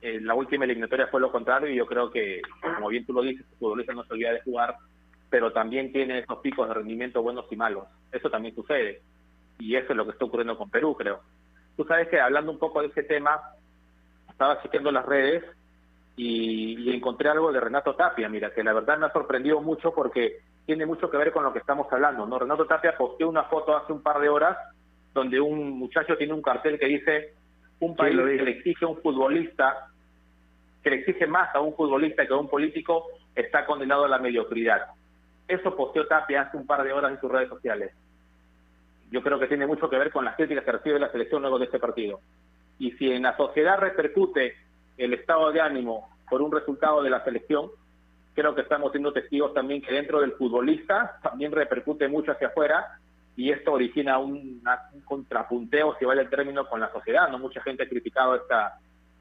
eh, 0.00 0.20
la 0.20 0.34
última 0.34 0.64
eliminatoria 0.64 1.08
fue 1.08 1.20
lo 1.20 1.30
contrario 1.30 1.70
y 1.70 1.76
yo 1.76 1.86
creo 1.86 2.10
que, 2.10 2.40
como 2.74 2.88
bien 2.88 3.04
tú 3.04 3.12
lo 3.12 3.22
dices, 3.22 3.46
el 3.52 3.58
futbolista 3.58 3.92
no 3.92 4.04
se 4.04 4.14
olvida 4.14 4.32
de 4.32 4.42
jugar, 4.42 4.76
pero 5.28 5.52
también 5.52 5.92
tiene 5.92 6.20
esos 6.20 6.38
picos 6.38 6.68
de 6.68 6.74
rendimiento 6.74 7.22
buenos 7.22 7.46
y 7.50 7.56
malos. 7.56 7.84
Eso 8.10 8.30
también 8.30 8.54
sucede. 8.54 9.02
Y 9.58 9.76
eso 9.76 9.92
es 9.92 9.96
lo 9.96 10.06
que 10.06 10.12
está 10.12 10.24
ocurriendo 10.24 10.56
con 10.56 10.70
Perú, 10.70 10.96
creo. 10.96 11.20
Tú 11.76 11.84
sabes 11.84 12.08
que 12.08 12.20
hablando 12.20 12.50
un 12.50 12.58
poco 12.58 12.80
de 12.80 12.88
ese 12.88 13.02
tema, 13.02 13.40
estaba 14.28 14.62
chequeando 14.62 14.90
las 14.90 15.04
redes 15.04 15.44
y, 16.16 16.80
y 16.80 16.94
encontré 16.94 17.28
algo 17.28 17.52
de 17.52 17.60
Renato 17.60 17.94
Tapia, 17.94 18.28
mira, 18.28 18.52
que 18.52 18.64
la 18.64 18.72
verdad 18.72 18.98
me 18.98 19.06
ha 19.06 19.12
sorprendido 19.12 19.60
mucho 19.60 19.92
porque 19.92 20.40
tiene 20.66 20.86
mucho 20.86 21.10
que 21.10 21.16
ver 21.16 21.32
con 21.32 21.44
lo 21.44 21.52
que 21.52 21.58
estamos 21.58 21.86
hablando, 21.92 22.26
¿no? 22.26 22.38
Renato 22.38 22.66
Tapia 22.66 22.96
posteó 22.96 23.28
una 23.28 23.44
foto 23.44 23.76
hace 23.76 23.92
un 23.92 24.02
par 24.02 24.20
de 24.20 24.28
horas 24.28 24.56
donde 25.12 25.40
un 25.40 25.70
muchacho 25.78 26.16
tiene 26.16 26.32
un 26.32 26.42
cartel 26.42 26.78
que 26.78 26.86
dice 26.86 27.34
un 27.80 27.96
país 27.96 28.16
que 28.16 28.42
le 28.42 28.50
exige 28.50 28.84
a 28.84 28.88
un 28.88 28.98
futbolista, 28.98 29.88
que 30.82 30.90
le 30.90 30.96
exige 30.96 31.26
más 31.26 31.54
a 31.54 31.60
un 31.60 31.74
futbolista 31.74 32.26
que 32.26 32.32
a 32.32 32.36
un 32.36 32.48
político, 32.48 33.06
está 33.34 33.66
condenado 33.66 34.04
a 34.04 34.08
la 34.08 34.18
mediocridad. 34.18 34.86
Eso 35.48 35.74
posteó 35.74 36.06
Tapia 36.06 36.42
hace 36.42 36.56
un 36.56 36.66
par 36.66 36.84
de 36.84 36.92
horas 36.92 37.12
en 37.12 37.20
sus 37.20 37.30
redes 37.30 37.48
sociales. 37.48 37.92
Yo 39.10 39.22
creo 39.22 39.40
que 39.40 39.48
tiene 39.48 39.66
mucho 39.66 39.90
que 39.90 39.98
ver 39.98 40.12
con 40.12 40.24
las 40.24 40.36
críticas 40.36 40.64
que 40.64 40.72
recibe 40.72 41.00
la 41.00 41.10
selección 41.10 41.42
luego 41.42 41.58
de 41.58 41.64
este 41.64 41.80
partido. 41.80 42.20
Y 42.78 42.92
si 42.92 43.10
en 43.10 43.22
la 43.22 43.36
sociedad 43.36 43.78
repercute 43.78 44.54
el 44.96 45.14
estado 45.14 45.50
de 45.50 45.60
ánimo 45.60 46.08
por 46.28 46.42
un 46.42 46.52
resultado 46.52 47.02
de 47.02 47.10
la 47.10 47.24
selección, 47.24 47.70
creo 48.34 48.54
que 48.54 48.60
estamos 48.60 48.92
siendo 48.92 49.12
testigos 49.12 49.52
también 49.52 49.82
que 49.82 49.92
dentro 49.92 50.20
del 50.20 50.32
futbolista 50.32 51.18
también 51.22 51.50
repercute 51.50 52.06
mucho 52.08 52.32
hacia 52.32 52.48
afuera 52.48 52.99
y 53.40 53.50
esto 53.50 53.72
origina 53.72 54.18
un, 54.18 54.62
contrapunteo, 55.06 55.96
si 55.98 56.04
vale 56.04 56.20
el 56.20 56.28
término, 56.28 56.68
con 56.68 56.78
la 56.78 56.92
sociedad. 56.92 57.26
no 57.30 57.38
Mucha 57.38 57.62
gente 57.62 57.84
ha 57.84 57.88
criticado 57.88 58.34
esta, 58.34 58.78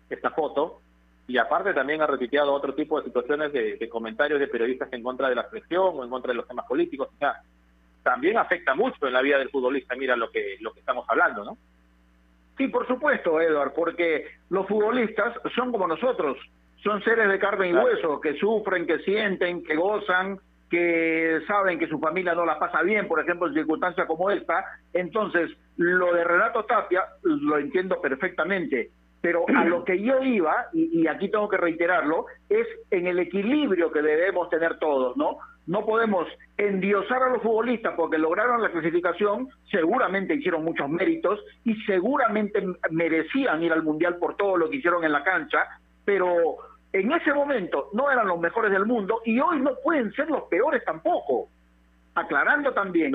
esta 0.10 0.32
foto 0.32 0.82
y 1.26 1.38
aparte 1.38 1.74
también 1.74 2.02
ha 2.02 2.08
repitido 2.08 2.52
otro 2.52 2.76
tipo 2.76 3.00
de 3.00 3.06
situaciones 3.06 3.54
de, 3.54 3.78
de 3.78 3.88
comentarios 3.88 4.42
de 4.42 4.50
periodistas 4.50 4.92
en 4.92 5.04
contra 5.04 5.30
de 5.30 5.36
la 5.36 5.48
selección 5.48 5.98
o 5.98 6.04
en 6.04 6.10
contra 6.10 6.34
de 6.34 6.36
los 6.36 6.46
temas 6.50 6.66
políticos. 6.66 7.08
O 7.16 7.18
sea, 7.18 7.42
también 8.04 8.38
afecta 8.38 8.76
mucho 8.76 9.08
en 9.08 9.14
la 9.14 9.22
vida 9.22 9.38
del 9.38 9.52
futbolista, 9.52 9.96
mira 9.96 10.18
lo 10.18 10.30
que, 10.30 10.58
lo 10.60 10.74
que 10.74 10.82
estamos 10.82 11.06
hablando, 11.08 11.46
¿no? 11.46 11.58
Sí, 12.58 12.68
por 12.68 12.86
supuesto, 12.88 13.40
Edward, 13.40 13.72
porque 13.74 14.26
los 14.50 14.68
futbolistas 14.68 15.34
son 15.56 15.72
como 15.72 15.88
nosotros, 15.88 16.38
son 16.84 17.02
seres 17.04 17.30
de 17.30 17.40
carne 17.40 17.70
y 17.70 17.74
hueso, 17.74 18.20
que 18.20 18.34
sufren, 18.34 18.86
que 18.86 19.00
sienten, 19.00 19.64
que 19.64 19.78
gozan, 19.78 20.42
que 20.70 21.42
saben 21.48 21.80
que 21.80 21.88
su 21.88 22.00
familia 22.00 22.34
no 22.36 22.46
la 22.46 22.60
pasa 22.60 22.82
bien, 22.82 23.08
por 23.08 23.20
ejemplo, 23.20 23.48
en 23.48 23.54
circunstancias 23.54 24.06
como 24.08 24.30
esta. 24.30 24.64
Entonces, 24.94 25.50
lo 25.78 26.14
de 26.14 26.24
Renato 26.24 26.66
Tapia 26.66 27.04
lo 27.24 27.58
entiendo 27.58 28.00
perfectamente, 28.02 28.92
pero 29.22 29.46
a 29.56 29.66
lo 29.66 29.84
que 29.84 30.02
yo 30.02 30.24
iba, 30.24 30.68
y, 30.74 31.02
y 31.02 31.08
aquí 31.08 31.30
tengo 31.30 31.50
que 31.50 31.58
reiterarlo, 31.58 32.26
es 32.48 32.68
en 32.92 33.08
el 33.08 33.20
equilibrio 33.20 33.92
que 33.92 34.02
debemos 34.02 34.50
tener 34.50 34.78
todos, 34.78 35.18
¿no? 35.18 35.38
No 35.70 35.86
podemos 35.86 36.28
endiosar 36.58 37.22
a 37.22 37.30
los 37.30 37.44
futbolistas 37.44 37.94
porque 37.96 38.18
lograron 38.18 38.62
la 38.62 38.72
clasificación, 38.72 39.50
seguramente 39.70 40.34
hicieron 40.34 40.64
muchos 40.64 40.90
méritos 40.90 41.40
y 41.64 41.76
seguramente 41.84 42.64
merecían 42.90 43.62
ir 43.62 43.72
al 43.72 43.84
Mundial 43.84 44.18
por 44.18 44.36
todo 44.36 44.58
lo 44.58 44.70
que 44.70 44.78
hicieron 44.78 45.04
en 45.04 45.12
la 45.12 45.24
cancha, 45.24 45.68
pero 46.06 46.58
en 46.94 47.12
ese 47.12 47.34
momento 47.34 47.90
no 47.94 48.10
eran 48.12 48.28
los 48.28 48.40
mejores 48.40 48.72
del 48.72 48.86
mundo 48.86 49.22
y 49.26 49.40
hoy 49.40 49.60
no 49.62 49.72
pueden 49.84 50.12
ser 50.14 50.30
los 50.30 50.44
peores 50.44 50.84
tampoco. 50.86 51.50
Aclarando 52.16 52.74
también 52.74 53.12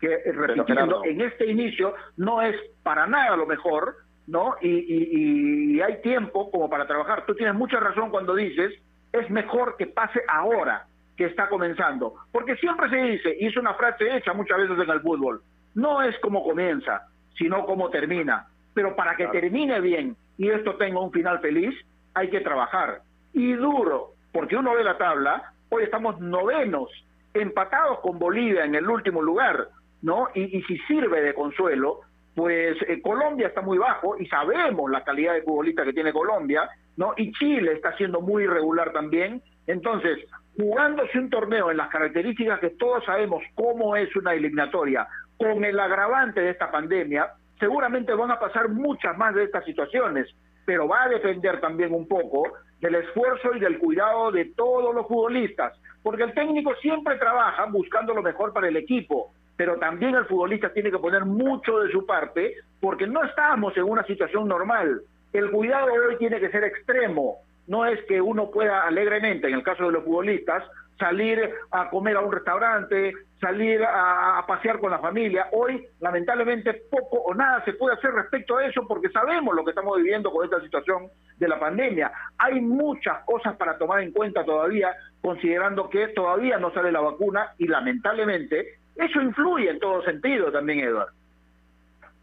que, 0.00 0.06
eh, 0.12 0.32
repitiendo, 0.32 1.02
en 1.04 1.20
este 1.20 1.46
inicio 1.50 1.94
no 2.16 2.40
es 2.42 2.54
para 2.82 3.06
nada 3.06 3.36
lo 3.36 3.46
mejor, 3.46 3.96
¿no? 4.26 4.54
Y, 4.60 4.68
y- 4.68 5.76
y 5.76 5.80
hay 5.80 6.00
tiempo 6.02 6.50
como 6.50 6.68
para 6.70 6.86
trabajar. 6.86 7.24
Tú 7.26 7.34
tienes 7.34 7.54
mucha 7.54 7.78
razón 7.80 8.10
cuando 8.10 8.34
dices, 8.34 8.72
es 9.12 9.30
mejor 9.30 9.76
que 9.76 9.86
pase 9.86 10.20
ahora 10.28 10.86
que 11.16 11.24
está 11.24 11.48
comenzando. 11.48 12.14
Porque 12.32 12.56
siempre 12.56 12.88
se 12.90 12.96
dice, 12.96 13.36
y 13.40 13.46
es 13.46 13.56
una 13.56 13.74
frase 13.74 14.16
hecha 14.16 14.32
muchas 14.34 14.58
veces 14.58 14.78
en 14.78 14.90
el 14.90 15.00
fútbol, 15.00 15.42
no 15.74 16.02
es 16.02 16.18
como 16.20 16.44
comienza, 16.44 17.02
sino 17.36 17.64
como 17.66 17.90
termina. 17.90 18.46
Pero 18.74 18.94
para 18.94 19.16
que 19.16 19.26
termine 19.28 19.80
bien 19.80 20.16
y 20.38 20.50
esto 20.50 20.76
tenga 20.76 21.00
un 21.00 21.10
final 21.12 21.40
feliz, 21.40 21.74
hay 22.14 22.28
que 22.30 22.40
trabajar. 22.40 23.00
Y 23.32 23.52
duro, 23.54 24.12
porque 24.32 24.56
uno 24.56 24.74
ve 24.74 24.84
la 24.84 24.98
tabla, 24.98 25.52
hoy 25.68 25.84
estamos 25.84 26.20
novenos, 26.20 26.90
empatados 27.34 28.00
con 28.00 28.18
Bolivia 28.18 28.64
en 28.64 28.74
el 28.74 28.88
último 28.88 29.22
lugar, 29.22 29.68
¿no? 30.02 30.28
Y, 30.34 30.62
si 30.62 30.78
sirve 30.80 31.20
de 31.20 31.34
consuelo, 31.34 32.00
pues 32.34 32.76
eh, 32.86 33.00
Colombia 33.02 33.48
está 33.48 33.62
muy 33.62 33.78
bajo 33.78 34.18
y 34.18 34.26
sabemos 34.26 34.90
la 34.90 35.04
calidad 35.04 35.34
de 35.34 35.42
futbolista 35.42 35.84
que 35.84 35.92
tiene 35.92 36.12
Colombia, 36.12 36.68
¿no? 36.96 37.14
Y 37.16 37.32
Chile 37.32 37.72
está 37.72 37.96
siendo 37.96 38.20
muy 38.20 38.44
irregular 38.44 38.92
también. 38.92 39.42
Entonces, 39.66 40.18
jugándose 40.56 41.18
un 41.18 41.30
torneo 41.30 41.70
en 41.70 41.78
las 41.78 41.88
características 41.88 42.60
que 42.60 42.70
todos 42.70 43.04
sabemos 43.04 43.42
cómo 43.54 43.96
es 43.96 44.14
una 44.16 44.34
eliminatoria, 44.34 45.06
con 45.36 45.64
el 45.64 45.78
agravante 45.78 46.40
de 46.40 46.50
esta 46.50 46.70
pandemia, 46.70 47.32
seguramente 47.58 48.14
van 48.14 48.30
a 48.30 48.38
pasar 48.38 48.68
muchas 48.68 49.16
más 49.16 49.34
de 49.34 49.44
estas 49.44 49.64
situaciones, 49.64 50.26
pero 50.64 50.88
va 50.88 51.04
a 51.04 51.08
depender 51.08 51.60
también 51.60 51.92
un 51.92 52.08
poco 52.08 52.52
del 52.80 52.94
esfuerzo 52.96 53.54
y 53.54 53.60
del 53.60 53.78
cuidado 53.78 54.30
de 54.32 54.46
todos 54.56 54.94
los 54.94 55.06
futbolistas, 55.06 55.78
porque 56.02 56.24
el 56.24 56.34
técnico 56.34 56.74
siempre 56.76 57.16
trabaja 57.16 57.64
buscando 57.66 58.14
lo 58.14 58.22
mejor 58.22 58.52
para 58.52 58.68
el 58.68 58.76
equipo, 58.76 59.32
pero 59.56 59.76
también 59.78 60.14
el 60.14 60.26
futbolista 60.26 60.72
tiene 60.72 60.90
que 60.90 60.98
poner 60.98 61.24
mucho 61.24 61.80
de 61.80 61.90
su 61.90 62.04
parte, 62.04 62.54
porque 62.80 63.06
no 63.06 63.24
estamos 63.24 63.76
en 63.76 63.84
una 63.84 64.04
situación 64.04 64.46
normal. 64.46 65.00
El 65.32 65.50
cuidado 65.50 65.86
de 65.86 65.98
hoy 65.98 66.16
tiene 66.18 66.38
que 66.38 66.50
ser 66.50 66.64
extremo, 66.64 67.38
no 67.66 67.86
es 67.86 67.98
que 68.04 68.20
uno 68.20 68.50
pueda 68.50 68.86
alegremente, 68.86 69.48
en 69.48 69.54
el 69.54 69.62
caso 69.62 69.86
de 69.86 69.92
los 69.92 70.04
futbolistas, 70.04 70.62
salir 70.98 71.50
a 71.72 71.90
comer 71.90 72.16
a 72.16 72.20
un 72.20 72.32
restaurante, 72.32 73.12
salir 73.40 73.82
a, 73.82 74.38
a 74.38 74.46
pasear 74.46 74.78
con 74.78 74.90
la 74.90 74.98
familia. 74.98 75.48
Hoy, 75.52 75.84
lamentablemente, 76.00 76.72
poco 76.90 77.18
o 77.18 77.34
nada 77.34 77.64
se 77.64 77.74
puede 77.74 77.96
hacer 77.96 78.12
respecto 78.12 78.56
a 78.56 78.66
eso 78.66 78.86
porque 78.86 79.10
sabemos 79.10 79.54
lo 79.54 79.64
que 79.64 79.70
estamos 79.70 79.96
viviendo 79.98 80.30
con 80.30 80.44
esta 80.44 80.60
situación 80.60 81.08
de 81.38 81.48
la 81.48 81.58
pandemia. 81.58 82.12
Hay 82.38 82.60
muchas 82.60 83.24
cosas 83.24 83.56
para 83.56 83.78
tomar 83.78 84.00
en 84.00 84.12
cuenta 84.12 84.44
todavía, 84.44 84.94
considerando 85.20 85.88
que 85.90 86.08
todavía 86.08 86.58
no 86.58 86.72
sale 86.72 86.92
la 86.92 87.00
vacuna 87.00 87.52
y 87.58 87.66
lamentablemente 87.66 88.78
eso 88.94 89.20
influye 89.20 89.70
en 89.70 89.78
todo 89.78 90.02
sentido 90.02 90.50
también, 90.50 90.80
Eduardo. 90.80 91.12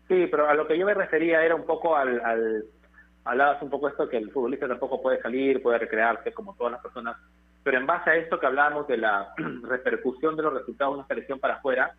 Sí, 0.07 0.27
pero 0.29 0.49
a 0.49 0.53
lo 0.53 0.67
que 0.67 0.77
yo 0.77 0.85
me 0.85 0.93
refería 0.93 1.43
era 1.43 1.55
un 1.55 1.65
poco 1.65 1.95
al, 1.95 2.19
al 2.21 2.65
hablabas 3.25 3.61
un 3.61 3.69
poco 3.69 3.87
esto 3.87 4.09
que 4.09 4.17
el 4.17 4.31
futbolista 4.31 4.67
tampoco 4.67 5.01
puede 5.01 5.21
salir, 5.21 5.61
puede 5.61 5.79
recrearse 5.79 6.33
como 6.33 6.55
todas 6.55 6.73
las 6.73 6.81
personas, 6.81 7.17
pero 7.63 7.77
en 7.77 7.85
base 7.85 8.09
a 8.09 8.15
esto 8.15 8.39
que 8.39 8.45
hablábamos 8.45 8.87
de 8.87 8.97
la 8.97 9.33
repercusión 9.63 10.35
de 10.35 10.43
los 10.43 10.53
resultados 10.53 10.93
de 10.93 10.99
una 10.99 11.07
selección 11.07 11.39
para 11.39 11.55
afuera, 11.55 11.95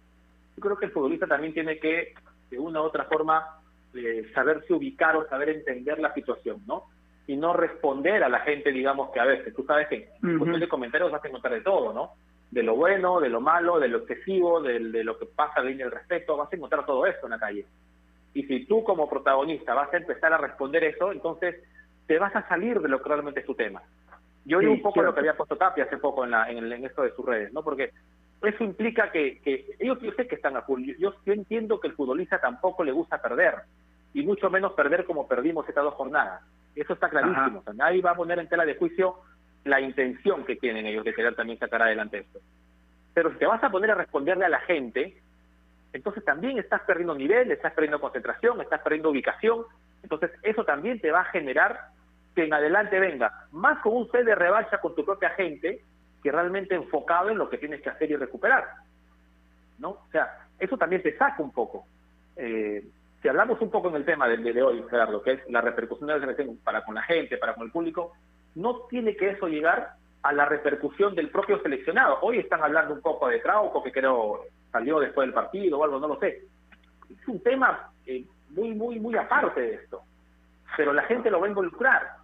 yo 0.56 0.62
creo 0.62 0.76
que 0.76 0.86
el 0.86 0.92
futbolista 0.92 1.26
también 1.26 1.54
tiene 1.54 1.78
que, 1.78 2.14
de 2.50 2.58
una 2.58 2.80
u 2.80 2.84
otra 2.84 3.04
forma, 3.04 3.58
eh, 3.94 4.30
saberse 4.34 4.72
ubicar 4.72 5.16
o 5.16 5.26
saber 5.28 5.48
entender 5.48 5.98
la 5.98 6.12
situación, 6.14 6.62
¿no? 6.66 6.84
Y 7.26 7.36
no 7.36 7.54
responder 7.54 8.22
a 8.22 8.28
la 8.28 8.40
gente, 8.40 8.70
digamos, 8.70 9.10
que 9.10 9.20
a 9.20 9.24
veces, 9.24 9.54
tú 9.54 9.64
sabes 9.64 9.88
que 9.88 10.10
en 10.22 10.28
Ujú. 10.30 10.38
cuestión 10.40 10.60
de 10.60 10.68
comentarios 10.68 11.10
vas 11.10 11.24
a 11.24 11.28
encontrar 11.28 11.54
de 11.54 11.62
todo, 11.62 11.92
¿no? 11.92 12.12
De 12.50 12.62
lo 12.62 12.76
bueno, 12.76 13.18
de 13.20 13.30
lo 13.30 13.40
malo, 13.40 13.80
de 13.80 13.88
lo 13.88 13.98
excesivo, 13.98 14.60
de, 14.60 14.78
lo 14.78 15.18
que 15.18 15.26
pasa 15.26 15.62
de 15.62 15.70
línea 15.70 15.86
del 15.86 15.94
respeto, 15.94 16.36
vas 16.36 16.52
a 16.52 16.56
encontrar 16.56 16.84
todo 16.84 17.06
eso 17.06 17.24
en 17.24 17.30
la 17.30 17.38
calle. 17.38 17.64
Y 18.34 18.42
si 18.44 18.66
tú 18.66 18.84
como 18.84 19.08
protagonista 19.08 19.72
vas 19.74 19.92
a 19.92 19.96
empezar 19.96 20.32
a 20.32 20.38
responder 20.38 20.84
eso, 20.84 21.12
entonces 21.12 21.56
te 22.06 22.18
vas 22.18 22.34
a 22.36 22.46
salir 22.48 22.80
de 22.80 22.88
lo 22.88 23.00
que 23.02 23.08
realmente 23.08 23.40
es 23.40 23.46
tu 23.46 23.54
tema. 23.54 23.80
Yo 24.44 24.58
oí 24.58 24.66
Sí, 24.66 24.70
un 24.70 24.82
poco 24.82 24.94
cierto. 24.94 25.08
lo 25.10 25.14
que 25.14 25.20
había 25.20 25.36
puesto 25.36 25.56
Tapia 25.56 25.84
hace 25.84 25.96
poco 25.96 26.24
en, 26.24 26.32
la, 26.32 26.50
en, 26.50 26.58
el- 26.58 26.72
en 26.74 26.84
esto 26.84 27.02
de 27.02 27.12
sus 27.12 27.24
redes, 27.24 27.52
¿no? 27.54 27.62
Porque 27.62 27.90
eso 28.42 28.62
implica 28.62 29.10
que, 29.10 29.40
que 29.40 29.74
ellos 29.78 29.98
yo 30.02 30.12
sé 30.12 30.26
que 30.28 30.34
están 30.34 30.56
a 30.56 30.62
full. 30.62 30.84
Yo- 30.98 31.14
yo 31.24 31.32
entiendo 31.32 31.80
que 31.80 31.88
el 31.88 31.94
futbolista 31.94 32.38
tampoco 32.38 32.84
le 32.84 32.92
gusta 32.92 33.22
perder, 33.22 33.54
y 34.12 34.22
mucho 34.22 34.50
menos 34.50 34.74
perder 34.74 35.06
como 35.06 35.26
perdimos 35.26 35.66
estas 35.68 35.84
dos 35.84 35.94
jornadas. 35.94 36.42
Eso 36.74 36.92
está 36.94 37.08
clarísimo. 37.08 37.38
Ajá. 37.38 37.58
O 37.58 37.62
sea, 37.62 37.72
nadie 37.74 38.02
va 38.02 38.12
a 38.12 38.16
poner 38.16 38.38
en 38.38 38.48
tela 38.48 38.64
de 38.64 38.76
juicio 38.76 39.16
la 39.64 39.80
intención 39.80 40.44
que 40.44 40.56
tienen 40.56 40.86
ellos 40.86 41.04
de 41.04 41.14
querer 41.14 41.34
también 41.34 41.58
sacar 41.58 41.82
adelante 41.82 42.18
esto. 42.18 42.40
Pero 43.14 43.30
si 43.32 43.38
te 43.38 43.46
vas 43.46 43.62
a 43.62 43.70
poner 43.70 43.92
a 43.92 43.94
responderle 43.94 44.44
a 44.44 44.50
la 44.50 44.60
gente, 44.60 45.16
entonces 45.92 46.24
también 46.24 46.58
estás 46.58 46.82
perdiendo 46.82 47.14
nivel, 47.14 47.50
estás 47.50 47.72
perdiendo 47.72 48.00
concentración, 48.00 48.60
estás 48.60 48.80
perdiendo 48.82 49.10
ubicación. 49.10 49.64
Entonces 50.02 50.32
eso 50.42 50.64
también 50.64 51.00
te 51.00 51.10
va 51.10 51.20
a 51.20 51.26
generar 51.26 51.78
que 52.34 52.44
en 52.44 52.52
adelante 52.52 52.98
venga 52.98 53.46
más 53.52 53.78
con 53.80 53.94
un 53.94 54.10
sed 54.10 54.24
de 54.24 54.34
revancha 54.34 54.78
con 54.78 54.94
tu 54.94 55.04
propia 55.04 55.30
gente 55.30 55.82
que 56.22 56.32
realmente 56.32 56.74
enfocado 56.74 57.30
en 57.30 57.38
lo 57.38 57.48
que 57.48 57.58
tienes 57.58 57.80
que 57.80 57.90
hacer 57.90 58.10
y 58.10 58.16
recuperar. 58.16 58.66
¿No? 59.78 59.90
O 59.90 60.08
sea, 60.10 60.46
eso 60.58 60.76
también 60.76 61.02
te 61.02 61.16
saca 61.16 61.42
un 61.42 61.52
poco. 61.52 61.86
Eh, 62.36 62.84
si 63.24 63.28
hablamos 63.30 63.58
un 63.62 63.70
poco 63.70 63.88
en 63.88 63.94
el 63.94 64.04
tema 64.04 64.28
del 64.28 64.44
de 64.44 64.62
hoy, 64.62 64.84
Gerardo, 64.90 65.22
que 65.22 65.32
es 65.32 65.40
la 65.48 65.62
repercusión 65.62 66.08
de 66.08 66.12
la 66.12 66.20
selección 66.20 66.58
para 66.58 66.84
con 66.84 66.94
la 66.94 67.02
gente, 67.04 67.38
para 67.38 67.54
con 67.54 67.64
el 67.64 67.72
público, 67.72 68.12
no 68.54 68.80
tiene 68.90 69.16
que 69.16 69.30
eso 69.30 69.48
llegar 69.48 69.94
a 70.22 70.32
la 70.34 70.44
repercusión 70.44 71.14
del 71.14 71.30
propio 71.30 71.58
seleccionado. 71.62 72.18
Hoy 72.20 72.40
están 72.40 72.62
hablando 72.62 72.92
un 72.92 73.00
poco 73.00 73.28
de 73.28 73.38
Trauco, 73.38 73.82
que 73.82 73.92
creo 73.92 74.42
salió 74.70 75.00
después 75.00 75.26
del 75.26 75.32
partido 75.32 75.78
o 75.78 75.84
algo, 75.84 75.98
no 75.98 76.08
lo 76.08 76.20
sé. 76.20 76.42
Es 77.08 77.26
un 77.26 77.42
tema 77.42 77.88
eh, 78.04 78.26
muy, 78.50 78.74
muy, 78.74 79.00
muy 79.00 79.16
aparte 79.16 79.58
de 79.58 79.74
esto. 79.76 80.02
Pero 80.76 80.92
la 80.92 81.04
gente 81.04 81.30
lo 81.30 81.40
va 81.40 81.46
a 81.46 81.48
involucrar, 81.48 82.16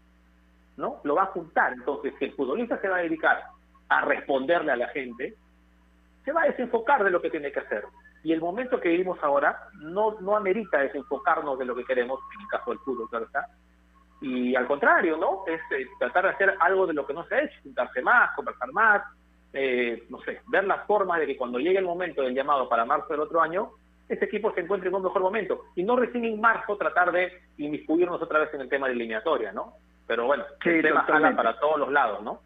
¿no? 0.76 1.01
Lo 1.05 1.14
va 1.14 1.22
a 1.22 1.32
juntar. 1.32 1.72
Entonces, 1.72 2.12
si 2.18 2.26
el 2.26 2.34
futbolista 2.34 2.78
se 2.78 2.88
va 2.90 2.98
a 2.98 3.03
dedicar 3.03 3.42
a 3.88 4.03
responderle 4.03 4.72
a 4.72 4.76
la 4.76 4.88
gente, 4.88 5.34
se 6.26 6.32
va 6.32 6.42
a 6.42 6.48
desenfocar 6.48 7.03
de 7.03 7.11
lo 7.11 7.22
que 7.22 7.30
tiene 7.30 7.51
que 7.51 7.61
hacer. 7.61 7.84
Y 8.22 8.32
el 8.32 8.40
momento 8.40 8.80
que 8.80 8.90
vivimos 8.90 9.18
ahora 9.22 9.56
no, 9.80 10.20
no 10.20 10.36
amerita 10.36 10.78
desenfocarnos 10.78 11.58
de 11.58 11.64
lo 11.64 11.74
que 11.74 11.84
queremos, 11.84 12.20
en 12.34 12.42
el 12.42 12.48
caso 12.48 12.70
del 12.70 12.80
fútbol, 12.80 13.08
claro 13.08 13.26
está. 13.26 13.46
Y 14.20 14.54
al 14.54 14.66
contrario, 14.66 15.16
¿no? 15.16 15.44
Es 15.46 15.60
eh, 15.72 15.86
tratar 15.98 16.24
de 16.24 16.30
hacer 16.30 16.54
algo 16.60 16.86
de 16.86 16.92
lo 16.92 17.06
que 17.06 17.14
no 17.14 17.24
se 17.24 17.34
ha 17.34 17.42
hecho, 17.42 17.58
juntarse 17.62 18.02
más, 18.02 18.34
conversar 18.36 18.70
más, 18.72 19.02
eh, 19.52 20.04
no 20.10 20.20
sé, 20.20 20.42
ver 20.48 20.64
las 20.64 20.86
formas 20.86 21.20
de 21.20 21.26
que 21.26 21.36
cuando 21.36 21.58
llegue 21.58 21.78
el 21.78 21.86
momento 21.86 22.22
del 22.22 22.34
llamado 22.34 22.68
para 22.68 22.84
marzo 22.84 23.08
del 23.08 23.20
otro 23.20 23.40
año, 23.40 23.70
ese 24.08 24.24
equipo 24.26 24.52
se 24.52 24.60
encuentre 24.60 24.88
en 24.90 24.94
un 24.96 25.04
mejor 25.04 25.22
momento. 25.22 25.62
Y 25.74 25.82
no 25.84 25.96
recién 25.96 26.24
en 26.24 26.40
marzo 26.40 26.76
tratar 26.76 27.12
de 27.12 27.32
inmiscuirnos 27.56 28.20
otra 28.20 28.40
vez 28.40 28.52
en 28.52 28.60
el 28.60 28.68
tema 28.68 28.88
de 28.88 28.92
eliminatoria, 28.94 29.52
¿no? 29.52 29.74
Pero 30.06 30.26
bueno, 30.26 30.44
Sí, 30.62 30.68
el 30.70 30.82
tema 30.82 31.06
totalmente. 31.06 31.36
jala 31.36 31.50
para 31.50 31.60
todos 31.60 31.78
los 31.78 31.90
lados, 31.90 32.22
¿no? 32.22 32.40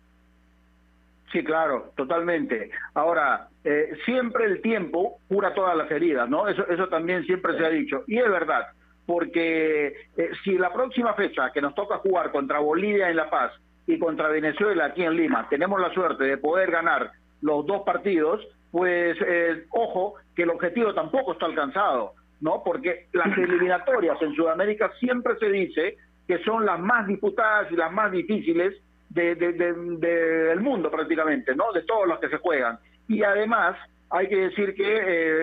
Sí, 1.34 1.42
claro, 1.42 1.90
totalmente. 1.96 2.70
Ahora, 2.94 3.48
eh, 3.64 3.90
siempre 4.04 4.44
el 4.44 4.62
tiempo 4.62 5.18
cura 5.26 5.52
todas 5.52 5.76
las 5.76 5.90
heridas, 5.90 6.30
¿no? 6.30 6.46
Eso, 6.46 6.64
eso 6.68 6.86
también 6.86 7.24
siempre 7.24 7.58
se 7.58 7.66
ha 7.66 7.70
dicho. 7.70 8.04
Y 8.06 8.18
es 8.18 8.30
verdad, 8.30 8.68
porque 9.04 9.88
eh, 10.16 10.30
si 10.44 10.56
la 10.56 10.72
próxima 10.72 11.12
fecha 11.14 11.50
que 11.50 11.60
nos 11.60 11.74
toca 11.74 11.98
jugar 11.98 12.30
contra 12.30 12.60
Bolivia 12.60 13.10
en 13.10 13.16
La 13.16 13.28
Paz 13.28 13.50
y 13.84 13.98
contra 13.98 14.28
Venezuela 14.28 14.84
aquí 14.84 15.02
en 15.02 15.16
Lima 15.16 15.48
tenemos 15.50 15.80
la 15.80 15.92
suerte 15.92 16.22
de 16.22 16.38
poder 16.38 16.70
ganar 16.70 17.10
los 17.40 17.66
dos 17.66 17.82
partidos, 17.82 18.46
pues 18.70 19.16
eh, 19.26 19.64
ojo 19.70 20.14
que 20.36 20.44
el 20.44 20.50
objetivo 20.50 20.94
tampoco 20.94 21.32
está 21.32 21.46
alcanzado, 21.46 22.12
¿no? 22.42 22.62
Porque 22.64 23.08
las 23.12 23.26
eliminatorias 23.38 24.22
en 24.22 24.36
Sudamérica 24.36 24.92
siempre 25.00 25.34
se 25.40 25.50
dice 25.50 25.96
que 26.28 26.38
son 26.44 26.64
las 26.64 26.78
más 26.78 27.08
disputadas 27.08 27.72
y 27.72 27.74
las 27.74 27.90
más 27.90 28.12
difíciles 28.12 28.80
de- 29.14 29.34
de- 29.36 29.52
de- 29.52 30.08
del 30.48 30.60
mundo 30.60 30.90
prácticamente, 30.90 31.54
¿no? 31.54 31.72
De 31.72 31.82
todos 31.82 32.06
los 32.06 32.18
que 32.18 32.28
se 32.28 32.38
juegan. 32.38 32.78
Y 33.08 33.22
además 33.22 33.76
hay 34.10 34.28
que 34.28 34.36
decir 34.36 34.74
que, 34.74 34.84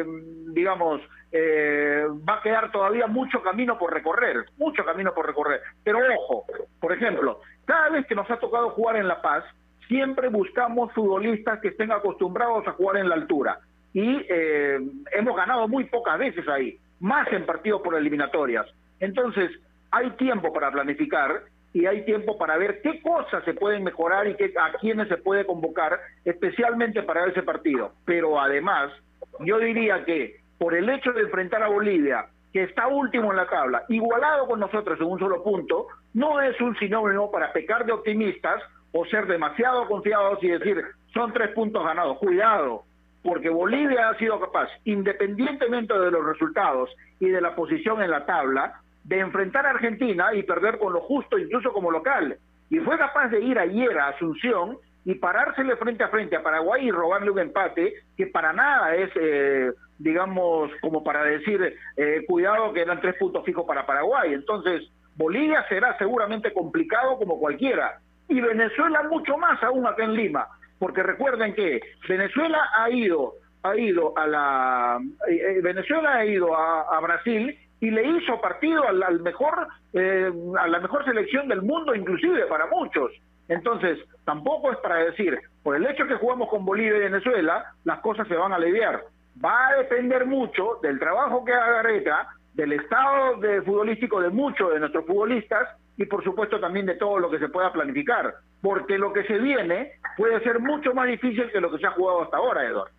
eh, 0.02 0.06
digamos, 0.54 1.02
eh, 1.32 2.04
va 2.28 2.36
a 2.36 2.42
quedar 2.42 2.72
todavía 2.72 3.08
mucho 3.08 3.42
camino 3.42 3.78
por 3.78 3.94
recorrer, 3.94 4.46
mucho 4.58 4.84
camino 4.84 5.14
por 5.14 5.26
recorrer. 5.26 5.62
Pero 5.84 6.00
ojo, 6.18 6.46
por 6.80 6.92
ejemplo, 6.92 7.40
cada 7.66 7.90
vez 7.90 8.06
que 8.06 8.16
nos 8.16 8.30
ha 8.30 8.38
tocado 8.38 8.72
jugar 8.72 8.98
en 8.98 9.08
La 9.08 9.22
Paz, 9.22 9.44
siempre 9.88 10.28
buscamos 10.28 10.92
futbolistas 10.94 11.60
que 11.62 11.70
estén 11.70 11.92
acostumbrados 11.92 12.68
a 12.68 12.72
jugar 12.74 12.98
en 12.98 13.10
la 13.10 13.16
altura. 13.16 13.60
Y 13.94 14.26
eh, 14.30 14.80
hemos 15.14 15.36
ganado 15.36 15.68
muy 15.68 15.86
pocas 15.86 16.18
veces 16.20 16.48
ahí, 16.48 16.78
más 17.00 17.32
en 17.32 17.46
partidos 17.46 17.82
por 17.82 17.96
eliminatorias. 17.96 18.66
Entonces, 19.00 19.52
hay 19.92 20.12
tiempo 20.12 20.54
para 20.54 20.72
planificar 20.72 21.44
y 21.74 21.86
hay 21.86 22.04
tiempo 22.04 22.38
para 22.38 22.58
ver 22.58 22.82
qué 22.82 23.02
cosas 23.02 23.44
se 23.46 23.54
pueden 23.54 23.84
mejorar 23.84 24.28
y 24.28 24.36
qué, 24.36 24.54
a 24.60 24.78
quiénes 24.80 25.08
se 25.08 25.18
puede 25.18 25.46
convocar, 25.46 26.00
especialmente 26.26 27.04
para 27.04 27.26
ese 27.26 27.44
partido. 27.44 27.94
Pero 28.06 28.40
además, 28.40 28.92
yo 29.40 29.58
diría 29.60 30.04
que 30.06 30.42
por 30.58 30.76
el 30.76 30.90
hecho 30.90 31.12
de 31.14 31.22
enfrentar 31.22 31.64
a 31.64 31.70
Bolivia, 31.70 32.26
que 32.52 32.64
está 32.64 32.88
último 32.88 33.32
en 33.32 33.38
la 33.38 33.48
tabla, 33.48 33.84
igualado 33.88 34.48
con 34.48 34.60
nosotros 34.60 35.00
en 35.00 35.08
un 35.08 35.20
solo 35.20 35.42
punto, 35.44 35.88
no 36.14 36.42
es 36.42 36.60
un 36.60 36.78
sinónimo 36.78 37.32
para 37.32 37.54
pecar 37.54 37.86
de 37.86 37.94
optimistas 37.94 38.62
o 38.92 39.06
ser 39.06 39.26
demasiado 39.26 39.88
confiados 39.88 40.44
y 40.44 40.50
decir 40.50 40.84
son 41.14 41.32
tres 41.32 41.52
puntos 41.52 41.84
ganados. 41.86 42.18
Cuidado, 42.18 42.84
porque 43.24 43.50
Bolivia 43.50 44.10
ha 44.10 44.18
sido 44.18 44.40
capaz, 44.40 44.70
independientemente 44.86 45.98
de 45.98 46.12
los 46.12 46.26
resultados 46.26 46.90
y 47.20 47.30
de 47.30 47.42
la 47.42 47.56
posición 47.56 48.02
en 48.02 48.12
la 48.12 48.26
tabla, 48.26 48.82
de 49.04 49.20
enfrentar 49.20 49.66
a 49.66 49.72
Argentina 49.72 50.34
y 50.34 50.44
perder 50.44 50.78
con 50.78 50.94
lo 50.94 51.02
justo, 51.02 51.38
incluso 51.38 51.74
como 51.74 51.92
local. 51.92 52.38
Y 52.70 52.80
fue 52.80 52.98
capaz 52.98 53.30
de 53.30 53.42
ir 53.42 53.60
ayer 53.60 53.98
a 54.00 54.10
Asunción 54.10 54.78
y 55.04 55.16
parársele 55.16 55.76
frente 55.78 56.04
a 56.04 56.10
frente 56.10 56.36
a 56.36 56.44
Paraguay 56.44 56.88
y 56.88 56.92
robarle 56.92 57.32
un 57.32 57.40
empate 57.40 57.94
que 58.16 58.28
para 58.28 58.54
nada 58.54 58.96
es, 58.96 59.10
eh, 59.16 59.72
digamos, 59.98 60.72
como 60.80 61.04
para 61.04 61.24
decir, 61.24 61.76
eh, 61.98 62.24
cuidado 62.28 62.72
que 62.72 62.82
eran 62.82 63.02
tres 63.02 63.16
puntos 63.16 63.44
fijos 63.44 63.66
para 63.66 63.86
Paraguay. 63.86 64.34
Entonces, 64.34 64.90
Bolivia 65.16 65.66
será 65.68 65.98
seguramente 65.98 66.54
complicado 66.54 67.18
como 67.18 67.40
cualquiera. 67.40 68.00
Y 68.28 68.40
Venezuela 68.40 69.04
mucho 69.04 69.38
más 69.38 69.62
aún 69.64 69.86
acá 69.86 70.04
en 70.04 70.14
Lima, 70.14 70.48
porque 70.80 71.04
recuerden 71.04 71.54
que 71.54 71.82
Venezuela 72.08 72.70
ha 72.78 72.90
ido, 72.90 73.34
ha 73.64 73.76
ido 73.76 74.18
a 74.18 74.28
la, 74.28 75.00
eh, 75.28 75.34
eh, 75.34 75.62
Venezuela 75.62 76.16
ha 76.16 76.26
ido 76.26 76.56
a, 76.56 76.96
a 76.96 77.00
Brasil 77.02 77.58
y 77.82 77.92
le 77.92 78.06
hizo 78.06 78.40
partido 78.40 78.88
al, 78.88 79.04
al 79.04 79.20
mejor, 79.20 79.68
eh, 79.94 80.32
a 80.58 80.68
la 80.68 80.80
mejor 80.80 81.04
selección 81.04 81.50
del 81.50 81.62
mundo, 81.62 81.94
inclusive 81.94 82.46
para 82.46 82.68
muchos. 82.68 83.12
Entonces, 83.50 84.00
tampoco 84.24 84.72
es 84.72 84.78
para 84.78 84.98
decir, 84.98 85.38
por 85.64 85.76
el 85.76 85.86
hecho 85.86 86.08
que 86.08 86.16
jugamos 86.16 86.48
con 86.48 86.64
Bolivia 86.64 86.96
y 86.96 87.10
Venezuela, 87.10 87.66
las 87.84 88.00
cosas 88.00 88.28
se 88.28 88.36
van 88.36 88.54
a 88.54 88.56
aliviar. 88.56 89.02
Va 89.44 89.68
a 89.68 89.76
depender 89.78 90.26
mucho 90.26 90.80
del 90.82 91.00
trabajo 91.00 91.44
que 91.44 91.54
haga 91.54 91.82
Gareca, 91.84 92.28
del 92.54 92.74
estado 92.74 93.38
de 93.38 93.62
futbolístico 93.64 94.22
de 94.22 94.30
muchos 94.30 94.72
de 94.72 94.80
nuestros 94.80 95.06
futbolistas 95.06 95.70
y 95.98 96.06
por 96.06 96.24
supuesto 96.24 96.60
también 96.60 96.86
de 96.86 96.96
todo 96.96 97.20
lo 97.20 97.30
que 97.30 97.40
se 97.40 97.50
pueda 97.50 97.72
planificar, 97.74 98.36
porque 98.62 98.98
lo 98.98 99.12
que 99.14 99.24
se 99.26 99.38
viene 99.38 99.94
puede 100.18 100.42
ser 100.42 100.60
mucho 100.60 100.94
más 100.94 101.08
difícil 101.08 101.52
que 101.52 101.62
lo 101.62 101.72
que 101.72 101.80
se 101.80 101.88
ha 101.88 101.92
jugado 101.92 102.24
hasta 102.24 102.38
ahora, 102.38 102.66
Eduardo. 102.66 102.92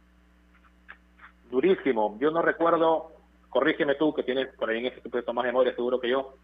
durísimo. 1.51 2.17
Yo 2.19 2.31
no 2.31 2.43
recuerdo, 2.43 3.11
corrígeme 3.53 3.97
tú 3.97 4.15
que 4.15 4.23
tienes 4.23 4.49
por 4.57 4.71
ahí 4.71 4.79
en 4.79 4.87
ese 4.87 5.01
tipo 5.03 5.33
más 5.35 5.45
memoria 5.45 5.75
seguro 5.75 6.01
que 6.01 6.09
yo, 6.09 6.35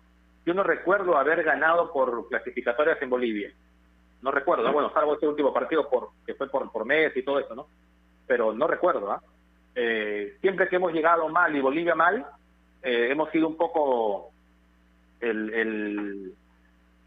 yo 0.45 0.53
no 0.53 0.63
recuerdo 0.63 1.17
haber 1.17 1.43
ganado 1.43 1.91
por 1.91 2.29
clasificatorias 2.29 3.01
en 3.01 3.11
Bolivia. 3.11 3.51
No 4.21 4.31
recuerdo, 4.31 4.71
bueno, 4.73 4.93
salvo 4.93 5.15
este 5.15 5.27
último 5.27 5.53
partido 5.53 5.89
por 5.89 6.11
que 6.27 6.35
fue 6.35 6.49
por, 6.49 6.71
por 6.71 6.85
mes 6.85 7.17
y 7.17 7.23
todo 7.23 7.39
eso, 7.39 7.55
¿no? 7.55 7.67
Pero 8.27 8.53
no 8.53 8.67
recuerdo, 8.67 9.11
¿ah? 9.11 9.23
Eh, 9.75 10.37
siempre 10.41 10.69
que 10.69 10.77
hemos 10.77 10.93
llegado 10.93 11.29
mal 11.29 11.55
y 11.57 11.61
Bolivia 11.61 11.95
mal, 11.95 12.27
eh, 12.83 13.09
hemos 13.11 13.31
sido 13.31 13.49
un 13.49 13.57
poco 13.57 14.31
el, 15.21 15.55
el, 15.55 16.35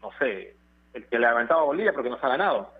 no 0.00 0.10
sé, 0.18 0.56
el 0.94 1.06
que 1.06 1.18
le 1.18 1.26
ha 1.26 1.30
aventado 1.30 1.60
a 1.60 1.64
Bolivia 1.64 1.92
porque 1.92 2.10
nos 2.10 2.22
ha 2.24 2.28
ganado, 2.28 2.70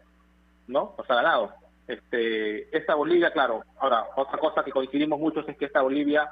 ¿no? 0.66 0.94
Nos 0.98 1.08
ha 1.08 1.14
ganado. 1.14 1.52
Este, 1.86 2.76
esta 2.76 2.94
Bolivia, 2.94 3.32
claro, 3.32 3.62
ahora, 3.78 4.06
otra 4.16 4.38
cosa 4.38 4.64
que 4.64 4.72
coincidimos 4.72 5.20
muchos 5.20 5.48
es 5.48 5.56
que 5.56 5.66
esta 5.66 5.82
Bolivia 5.82 6.28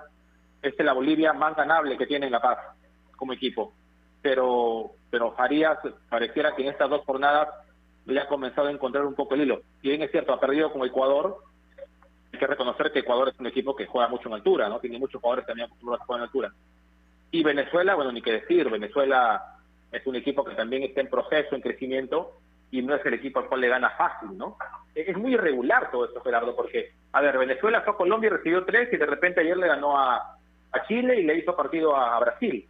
es 0.63 0.75
la 0.79 0.93
Bolivia 0.93 1.33
más 1.33 1.57
ganable 1.57 1.97
que 1.97 2.07
tiene 2.07 2.27
en 2.27 2.33
La 2.33 2.41
Paz 2.41 2.59
como 3.17 3.33
equipo. 3.33 3.73
Pero, 4.23 4.93
pero 5.11 5.33
Farías 5.33 5.79
pareciera 6.09 6.55
que 6.55 6.63
en 6.63 6.69
estas 6.69 6.91
dos 6.91 7.05
jornadas 7.05 7.49
ya 8.07 8.23
ha 8.23 8.29
comenzado 8.29 8.69
a 8.69 8.73
encontrar 8.73 9.07
un 9.07 9.15
poco 9.15 9.35
el 9.35 9.43
hilo. 9.43 9.63
Si 9.81 9.89
bien 9.89 10.03
es 10.03 10.11
cierto, 10.11 10.33
ha 10.33 10.41
perdido 10.41 10.73
con 10.73 10.85
Ecuador, 10.85 11.39
hay 12.33 12.39
que 12.39 12.47
reconocer 12.47 12.93
que 12.93 13.01
Ecuador 13.01 13.29
es 13.29 13.39
un 13.39 13.47
equipo 13.47 13.75
que 13.75 13.87
juega 13.87 14.09
mucho 14.09 14.29
en 14.29 14.35
altura, 14.35 14.69
¿no? 14.69 14.79
Tiene 14.81 14.99
muchos 14.99 15.21
jugadores 15.21 15.47
también 15.47 15.67
acostumbrados 15.67 16.03
a 16.03 16.07
jugar 16.07 16.21
en 16.21 16.25
altura. 16.25 16.53
Y 17.31 17.43
Venezuela, 17.43 17.95
bueno, 17.95 18.13
ni 18.13 18.23
qué 18.23 18.33
decir, 18.33 18.69
Venezuela 18.69 19.57
es 19.93 20.07
un 20.07 20.17
equipo 20.17 20.45
que 20.45 20.55
también 20.55 20.83
está 20.83 21.01
en 21.01 21.09
proceso, 21.09 21.55
en 21.55 21.63
crecimiento, 21.63 22.39
y 22.71 22.83
no 22.83 22.95
es 22.95 23.05
el 23.05 23.15
equipo 23.15 23.41
al 23.41 23.49
cual 23.49 23.61
le 23.61 23.69
gana 23.69 23.91
fácil, 23.91 24.37
¿no? 24.37 24.57
Es 24.95 25.17
muy 25.17 25.35
irregular 25.35 25.91
todo 25.91 26.07
esto, 26.07 26.21
Gerardo, 26.23 26.55
porque, 26.55 26.93
a 27.13 27.21
ver, 27.21 27.39
Venezuela 27.39 27.83
fue 27.83 27.95
a 27.95 27.97
Colombia 27.97 28.29
y 28.29 28.31
recibió 28.31 28.65
tres, 28.65 28.93
y 28.93 28.97
de 28.97 29.07
repente 29.07 29.41
ayer 29.41 29.57
le 29.57 29.69
ganó 29.69 29.99
a, 29.99 30.37
a 30.73 30.87
Chile 30.87 31.21
y 31.21 31.25
le 31.25 31.39
hizo 31.39 31.57
partido 31.57 31.97
a, 31.97 32.17
a 32.17 32.21
Brasil, 32.21 32.67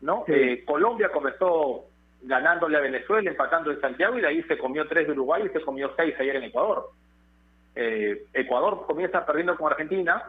¿no? 0.00 0.24
Eh, 0.26 0.64
Colombia 0.64 1.10
comenzó 1.10 1.86
ganándole 2.22 2.76
a 2.78 2.80
Venezuela, 2.80 3.30
empatando 3.30 3.70
en 3.70 3.80
Santiago, 3.80 4.18
y 4.18 4.22
de 4.22 4.28
ahí 4.28 4.42
se 4.44 4.56
comió 4.56 4.86
tres 4.86 5.06
de 5.06 5.12
Uruguay 5.12 5.42
y 5.46 5.50
se 5.50 5.60
comió 5.60 5.92
seis 5.96 6.14
ayer 6.18 6.36
en 6.36 6.44
Ecuador. 6.44 6.90
Eh, 7.74 8.24
Ecuador 8.32 8.86
comienza 8.86 9.26
perdiendo 9.26 9.56
con 9.56 9.70
Argentina, 9.70 10.22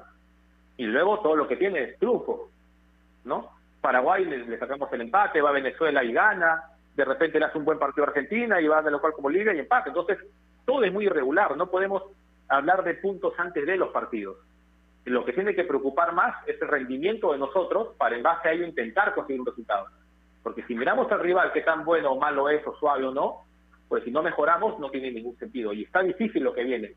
y 0.78 0.86
luego 0.86 1.20
todo 1.20 1.36
lo 1.36 1.48
que 1.48 1.56
tiene 1.56 1.84
es 1.84 2.00
triunfo, 2.00 2.50
¿no? 3.24 3.50
Paraguay 3.80 4.26
le, 4.26 4.40
le 4.46 4.58
sacamos 4.58 4.92
el 4.92 5.02
empate, 5.02 5.42
va 5.42 5.52
a 5.52 5.54
Venezuela 5.54 6.04
y 6.04 6.12
gana, 6.12 6.64
de 6.96 7.06
repente 7.06 7.40
le 7.40 7.46
hace 7.46 7.58
un 7.58 7.66
buen 7.66 7.78
partido 7.78 8.06
a 8.06 8.08
Argentina 8.10 8.60
y 8.60 8.68
va 8.68 8.82
de 8.82 8.92
local 8.92 9.12
como 9.12 9.24
Bolivia 9.24 9.54
y 9.54 9.60
empate. 9.60 9.90
Entonces, 9.90 10.18
todo 10.66 10.84
es 10.84 10.92
muy 10.92 11.06
irregular, 11.06 11.56
no 11.56 11.68
podemos 11.68 12.04
hablar 12.48 12.84
de 12.84 12.96
puntos 12.96 13.34
antes 13.38 13.66
de 13.66 13.78
los 13.78 13.90
partidos. 13.90 14.38
Lo 15.06 15.24
que 15.24 15.34
tiene 15.34 15.56
que 15.56 15.64
preocupar 15.64 16.14
más 16.14 16.36
es 16.48 16.60
el 16.62 16.68
rendimiento 16.68 17.32
de 17.32 17.38
nosotros 17.38 17.96
para 17.98 18.16
en 18.16 18.24
base 18.24 18.50
a 18.50 18.52
ello 18.54 18.66
intentar 18.66 19.14
conseguir 19.14 19.40
un 19.40 19.48
resultado. 19.48 19.88
Porque 20.42 20.64
si 20.64 20.76
miramos 20.76 21.12
al 21.12 21.20
rival 21.20 21.52
qué 21.54 21.62
tan 21.62 21.86
bueno 21.86 22.12
o 22.12 22.20
malo 22.20 22.50
es, 22.50 22.66
o 22.66 22.76
suave 22.76 23.06
o 23.06 23.12
no, 23.12 23.46
pues 23.88 24.04
si 24.04 24.12
no 24.12 24.24
mejoramos 24.24 24.80
no 24.80 24.90
tiene 24.90 25.12
ningún 25.12 25.38
sentido. 25.38 25.74
Y 25.74 25.84
está 25.84 26.02
difícil 26.02 26.44
lo 26.44 26.54
que 26.54 26.64
viene. 26.64 26.94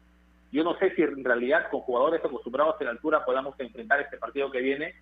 Yo 0.50 0.64
no 0.64 0.76
sé 0.78 0.94
si 0.94 1.02
en 1.02 1.22
realidad 1.22 1.68
con 1.70 1.80
jugadores 1.80 2.24
acostumbrados 2.24 2.80
a 2.80 2.84
la 2.84 2.90
altura 2.90 3.24
podamos 3.24 3.58
enfrentar 3.60 4.00
este 4.00 4.16
partido 4.16 4.50
que 4.50 4.60
viene 4.60 4.94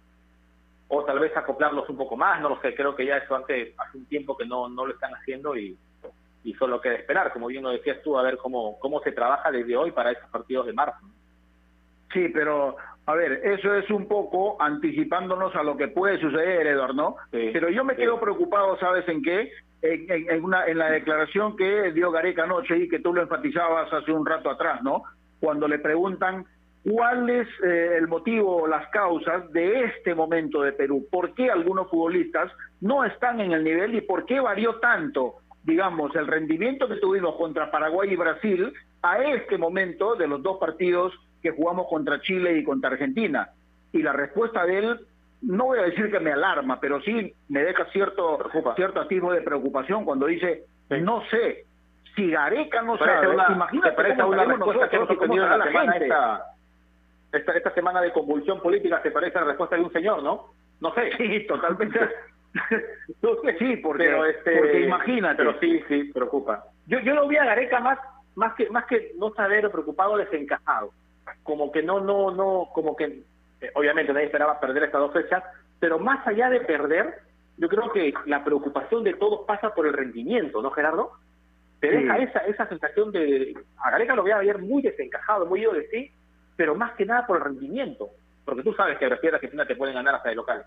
o 0.88 1.04
tal 1.04 1.18
vez 1.18 1.36
acoplarlos 1.36 1.88
un 1.88 1.96
poco 1.96 2.16
más, 2.16 2.40
no 2.40 2.50
lo 2.50 2.60
sé, 2.60 2.74
creo 2.74 2.94
que 2.94 3.06
ya 3.06 3.16
eso 3.16 3.34
antes, 3.34 3.74
hace 3.78 3.98
un 3.98 4.06
tiempo 4.06 4.36
que 4.36 4.46
no, 4.46 4.68
no 4.68 4.86
lo 4.86 4.94
están 4.94 5.12
haciendo 5.14 5.56
y, 5.56 5.76
solo 6.60 6.80
queda 6.80 6.94
esperar, 6.94 7.32
como 7.32 7.48
bien 7.48 7.64
lo 7.64 7.70
decías 7.70 8.00
tú, 8.02 8.16
a 8.16 8.22
ver 8.22 8.38
cómo, 8.38 8.78
cómo 8.78 9.00
se 9.00 9.10
trabaja 9.10 9.50
desde 9.50 9.76
hoy 9.76 9.90
para 9.90 10.12
esos 10.12 10.30
partidos 10.30 10.66
de 10.66 10.72
marzo. 10.72 11.04
Sí, 12.12 12.28
pero 12.32 12.76
a 13.06 13.14
ver, 13.14 13.40
eso 13.44 13.74
es 13.74 13.88
un 13.90 14.08
poco 14.08 14.60
anticipándonos 14.60 15.54
a 15.54 15.62
lo 15.62 15.76
que 15.76 15.88
puede 15.88 16.18
suceder, 16.18 16.66
Eduardo, 16.66 16.94
¿no? 16.94 17.16
pero 17.30 17.70
yo 17.70 17.84
me 17.84 17.94
quedo 17.94 18.18
preocupado, 18.20 18.76
¿sabes 18.78 19.08
en 19.08 19.22
qué? 19.22 19.52
En, 19.82 20.10
en, 20.10 20.30
en, 20.30 20.44
una, 20.44 20.66
en 20.66 20.78
la 20.78 20.90
declaración 20.90 21.56
que 21.56 21.92
dio 21.92 22.10
Gareca 22.10 22.42
anoche 22.42 22.76
y 22.76 22.88
que 22.88 22.98
tú 22.98 23.14
lo 23.14 23.22
enfatizabas 23.22 23.92
hace 23.92 24.10
un 24.10 24.26
rato 24.26 24.50
atrás, 24.50 24.82
¿no? 24.82 25.04
Cuando 25.38 25.68
le 25.68 25.78
preguntan 25.78 26.44
cuál 26.82 27.30
es 27.30 27.46
eh, 27.64 27.96
el 27.98 28.08
motivo 28.08 28.62
o 28.62 28.66
las 28.66 28.88
causas 28.90 29.52
de 29.52 29.84
este 29.84 30.14
momento 30.14 30.62
de 30.62 30.72
Perú, 30.72 31.06
por 31.10 31.34
qué 31.34 31.50
algunos 31.50 31.88
futbolistas 31.90 32.50
no 32.80 33.04
están 33.04 33.40
en 33.40 33.52
el 33.52 33.62
nivel 33.62 33.94
y 33.94 34.00
por 34.00 34.24
qué 34.24 34.40
varió 34.40 34.76
tanto, 34.76 35.36
digamos, 35.62 36.14
el 36.16 36.26
rendimiento 36.26 36.88
que 36.88 36.96
tuvimos 36.96 37.36
contra 37.36 37.70
Paraguay 37.70 38.12
y 38.12 38.16
Brasil 38.16 38.72
a 39.02 39.22
este 39.22 39.58
momento 39.58 40.16
de 40.16 40.26
los 40.26 40.42
dos 40.42 40.58
partidos 40.58 41.12
que 41.50 41.56
jugamos 41.56 41.86
contra 41.88 42.20
Chile 42.20 42.58
y 42.58 42.64
contra 42.64 42.90
Argentina. 42.90 43.50
Y 43.92 44.02
la 44.02 44.12
respuesta 44.12 44.64
de 44.66 44.78
él, 44.78 45.00
no 45.42 45.66
voy 45.66 45.78
a 45.78 45.82
decir 45.82 46.10
que 46.10 46.18
me 46.18 46.32
alarma, 46.32 46.80
pero 46.80 47.00
sí 47.02 47.32
me 47.48 47.62
deja 47.62 47.84
cierto, 47.92 48.38
cierto 48.74 49.00
atisbo 49.00 49.32
de 49.32 49.42
preocupación 49.42 50.04
cuando 50.04 50.26
dice, 50.26 50.64
no 50.90 51.22
sé, 51.30 51.64
si 52.16 52.30
Gareca 52.30 52.82
no 52.82 52.98
sabe, 52.98 53.28
una- 53.28 53.48
imagínate 53.52 53.90
te 53.90 53.96
parece 53.96 54.22
una 54.24 54.44
respuesta 54.44 54.88
que 54.88 54.96
hemos 54.96 55.08
tenido 55.18 55.44
en 55.44 55.58
la 55.58 55.64
semana 55.66 55.92
gente. 55.92 56.06
esta, 56.06 56.44
esta, 57.32 57.52
esta 57.52 57.70
semana 57.74 58.00
de 58.00 58.12
convulsión 58.12 58.60
política 58.60 59.00
se 59.02 59.10
parece 59.10 59.38
a 59.38 59.42
la 59.42 59.46
respuesta 59.48 59.76
de 59.76 59.82
un 59.82 59.92
señor, 59.92 60.22
¿no? 60.22 60.46
No 60.80 60.92
sé. 60.94 61.10
Sí, 61.16 61.46
totalmente. 61.46 61.98
sí, 63.58 63.76
porque, 63.76 64.04
pero 64.04 64.24
este, 64.24 64.56
porque 64.56 64.80
imagínate. 64.80 65.36
Pero 65.36 65.60
sí, 65.60 65.82
sí, 65.88 66.04
preocupa. 66.12 66.64
Yo, 66.86 66.98
yo 67.00 67.14
lo 67.14 67.28
vi 67.28 67.36
a 67.36 67.44
Gareca 67.44 67.80
más, 67.80 67.98
más 68.34 68.54
que, 68.54 68.68
más 68.70 68.84
que 68.86 69.12
no 69.18 69.32
saber 69.34 69.70
preocupado, 69.70 70.16
desencajado. 70.16 70.90
Como 71.42 71.72
que 71.72 71.82
no, 71.82 72.00
no, 72.00 72.30
no, 72.30 72.68
como 72.72 72.96
que, 72.96 73.22
eh, 73.60 73.70
obviamente 73.74 74.12
nadie 74.12 74.26
esperaba 74.26 74.60
perder 74.60 74.84
estas 74.84 75.00
dos 75.00 75.12
fechas, 75.12 75.42
pero 75.80 75.98
más 75.98 76.26
allá 76.26 76.50
de 76.50 76.60
perder, 76.60 77.14
yo 77.56 77.68
creo 77.68 77.92
que 77.92 78.14
la 78.26 78.44
preocupación 78.44 79.04
de 79.04 79.14
todos 79.14 79.46
pasa 79.46 79.74
por 79.74 79.86
el 79.86 79.92
rendimiento, 79.92 80.62
¿no, 80.62 80.70
Gerardo? 80.70 81.12
Te 81.80 81.90
Sí. 81.90 81.96
deja 81.96 82.18
esa, 82.18 82.38
esa 82.40 82.68
sensación 82.68 83.12
de, 83.12 83.54
a 83.78 83.90
Gareca 83.90 84.14
lo 84.14 84.22
voy 84.22 84.30
a 84.30 84.38
ver 84.38 84.58
muy 84.58 84.82
desencajado, 84.82 85.46
muy 85.46 85.60
ido 85.60 85.72
de 85.72 85.86
sí, 85.88 86.10
pero 86.56 86.74
más 86.74 86.92
que 86.92 87.04
nada 87.04 87.26
por 87.26 87.36
el 87.38 87.44
rendimiento. 87.44 88.08
Porque 88.44 88.62
tú 88.62 88.72
sabes 88.74 88.96
que 88.98 89.06
Brasil 89.06 89.30
y 89.30 89.34
Argentina 89.34 89.66
te 89.66 89.76
pueden 89.76 89.94
ganar 89.94 90.14
hasta 90.14 90.30
de 90.30 90.36
local 90.36 90.64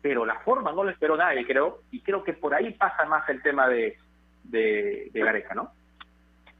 pero 0.00 0.24
la 0.24 0.38
forma 0.40 0.72
no 0.72 0.84
lo 0.84 0.90
esperó 0.90 1.16
nadie, 1.16 1.44
creo, 1.46 1.80
y 1.90 2.00
creo 2.02 2.22
que 2.22 2.32
por 2.32 2.54
ahí 2.54 2.72
pasa 2.74 3.04
más 3.06 3.28
el 3.28 3.42
tema 3.42 3.68
de, 3.68 3.96
de, 4.44 5.10
de 5.12 5.20
Gareca, 5.20 5.54
¿no? 5.54 5.72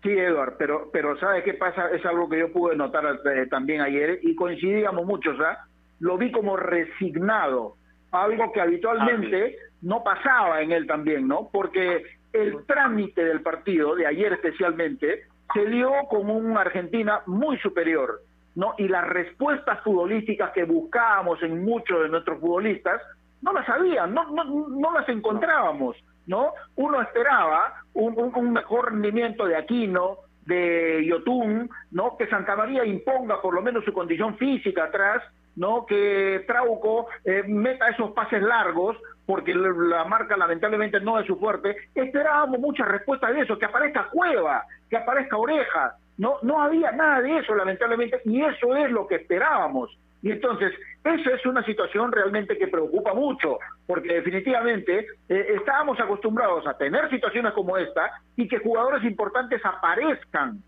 Sí, 0.03 0.11
Eduard, 0.11 0.55
pero, 0.59 0.90
pero 0.92 1.18
¿sabe 1.18 1.42
qué 1.42 1.55
pasa? 1.55 1.90
Es 1.90 2.05
algo 2.07 2.28
que 2.28 2.38
yo 2.38 2.53
pude 2.53 2.76
notar 2.76 3.05
eh, 3.24 3.46
también 3.46 3.80
ayer 3.80 4.20
y 4.22 4.34
coincidíamos 4.36 5.05
muchos, 5.05 5.38
¿ah? 5.40 5.66
Lo 5.99 6.16
vi 6.16 6.30
como 6.30 6.57
resignado, 6.57 7.74
algo 8.12 8.53
que 8.53 8.61
habitualmente 8.61 9.57
no 9.82 10.05
pasaba 10.05 10.62
en 10.62 10.70
él 10.70 10.86
también, 10.86 11.26
¿no? 11.26 11.49
Porque 11.53 12.05
el 12.32 12.64
trámite 12.66 13.24
del 13.24 13.40
partido, 13.40 13.96
de 13.96 14.07
ayer 14.07 14.32
especialmente, 14.34 15.24
se 15.53 15.66
dio 15.66 15.90
con 16.09 16.30
una 16.30 16.61
Argentina 16.61 17.22
muy 17.26 17.59
superior, 17.59 18.20
¿no? 18.55 18.74
Y 18.78 18.86
las 18.86 19.07
respuestas 19.09 19.82
futbolísticas 19.82 20.53
que 20.53 20.62
buscábamos 20.62 21.42
en 21.42 21.64
muchos 21.64 22.03
de 22.03 22.09
nuestros 22.09 22.38
futbolistas 22.38 23.03
no 23.42 23.53
las 23.53 23.68
habían, 23.68 24.14
no, 24.14 24.30
no, 24.30 24.68
no 24.68 24.92
las 24.92 25.09
encontrábamos, 25.09 25.96
¿no? 26.29 26.53
Uno 26.76 27.03
esperaba 27.03 27.83
un, 27.95 28.53
mejor 28.53 28.93
rendimiento 28.93 29.47
de 29.47 29.57
Aquino, 29.57 30.18
de 30.47 31.05
Yotun, 31.07 31.68
¿no? 31.91 32.16
Que 32.16 32.29
Santa 32.29 32.55
María 32.55 32.85
imponga 32.85 33.43
por 33.43 33.55
lo 33.55 33.62
menos 33.62 33.85
su 33.85 33.93
condición 33.93 34.37
física 34.37 34.85
atrás, 34.85 35.22
¿no? 35.57 35.85
Que 35.87 36.45
Trauco 36.47 37.09
eh, 37.24 37.43
meta 37.47 37.89
esos 37.89 38.12
pases 38.12 38.43
largos, 38.43 38.97
porque 39.26 39.55
la 39.55 39.70
la 39.70 40.05
marca 40.05 40.37
lamentablemente 40.37 41.01
no 41.01 41.18
es 41.18 41.26
su 41.26 41.37
fuerte. 41.37 41.76
Esperábamos 41.95 42.61
muchas 42.61 42.87
respuestas 42.87 43.35
de 43.35 43.41
eso, 43.41 43.59
que 43.59 43.66
aparezca 43.66 44.09
Cueva, 44.11 44.64
que 44.89 44.97
aparezca 44.97 45.37
Oreja. 45.37 45.97
No, 46.18 46.37
no 46.43 46.61
había 46.61 46.93
nada 46.93 47.22
de 47.22 47.39
eso, 47.39 47.55
lamentablemente, 47.55 48.20
y 48.24 48.43
eso 48.43 48.76
es 48.76 48.91
lo 48.91 49.07
que 49.07 49.16
esperábamos. 49.16 49.97
Y 50.22 50.32
entonces, 50.32 50.72
esa 51.04 51.30
es 51.30 51.46
una 51.46 51.64
situación 51.64 52.10
realmente 52.10 52.58
que 52.58 52.66
preocupa 52.66 53.14
mucho, 53.14 53.58
porque 53.86 54.14
definitivamente 54.14 55.06
eh, 55.28 55.46
estábamos 55.56 55.98
acostumbrados 56.00 56.66
a 56.66 56.76
tener 56.76 57.08
situaciones 57.08 57.52
como 57.52 57.76
esta 57.76 58.10
y 58.36 58.48
que 58.48 58.58
jugadores 58.58 59.04
importantes 59.04 59.64
aparezcan. 59.64 60.58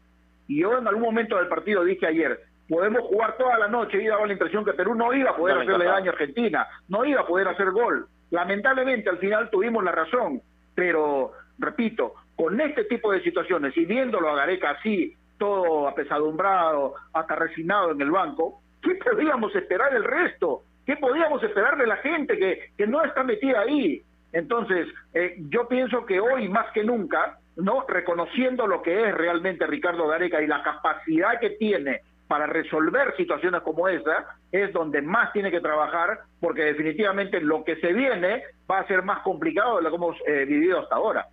Y 0.46 0.60
yo 0.60 0.78
en 0.78 0.86
algún 0.86 1.02
momento 1.02 1.36
del 1.36 1.48
partido 1.48 1.84
dije 1.84 2.06
ayer, 2.06 2.40
podemos 2.68 3.02
jugar 3.02 3.36
toda 3.36 3.58
la 3.58 3.68
noche 3.68 4.00
y 4.00 4.06
daba 4.06 4.26
la 4.26 4.32
impresión 4.32 4.64
que 4.64 4.72
Perú 4.72 4.94
no 4.94 5.12
iba 5.12 5.30
a 5.30 5.36
poder 5.36 5.56
No, 5.56 5.62
hacerle 5.62 5.84
daño 5.84 6.10
a 6.10 6.14
Argentina, 6.14 6.66
no 6.88 7.04
iba 7.04 7.22
a 7.22 7.26
poder 7.26 7.48
hacer 7.48 7.70
gol. 7.72 8.06
Lamentablemente 8.30 9.10
al 9.10 9.18
final 9.18 9.50
tuvimos 9.50 9.82
la 9.82 9.90
razón, 9.90 10.40
pero 10.74 11.32
repito, 11.58 12.14
con 12.36 12.60
este 12.60 12.84
tipo 12.84 13.12
de 13.12 13.22
situaciones 13.22 13.76
y 13.76 13.84
viéndolo 13.84 14.30
a 14.30 14.36
Gareca 14.36 14.70
así, 14.70 15.16
todo 15.36 15.88
apesadumbrado, 15.88 16.94
hasta 17.12 17.34
resignado 17.34 17.90
en 17.90 18.00
el 18.00 18.10
banco, 18.10 18.60
¿qué 18.82 18.94
podíamos 18.96 19.54
esperar 19.54 19.92
del 19.92 20.04
resto? 20.04 20.62
¿Qué 20.86 20.96
podíamos 20.96 21.42
esperar 21.42 21.76
de 21.76 21.86
la 21.86 21.96
gente 21.96 22.38
que, 22.38 22.70
que 22.76 22.86
no 22.86 23.02
está 23.04 23.22
metida 23.22 23.60
ahí? 23.60 24.02
Entonces, 24.32 24.88
eh, 25.14 25.36
yo 25.48 25.68
pienso 25.68 26.06
que 26.06 26.20
hoy 26.20 26.48
más 26.48 26.70
que 26.72 26.84
nunca, 26.84 27.38
no 27.56 27.84
reconociendo 27.86 28.66
lo 28.66 28.82
que 28.82 29.08
es 29.08 29.14
realmente 29.14 29.66
Ricardo 29.66 30.06
Gareca 30.06 30.40
y 30.40 30.46
la 30.46 30.62
capacidad 30.62 31.38
que 31.40 31.50
tiene 31.50 32.00
para 32.28 32.46
resolver 32.46 33.16
situaciones 33.16 33.60
como 33.62 33.88
esa, 33.88 34.36
es 34.52 34.72
donde 34.72 35.02
más 35.02 35.32
tiene 35.32 35.50
que 35.50 35.60
trabajar, 35.60 36.20
porque 36.38 36.62
definitivamente 36.62 37.40
lo 37.40 37.64
que 37.64 37.74
se 37.76 37.92
viene 37.92 38.44
va 38.70 38.78
a 38.78 38.86
ser 38.86 39.02
más 39.02 39.22
complicado 39.22 39.78
de 39.78 39.82
lo 39.82 39.90
que 39.90 39.96
hemos 39.96 40.16
eh, 40.26 40.44
vivido 40.44 40.78
hasta 40.78 40.94
ahora. 40.94 41.26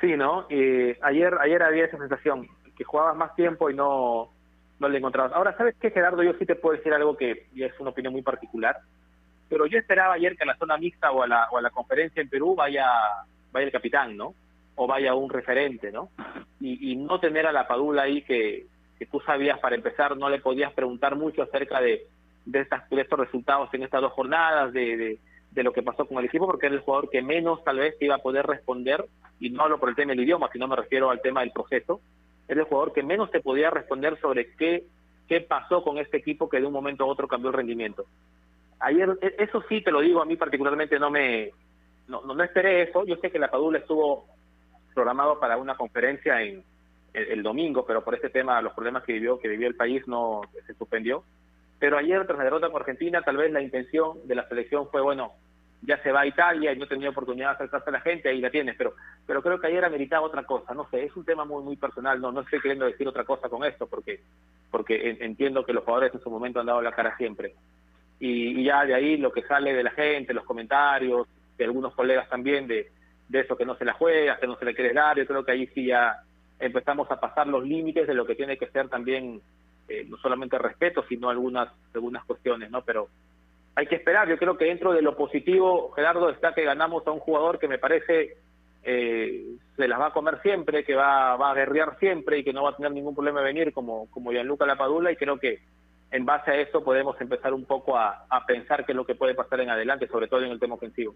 Sí, 0.00 0.16
¿no? 0.16 0.46
Eh, 0.48 0.98
ayer, 1.02 1.36
ayer 1.40 1.62
había 1.62 1.84
esa 1.84 1.98
sensación, 1.98 2.48
que 2.74 2.84
jugabas 2.84 3.14
más 3.14 3.34
tiempo 3.36 3.68
y 3.68 3.74
no, 3.74 4.31
no 4.82 4.88
le 4.88 4.98
encontrabas. 4.98 5.32
Ahora, 5.32 5.56
¿sabes 5.56 5.76
qué, 5.80 5.90
Gerardo? 5.90 6.22
Yo 6.22 6.34
sí 6.34 6.44
te 6.44 6.56
puedo 6.56 6.76
decir 6.76 6.92
algo 6.92 7.16
que 7.16 7.46
es 7.56 7.80
una 7.80 7.90
opinión 7.90 8.12
muy 8.12 8.22
particular, 8.22 8.76
pero 9.48 9.66
yo 9.66 9.78
esperaba 9.78 10.14
ayer 10.14 10.36
que 10.36 10.42
a 10.42 10.46
la 10.46 10.56
zona 10.56 10.76
mixta 10.76 11.12
o 11.12 11.22
a 11.22 11.26
la, 11.26 11.48
o 11.50 11.58
a 11.58 11.62
la 11.62 11.70
conferencia 11.70 12.20
en 12.20 12.28
Perú 12.28 12.54
vaya, 12.54 12.86
vaya 13.52 13.66
el 13.66 13.72
capitán, 13.72 14.16
¿no? 14.16 14.34
O 14.74 14.86
vaya 14.86 15.14
un 15.14 15.30
referente, 15.30 15.92
¿no? 15.92 16.10
Y, 16.60 16.92
y 16.92 16.96
no 16.96 17.20
tener 17.20 17.46
a 17.46 17.52
la 17.52 17.66
Padula 17.66 18.02
ahí 18.02 18.22
que, 18.22 18.66
que 18.98 19.06
tú 19.06 19.20
sabías 19.20 19.58
para 19.60 19.76
empezar, 19.76 20.16
no 20.16 20.28
le 20.28 20.40
podías 20.40 20.72
preguntar 20.72 21.16
mucho 21.16 21.42
acerca 21.42 21.80
de, 21.80 22.06
de, 22.44 22.60
estas, 22.60 22.88
de 22.90 23.00
estos 23.00 23.18
resultados 23.18 23.72
en 23.72 23.82
estas 23.84 24.00
dos 24.00 24.12
jornadas, 24.12 24.72
de, 24.72 24.96
de, 24.96 25.18
de 25.50 25.62
lo 25.62 25.72
que 25.72 25.82
pasó 25.82 26.06
con 26.06 26.18
el 26.18 26.24
equipo, 26.24 26.46
porque 26.46 26.66
era 26.66 26.74
el 26.74 26.80
jugador 26.80 27.10
que 27.10 27.22
menos 27.22 27.62
tal 27.62 27.78
vez 27.78 27.94
iba 28.00 28.16
a 28.16 28.18
poder 28.18 28.46
responder, 28.46 29.04
y 29.38 29.50
no 29.50 29.62
hablo 29.62 29.78
por 29.78 29.90
el 29.90 29.96
tema 29.96 30.12
del 30.12 30.24
idioma, 30.24 30.48
sino 30.52 30.66
me 30.66 30.76
refiero 30.76 31.10
al 31.10 31.20
tema 31.20 31.40
del 31.40 31.52
proceso, 31.52 32.00
era 32.48 32.60
el 32.60 32.66
jugador 32.66 32.92
que 32.92 33.02
menos 33.02 33.30
te 33.30 33.40
podía 33.40 33.70
responder 33.70 34.18
sobre 34.20 34.54
qué, 34.56 34.84
qué 35.28 35.40
pasó 35.40 35.82
con 35.82 35.98
este 35.98 36.18
equipo 36.18 36.48
que 36.48 36.60
de 36.60 36.66
un 36.66 36.72
momento 36.72 37.04
a 37.04 37.08
otro 37.08 37.28
cambió 37.28 37.50
el 37.50 37.56
rendimiento. 37.56 38.04
Ayer, 38.80 39.16
e- 39.20 39.36
eso 39.38 39.62
sí 39.68 39.82
te 39.82 39.90
lo 39.90 40.00
digo, 40.00 40.20
a 40.20 40.26
mí 40.26 40.36
particularmente 40.36 40.98
no 40.98 41.10
me, 41.10 41.50
no, 42.08 42.22
no, 42.22 42.34
no 42.34 42.44
esperé 42.44 42.82
eso, 42.82 43.04
yo 43.04 43.16
sé 43.16 43.30
que 43.30 43.38
la 43.38 43.50
Padula 43.50 43.78
estuvo 43.78 44.26
programado 44.94 45.38
para 45.38 45.56
una 45.56 45.76
conferencia 45.76 46.42
en 46.42 46.62
el, 47.14 47.24
el 47.30 47.42
domingo, 47.42 47.86
pero 47.86 48.04
por 48.04 48.14
este 48.14 48.30
tema, 48.30 48.60
los 48.60 48.74
problemas 48.74 49.04
que 49.04 49.14
vivió, 49.14 49.38
que 49.38 49.48
vivió 49.48 49.68
el 49.68 49.76
país, 49.76 50.06
no 50.06 50.42
se 50.66 50.74
suspendió. 50.74 51.24
Pero 51.78 51.98
ayer, 51.98 52.24
tras 52.26 52.38
la 52.38 52.44
derrota 52.44 52.70
con 52.70 52.80
Argentina, 52.80 53.22
tal 53.22 53.36
vez 53.38 53.50
la 53.50 53.62
intención 53.62 54.18
de 54.26 54.34
la 54.36 54.48
selección 54.48 54.88
fue, 54.90 55.00
bueno, 55.00 55.32
ya 55.82 56.00
se 56.02 56.12
va 56.12 56.20
a 56.20 56.26
Italia 56.26 56.72
y 56.72 56.78
no 56.78 56.86
tenía 56.86 57.10
oportunidad 57.10 57.50
de 57.50 57.54
acercarse 57.56 57.90
a 57.90 57.92
la 57.94 58.00
gente, 58.00 58.28
ahí 58.28 58.40
la 58.40 58.50
tienes, 58.50 58.76
pero 58.76 58.94
pero 59.26 59.42
creo 59.42 59.60
que 59.60 59.66
ayer 59.68 59.84
ameritaba 59.84 60.26
otra 60.26 60.44
cosa, 60.44 60.74
no 60.74 60.88
sé, 60.90 61.04
es 61.04 61.16
un 61.16 61.24
tema 61.24 61.44
muy 61.44 61.62
muy 61.64 61.76
personal, 61.76 62.20
no 62.20 62.32
no 62.32 62.40
estoy 62.42 62.60
queriendo 62.60 62.86
decir 62.86 63.06
otra 63.08 63.24
cosa 63.24 63.48
con 63.48 63.64
esto, 63.64 63.86
porque 63.86 64.20
porque 64.70 65.10
en- 65.10 65.22
entiendo 65.22 65.64
que 65.64 65.72
los 65.72 65.84
jugadores 65.84 66.14
en 66.14 66.20
su 66.20 66.30
momento 66.30 66.60
han 66.60 66.66
dado 66.66 66.82
la 66.82 66.92
cara 66.92 67.16
siempre. 67.16 67.54
Y, 68.20 68.60
y 68.60 68.64
ya 68.64 68.84
de 68.84 68.94
ahí 68.94 69.16
lo 69.16 69.32
que 69.32 69.42
sale 69.42 69.74
de 69.74 69.82
la 69.82 69.90
gente, 69.90 70.32
los 70.34 70.44
comentarios, 70.44 71.26
de 71.58 71.64
algunos 71.64 71.94
colegas 71.94 72.28
también, 72.28 72.66
de, 72.68 72.88
de 73.28 73.40
eso 73.40 73.56
que 73.56 73.66
no 73.66 73.76
se 73.76 73.84
la 73.84 73.94
juega, 73.94 74.38
que 74.38 74.46
no 74.46 74.56
se 74.56 74.64
le 74.64 74.74
quiere 74.74 74.92
dar, 74.94 75.16
yo 75.18 75.26
creo 75.26 75.44
que 75.44 75.52
ahí 75.52 75.66
sí 75.68 75.86
ya 75.86 76.16
empezamos 76.58 77.10
a 77.10 77.18
pasar 77.20 77.48
los 77.48 77.64
límites 77.64 78.06
de 78.06 78.14
lo 78.14 78.24
que 78.24 78.36
tiene 78.36 78.56
que 78.56 78.68
ser 78.68 78.88
también 78.88 79.40
eh, 79.88 80.06
no 80.08 80.16
solamente 80.18 80.58
respeto, 80.58 81.04
sino 81.08 81.28
algunas 81.28 81.68
algunas 81.94 82.24
cuestiones, 82.24 82.70
¿no? 82.70 82.82
Pero 82.82 83.08
hay 83.74 83.86
que 83.86 83.96
esperar. 83.96 84.28
Yo 84.28 84.36
creo 84.38 84.56
que 84.56 84.66
dentro 84.66 84.92
de 84.92 85.02
lo 85.02 85.16
positivo, 85.16 85.92
Gerardo, 85.92 86.30
está 86.30 86.52
que 86.54 86.64
ganamos 86.64 87.06
a 87.06 87.10
un 87.10 87.20
jugador 87.20 87.58
que 87.58 87.68
me 87.68 87.78
parece 87.78 88.36
eh, 88.82 89.56
se 89.76 89.88
las 89.88 90.00
va 90.00 90.08
a 90.08 90.12
comer 90.12 90.40
siempre, 90.42 90.84
que 90.84 90.94
va, 90.94 91.36
va 91.36 91.52
a 91.52 91.54
guerrear 91.54 91.98
siempre 91.98 92.38
y 92.38 92.44
que 92.44 92.52
no 92.52 92.64
va 92.64 92.70
a 92.70 92.76
tener 92.76 92.92
ningún 92.92 93.14
problema 93.14 93.40
venir 93.40 93.72
como, 93.72 94.10
como 94.10 94.32
Gianluca 94.32 94.66
Lapadula 94.66 95.12
y 95.12 95.16
creo 95.16 95.38
que 95.38 95.60
en 96.10 96.26
base 96.26 96.50
a 96.50 96.56
eso 96.56 96.84
podemos 96.84 97.18
empezar 97.20 97.54
un 97.54 97.64
poco 97.64 97.96
a, 97.96 98.26
a 98.28 98.44
pensar 98.44 98.84
qué 98.84 98.92
es 98.92 98.96
lo 98.96 99.06
que 99.06 99.14
puede 99.14 99.34
pasar 99.34 99.60
en 99.60 99.70
adelante, 99.70 100.08
sobre 100.08 100.28
todo 100.28 100.42
en 100.42 100.50
el 100.50 100.60
tema 100.60 100.74
ofensivo. 100.74 101.14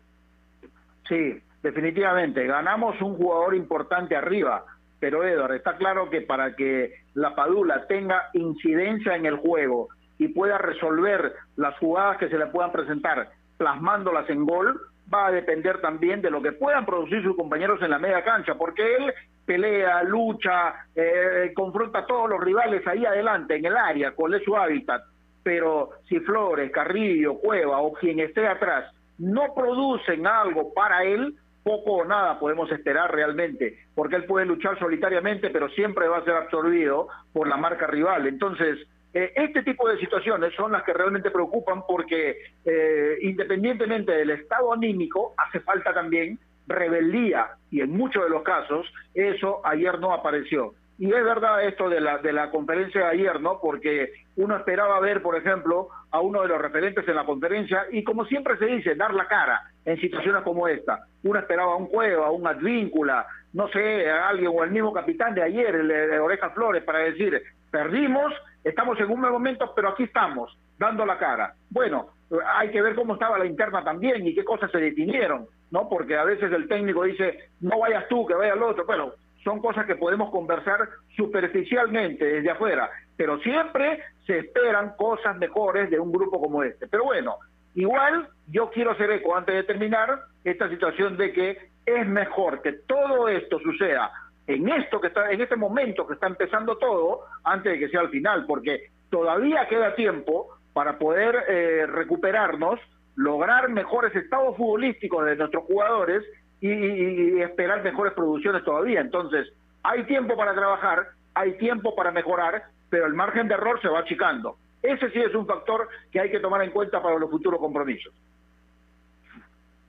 Sí, 1.09 1.39
definitivamente. 1.63 2.47
Ganamos 2.47 3.01
un 3.03 3.17
jugador 3.17 3.55
importante 3.55 4.17
arriba, 4.17 4.65
pero 4.99 5.25
Edward, 5.25 5.57
está 5.57 5.77
claro 5.77 6.09
que 6.09 6.23
para 6.23 6.57
que 6.57 7.03
la 7.15 7.35
Padula 7.35 7.87
tenga 7.87 8.31
incidencia 8.33 9.15
en 9.17 9.27
el 9.27 9.37
juego 9.37 9.89
y 10.19 10.29
pueda 10.29 10.59
resolver 10.59 11.35
las 11.57 11.77
jugadas 11.79 12.19
que 12.19 12.29
se 12.29 12.39
le 12.39 12.47
puedan 12.47 12.73
presentar 12.73 13.29
plasmándolas 13.57 14.29
en 14.31 14.45
gol, 14.45 14.81
va 15.13 15.27
a 15.29 15.33
depender 15.33 15.81
también 15.81 16.21
de 16.21 16.31
lo 16.31 16.43
que 16.43 16.53
puedan 16.53 16.85
producir 16.85 17.23
sus 17.23 17.37
compañeros 17.37 17.81
en 17.83 17.91
la 17.91 17.99
media 17.99 18.25
cancha, 18.25 18.55
porque 18.55 18.97
él 18.97 19.15
pelea, 19.45 20.03
lucha, 20.03 20.75
eh, 20.95 21.53
confronta 21.55 22.01
a 22.01 22.07
todos 22.07 22.29
los 22.29 22.41
rivales 22.41 22.87
ahí 22.87 23.05
adelante, 23.07 23.57
en 23.57 23.65
el 23.67 23.77
área, 23.77 24.13
cuál 24.13 24.35
es 24.35 24.45
su 24.45 24.57
hábitat. 24.57 25.03
Pero 25.43 25.91
si 26.09 26.19
Flores, 26.21 26.73
Carrillo, 26.73 27.39
Cueva 27.39 27.79
o 27.79 27.93
quien 27.93 28.19
esté 28.19 28.49
atrás 28.49 28.93
no 29.19 29.55
producen 29.55 30.27
algo 30.27 30.75
para 30.75 31.05
él, 31.05 31.37
poco 31.63 31.95
o 31.95 32.05
nada 32.05 32.39
podemos 32.39 32.71
esperar 32.71 33.13
realmente, 33.13 33.79
porque 33.95 34.17
él 34.17 34.25
puede 34.25 34.47
luchar 34.47 34.79
solitariamente, 34.79 35.51
pero 35.51 35.69
siempre 35.71 36.09
va 36.09 36.19
a 36.19 36.25
ser 36.25 36.35
absorbido 36.35 37.09
por 37.33 37.49
la 37.49 37.57
marca 37.57 37.87
rival. 37.87 38.27
Entonces, 38.27 38.79
eh, 39.19 39.33
este 39.35 39.63
tipo 39.63 39.89
de 39.89 39.99
situaciones 39.99 40.53
son 40.55 40.73
las 40.73 40.83
que 40.83 40.93
realmente 40.93 41.31
preocupan 41.31 41.85
porque 41.89 42.37
eh, 42.67 43.17
independientemente 43.23 44.13
del 44.13 44.29
estado 44.29 44.75
anímico, 44.75 45.33
hace 45.39 45.61
falta 45.61 45.95
también 45.95 46.39
rebeldía 46.67 47.47
y 47.71 47.81
en 47.81 47.93
muchos 47.93 48.25
de 48.25 48.29
los 48.29 48.43
casos 48.43 48.87
eso 49.15 49.63
ayer 49.65 49.99
no 50.01 50.13
apareció. 50.13 50.75
Y 50.99 51.07
es 51.07 51.25
verdad 51.25 51.65
esto 51.65 51.89
de 51.89 51.99
la, 51.99 52.19
de 52.19 52.35
la 52.35 52.51
conferencia 52.51 53.07
de 53.07 53.07
ayer, 53.07 53.41
¿no? 53.41 53.59
Porque 53.59 54.13
uno 54.37 54.55
esperaba 54.55 55.01
ver, 55.01 55.23
por 55.23 55.35
ejemplo, 55.35 55.89
a 56.11 56.21
uno 56.21 56.43
de 56.43 56.49
los 56.49 56.61
referentes 56.61 57.09
en 57.09 57.17
la 57.17 57.25
conferencia 57.25 57.87
y 57.93 58.05
como 58.05 58.27
siempre 58.27 58.59
se 58.59 58.67
dice, 58.67 58.97
dar 58.97 59.15
la 59.15 59.29
cara 59.29 59.63
en 59.87 59.99
situaciones 59.99 60.43
como 60.43 60.69
esta. 60.69 61.07
Uno 61.23 61.39
esperaba 61.39 61.73
a 61.73 61.77
un 61.77 61.87
Cueva, 61.87 62.27
a 62.27 62.31
un 62.33 62.47
Advíncula, 62.47 63.27
no 63.55 63.67
sé, 63.69 64.11
a 64.11 64.29
alguien 64.29 64.51
o 64.55 64.63
el 64.63 64.73
mismo 64.73 64.93
capitán 64.93 65.35
de 65.35 65.43
ayer, 65.43 65.75
el 65.75 65.89
de 65.89 66.19
Oreja 66.19 66.51
Flores, 66.51 66.85
para 66.85 66.99
decir, 66.99 67.43
perdimos, 67.77 68.33
estamos 68.65 68.99
en 69.01 69.11
un 69.11 69.21
buen 69.21 69.35
momento, 69.35 69.75
pero 69.77 69.91
aquí 69.91 70.05
estamos, 70.05 70.51
dando 70.79 71.05
la 71.05 71.19
cara. 71.19 71.53
Bueno, 71.69 72.07
hay 72.55 72.71
que 72.71 72.81
ver 72.81 72.95
cómo 72.95 73.13
estaba 73.13 73.39
la 73.39 73.45
interna 73.45 73.85
también 73.85 74.27
y 74.27 74.35
qué 74.35 74.45
cosas 74.45 74.71
se 74.71 74.79
definieron, 74.79 75.47
¿no? 75.71 75.87
Porque 75.87 76.17
a 76.17 76.25
veces 76.25 76.51
el 76.53 76.69
técnico 76.69 77.03
dice, 77.03 77.51
no 77.61 77.81
vayas 77.81 78.09
tú, 78.09 78.25
que 78.25 78.33
vaya 78.33 78.55
el 78.55 78.63
otro. 78.63 78.87
Bueno, 78.87 79.13
son 79.45 79.61
cosas 79.61 79.85
que 79.85 79.97
podemos 79.97 80.31
conversar 80.31 80.89
superficialmente 81.15 82.25
desde 82.25 82.51
afuera, 82.51 82.89
pero 83.15 83.39
siempre 83.41 84.03
se 84.27 84.39
esperan 84.39 84.95
cosas 84.97 85.37
mejores 85.37 85.91
de 85.91 86.01
un 86.01 86.11
grupo 86.11 86.41
como 86.41 86.63
este. 86.63 86.87
Pero 86.89 87.05
bueno, 87.05 87.37
igual 87.75 88.27
yo 88.47 88.71
quiero 88.71 88.93
hacer 88.93 89.11
eco 89.11 89.37
antes 89.37 89.55
de 89.55 89.65
terminar 89.65 90.19
esta 90.45 90.71
situación 90.71 91.19
de 91.19 91.31
que 91.31 91.59
es 91.85 92.09
mejor 92.09 92.63
que 92.63 92.73
todo 92.73 93.29
esto 93.29 93.59
suceda 93.59 94.11
en 94.47 94.69
esto 94.69 95.01
que 95.01 95.09
está 95.09 95.31
en 95.31 95.41
este 95.41 95.57
momento 95.57 96.07
que 96.07 96.15
está 96.15 96.27
empezando 96.27 96.77
todo 96.79 97.25
antes 97.45 97.73
de 97.73 97.79
que 97.79 97.89
sea 97.89 98.03
el 98.03 98.11
final, 98.11 98.47
porque 98.47 98.91
todavía 99.11 99.67
queda 99.69 99.95
tiempo 99.95 100.57
para 100.73 100.99
poder 100.99 101.45
eh, 101.49 101.87
recuperarnos, 101.87 102.79
lograr 103.17 103.69
mejores 103.69 104.15
estados 104.15 104.57
futbolísticos 104.57 105.25
de 105.25 105.37
nuestros 105.37 105.65
jugadores 105.65 106.23
y, 106.61 107.41
esperar 107.41 107.83
mejores 107.83 108.13
producciones 108.13 108.63
todavía. 108.65 109.01
Entonces, 109.01 109.53
hay 109.83 110.05
tiempo 110.05 110.37
para 110.37 110.55
trabajar, 110.55 111.09
hay 111.35 111.57
tiempo 111.59 111.95
para 111.95 112.11
mejorar, 112.11 112.65
pero 112.91 113.07
el 113.07 113.15
margen 113.15 113.49
de 113.49 113.55
error 113.55 113.81
se 113.81 113.89
va 113.89 114.01
achicando. 114.01 114.57
Ese 114.83 115.11
sí 115.11 115.19
es 115.21 115.35
un 115.35 115.47
factor 115.47 115.89
que 116.13 116.21
hay 116.21 116.31
que 116.31 116.41
tomar 116.41 116.63
en 116.63 116.71
cuenta 116.71 117.03
para 117.03 117.19
los 117.19 117.31
futuros 117.31 117.59
compromisos. 117.59 118.13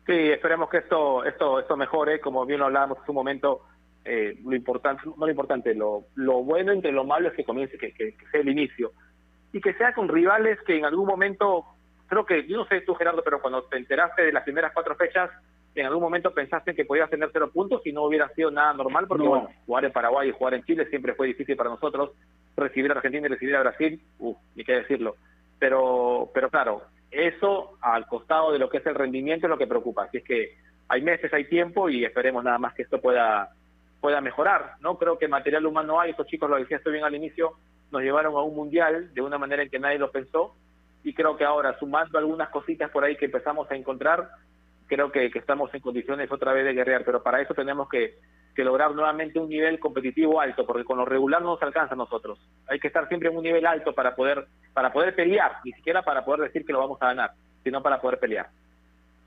Sí, 0.05 0.31
esperemos 0.31 0.69
que 0.69 0.77
esto 0.77 1.25
esto 1.25 1.59
esto 1.59 1.75
mejore, 1.75 2.21
como 2.21 2.45
bien 2.45 2.59
lo 2.59 2.67
hablábamos 2.67 2.99
en 2.99 3.09
un 3.09 3.15
momento, 3.15 3.61
eh, 4.05 4.37
lo 4.43 4.55
importante, 4.55 5.03
no 5.05 5.25
lo 5.25 5.29
importante, 5.29 5.73
lo, 5.73 6.05
lo 6.15 6.43
bueno 6.43 6.71
entre 6.71 6.91
lo 6.91 7.03
malo 7.03 7.29
es 7.29 7.35
que 7.35 7.43
comience, 7.43 7.77
que, 7.77 7.91
que, 7.93 8.15
sea 8.31 8.41
el 8.41 8.49
inicio. 8.49 8.91
Y 9.51 9.61
que 9.61 9.73
sea 9.73 9.93
con 9.93 10.07
rivales 10.07 10.59
que 10.65 10.77
en 10.77 10.85
algún 10.85 11.07
momento, 11.07 11.65
creo 12.07 12.25
que, 12.25 12.47
yo 12.47 12.57
no 12.57 12.65
sé 12.67 12.81
tú 12.81 12.93
Gerardo, 12.95 13.23
pero 13.23 13.41
cuando 13.41 13.63
te 13.63 13.77
enteraste 13.77 14.23
de 14.23 14.31
las 14.31 14.43
primeras 14.43 14.71
cuatro 14.73 14.95
fechas, 14.95 15.29
en 15.75 15.85
algún 15.85 16.01
momento 16.01 16.33
pensaste 16.33 16.73
que 16.73 16.85
podías 16.85 17.09
tener 17.09 17.29
cero 17.31 17.51
puntos 17.53 17.85
y 17.85 17.91
no 17.91 18.03
hubiera 18.03 18.27
sido 18.29 18.49
nada 18.49 18.73
normal, 18.73 19.07
porque 19.07 19.27
bueno, 19.27 19.49
jugar 19.65 19.85
en 19.85 19.91
Paraguay 19.91 20.29
y 20.29 20.31
jugar 20.31 20.55
en 20.55 20.63
Chile 20.63 20.87
siempre 20.89 21.13
fue 21.13 21.27
difícil 21.27 21.55
para 21.55 21.69
nosotros, 21.69 22.11
recibir 22.55 22.91
a 22.91 22.95
Argentina 22.95 23.27
y 23.27 23.29
recibir 23.29 23.55
a 23.55 23.61
Brasil, 23.61 24.01
uff, 24.19 24.37
ni 24.55 24.63
qué 24.63 24.73
decirlo. 24.73 25.15
Pero, 25.59 26.31
pero 26.33 26.49
claro, 26.49 26.83
eso 27.11 27.77
al 27.81 28.07
costado 28.07 28.51
de 28.51 28.59
lo 28.59 28.69
que 28.69 28.77
es 28.77 28.85
el 28.85 28.95
rendimiento 28.95 29.47
es 29.47 29.49
lo 29.49 29.57
que 29.57 29.67
preocupa. 29.67 30.03
Así 30.03 30.17
es 30.17 30.23
que 30.23 30.55
hay 30.87 31.01
meses, 31.01 31.33
hay 31.33 31.45
tiempo 31.45 31.89
y 31.89 32.05
esperemos 32.05 32.43
nada 32.43 32.57
más 32.57 32.73
que 32.73 32.83
esto 32.83 32.99
pueda 32.99 33.49
pueda 34.01 34.21
mejorar. 34.21 34.73
No 34.81 34.97
creo 34.97 35.17
que 35.17 35.27
material 35.27 35.65
humano 35.65 35.99
hay, 35.99 36.11
estos 36.11 36.27
chicos 36.27 36.49
lo 36.49 36.57
decía 36.57 36.77
estoy 36.77 36.93
bien 36.93 37.05
al 37.05 37.15
inicio, 37.15 37.53
nos 37.91 38.01
llevaron 38.01 38.35
a 38.35 38.41
un 38.41 38.55
mundial 38.55 39.13
de 39.13 39.21
una 39.21 39.37
manera 39.37 39.63
en 39.63 39.69
que 39.69 39.79
nadie 39.79 39.99
lo 39.99 40.11
pensó 40.11 40.53
y 41.03 41.13
creo 41.13 41.37
que 41.37 41.45
ahora 41.45 41.77
sumando 41.79 42.17
algunas 42.17 42.49
cositas 42.49 42.91
por 42.91 43.03
ahí 43.03 43.15
que 43.15 43.25
empezamos 43.25 43.69
a 43.71 43.75
encontrar, 43.75 44.29
creo 44.87 45.11
que, 45.11 45.31
estamos 45.33 45.73
en 45.73 45.81
condiciones 45.81 46.31
otra 46.31 46.53
vez 46.53 46.65
de 46.65 46.73
guerrear, 46.73 47.03
pero 47.05 47.21
para 47.21 47.41
eso 47.41 47.53
tenemos 47.53 47.87
que, 47.89 48.15
lograr 48.57 48.91
nuevamente 48.95 49.37
un 49.37 49.49
nivel 49.49 49.79
competitivo 49.79 50.41
alto, 50.41 50.65
porque 50.65 50.83
con 50.83 50.97
lo 50.97 51.05
regular 51.05 51.43
no 51.43 51.51
nos 51.51 51.61
alcanza 51.61 51.93
a 51.93 51.97
nosotros. 51.97 52.39
Hay 52.67 52.79
que 52.79 52.87
estar 52.87 53.07
siempre 53.07 53.29
en 53.29 53.37
un 53.37 53.43
nivel 53.43 53.67
alto 53.67 53.93
para 53.93 54.15
poder, 54.15 54.47
para 54.73 54.91
poder 54.91 55.15
pelear, 55.15 55.57
ni 55.63 55.73
siquiera 55.73 56.01
para 56.01 56.25
poder 56.25 56.41
decir 56.41 56.65
que 56.65 56.73
lo 56.73 56.79
vamos 56.79 56.99
a 56.99 57.09
ganar, 57.09 57.31
sino 57.63 57.83
para 57.83 58.01
poder 58.01 58.19
pelear. 58.19 58.47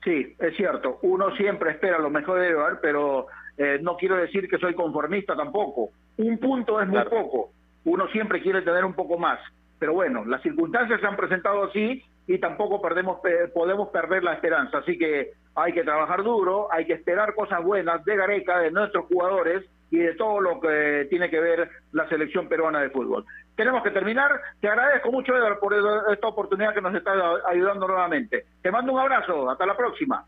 Sí, 0.03 0.35
es 0.37 0.57
cierto, 0.57 0.99
uno 1.03 1.33
siempre 1.37 1.71
espera 1.71 1.97
lo 1.97 2.09
mejor 2.09 2.41
de 2.41 2.49
Evar, 2.49 2.79
pero 2.81 3.27
eh, 3.57 3.79
no 3.81 3.95
quiero 3.97 4.17
decir 4.17 4.49
que 4.49 4.57
soy 4.57 4.73
conformista 4.73 5.35
tampoco. 5.35 5.89
Un 6.17 6.37
punto 6.37 6.81
es 6.81 6.87
muy 6.87 7.03
poco, 7.03 7.51
uno 7.85 8.07
siempre 8.09 8.41
quiere 8.41 8.61
tener 8.61 8.85
un 8.85 8.93
poco 8.93 9.17
más, 9.17 9.39
pero 9.79 9.93
bueno, 9.93 10.25
las 10.25 10.41
circunstancias 10.41 10.99
se 10.99 11.07
han 11.07 11.15
presentado 11.15 11.63
así 11.63 12.03
y 12.27 12.37
tampoco 12.37 12.81
perdemos, 12.81 13.19
podemos 13.53 13.89
perder 13.89 14.23
la 14.23 14.33
esperanza. 14.33 14.79
Así 14.79 14.97
que 14.97 15.31
hay 15.55 15.73
que 15.73 15.83
trabajar 15.83 16.23
duro, 16.23 16.71
hay 16.71 16.85
que 16.85 16.93
esperar 16.93 17.33
cosas 17.33 17.63
buenas 17.63 18.03
de 18.05 18.15
Gareca, 18.15 18.59
de 18.59 18.71
nuestros 18.71 19.05
jugadores 19.07 19.65
y 19.89 19.97
de 19.97 20.15
todo 20.15 20.39
lo 20.39 20.59
que 20.59 21.07
tiene 21.09 21.29
que 21.29 21.39
ver 21.39 21.69
la 21.91 22.07
selección 22.07 22.47
peruana 22.47 22.79
de 22.79 22.89
fútbol. 22.89 23.25
Tenemos 23.55 23.83
que 23.83 23.91
terminar. 23.91 24.39
Te 24.59 24.69
agradezco 24.69 25.11
mucho, 25.11 25.35
Edgar, 25.35 25.59
por 25.59 25.73
esta 25.73 26.27
oportunidad 26.27 26.73
que 26.73 26.81
nos 26.81 26.95
está 26.95 27.11
ayudando 27.47 27.87
nuevamente. 27.87 28.45
Te 28.61 28.71
mando 28.71 28.93
un 28.93 28.99
abrazo. 28.99 29.49
Hasta 29.49 29.65
la 29.65 29.75
próxima. 29.75 30.25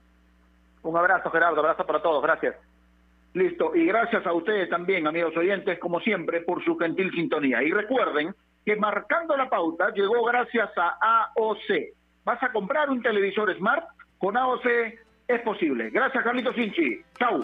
Un 0.84 0.98
abrazo, 0.98 1.32
Gerardo. 1.32 1.62
Abrazo 1.62 1.86
para 1.86 2.02
todos. 2.02 2.22
Gracias. 2.22 2.56
Listo. 3.34 3.76
Y 3.76 3.86
gracias 3.86 4.26
a 4.26 4.34
ustedes 4.34 4.70
también, 4.70 5.08
amigos 5.08 5.36
oyentes, 5.36 5.80
como 5.80 6.00
siempre, 6.00 6.42
por 6.42 6.64
su 6.64 6.78
gentil 6.78 7.12
sintonía. 7.12 7.64
Y 7.64 7.72
recuerden 7.72 8.34
que 8.66 8.76
marcando 8.76 9.36
la 9.36 9.50
pauta 9.50 9.92
llegó 9.94 10.24
gracias 10.24 10.70
a 10.78 11.32
AOC. 11.36 11.94
¿Vas 12.24 12.42
a 12.44 12.52
comprar 12.52 12.90
un 12.90 13.02
televisor 13.02 13.54
Smart? 13.58 13.86
Con 14.18 14.38
AOC 14.38 14.66
es 15.28 15.42
posible. 15.42 15.90
Gracias, 15.90 16.24
Carlitos 16.24 16.56
Sinchi. 16.56 17.02
Chau. 17.18 17.44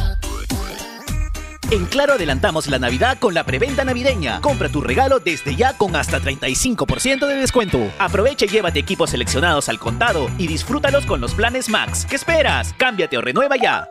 En 1.71 1.85
Claro 1.85 2.15
adelantamos 2.15 2.67
la 2.67 2.79
Navidad 2.79 3.17
con 3.17 3.33
la 3.33 3.45
preventa 3.45 3.85
navideña. 3.85 4.41
Compra 4.41 4.67
tu 4.67 4.81
regalo 4.81 5.21
desde 5.21 5.55
ya 5.55 5.77
con 5.77 5.95
hasta 5.95 6.19
35% 6.19 7.25
de 7.25 7.35
descuento. 7.35 7.79
Aprovecha 7.97 8.45
y 8.45 8.49
llévate 8.49 8.79
equipos 8.79 9.11
seleccionados 9.11 9.69
al 9.69 9.79
contado 9.79 10.29
y 10.37 10.47
disfrútalos 10.47 11.05
con 11.05 11.21
los 11.21 11.33
planes 11.33 11.69
Max. 11.69 12.05
¿Qué 12.09 12.17
esperas? 12.17 12.73
Cámbiate 12.77 13.17
o 13.17 13.21
renueva 13.21 13.55
ya. 13.55 13.87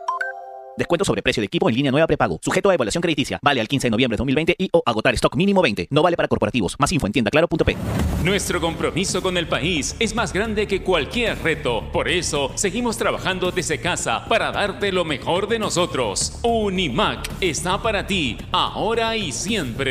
Descuento 0.77 1.03
sobre 1.03 1.21
precio 1.21 1.41
de 1.41 1.47
equipo 1.47 1.69
en 1.69 1.75
línea 1.75 1.91
nueva 1.91 2.07
prepago. 2.07 2.39
Sujeto 2.41 2.69
a 2.69 2.73
evaluación 2.73 3.01
crediticia. 3.01 3.39
Vale 3.41 3.59
al 3.59 3.67
15 3.67 3.87
de 3.87 3.91
noviembre 3.91 4.15
de 4.15 4.19
2020 4.19 4.55
y 4.57 4.69
o 4.71 4.81
agotar 4.85 5.13
stock 5.15 5.35
mínimo 5.35 5.61
20. 5.61 5.87
No 5.89 6.01
vale 6.01 6.15
para 6.15 6.27
corporativos. 6.27 6.75
Más 6.79 6.91
info 6.91 7.07
en 7.07 7.13
tiendaclaro.p. 7.13 7.77
Nuestro 8.23 8.61
compromiso 8.61 9.21
con 9.21 9.37
el 9.37 9.47
país 9.47 9.95
es 9.99 10.15
más 10.15 10.31
grande 10.31 10.67
que 10.67 10.81
cualquier 10.81 11.37
reto. 11.39 11.91
Por 11.91 12.07
eso, 12.07 12.51
seguimos 12.55 12.97
trabajando 12.97 13.51
desde 13.51 13.81
casa 13.81 14.25
para 14.29 14.51
darte 14.51 14.91
lo 14.91 15.03
mejor 15.03 15.47
de 15.47 15.59
nosotros. 15.59 16.39
Unimac 16.43 17.29
está 17.41 17.81
para 17.81 18.07
ti, 18.07 18.37
ahora 18.51 19.17
y 19.17 19.31
siempre. 19.31 19.89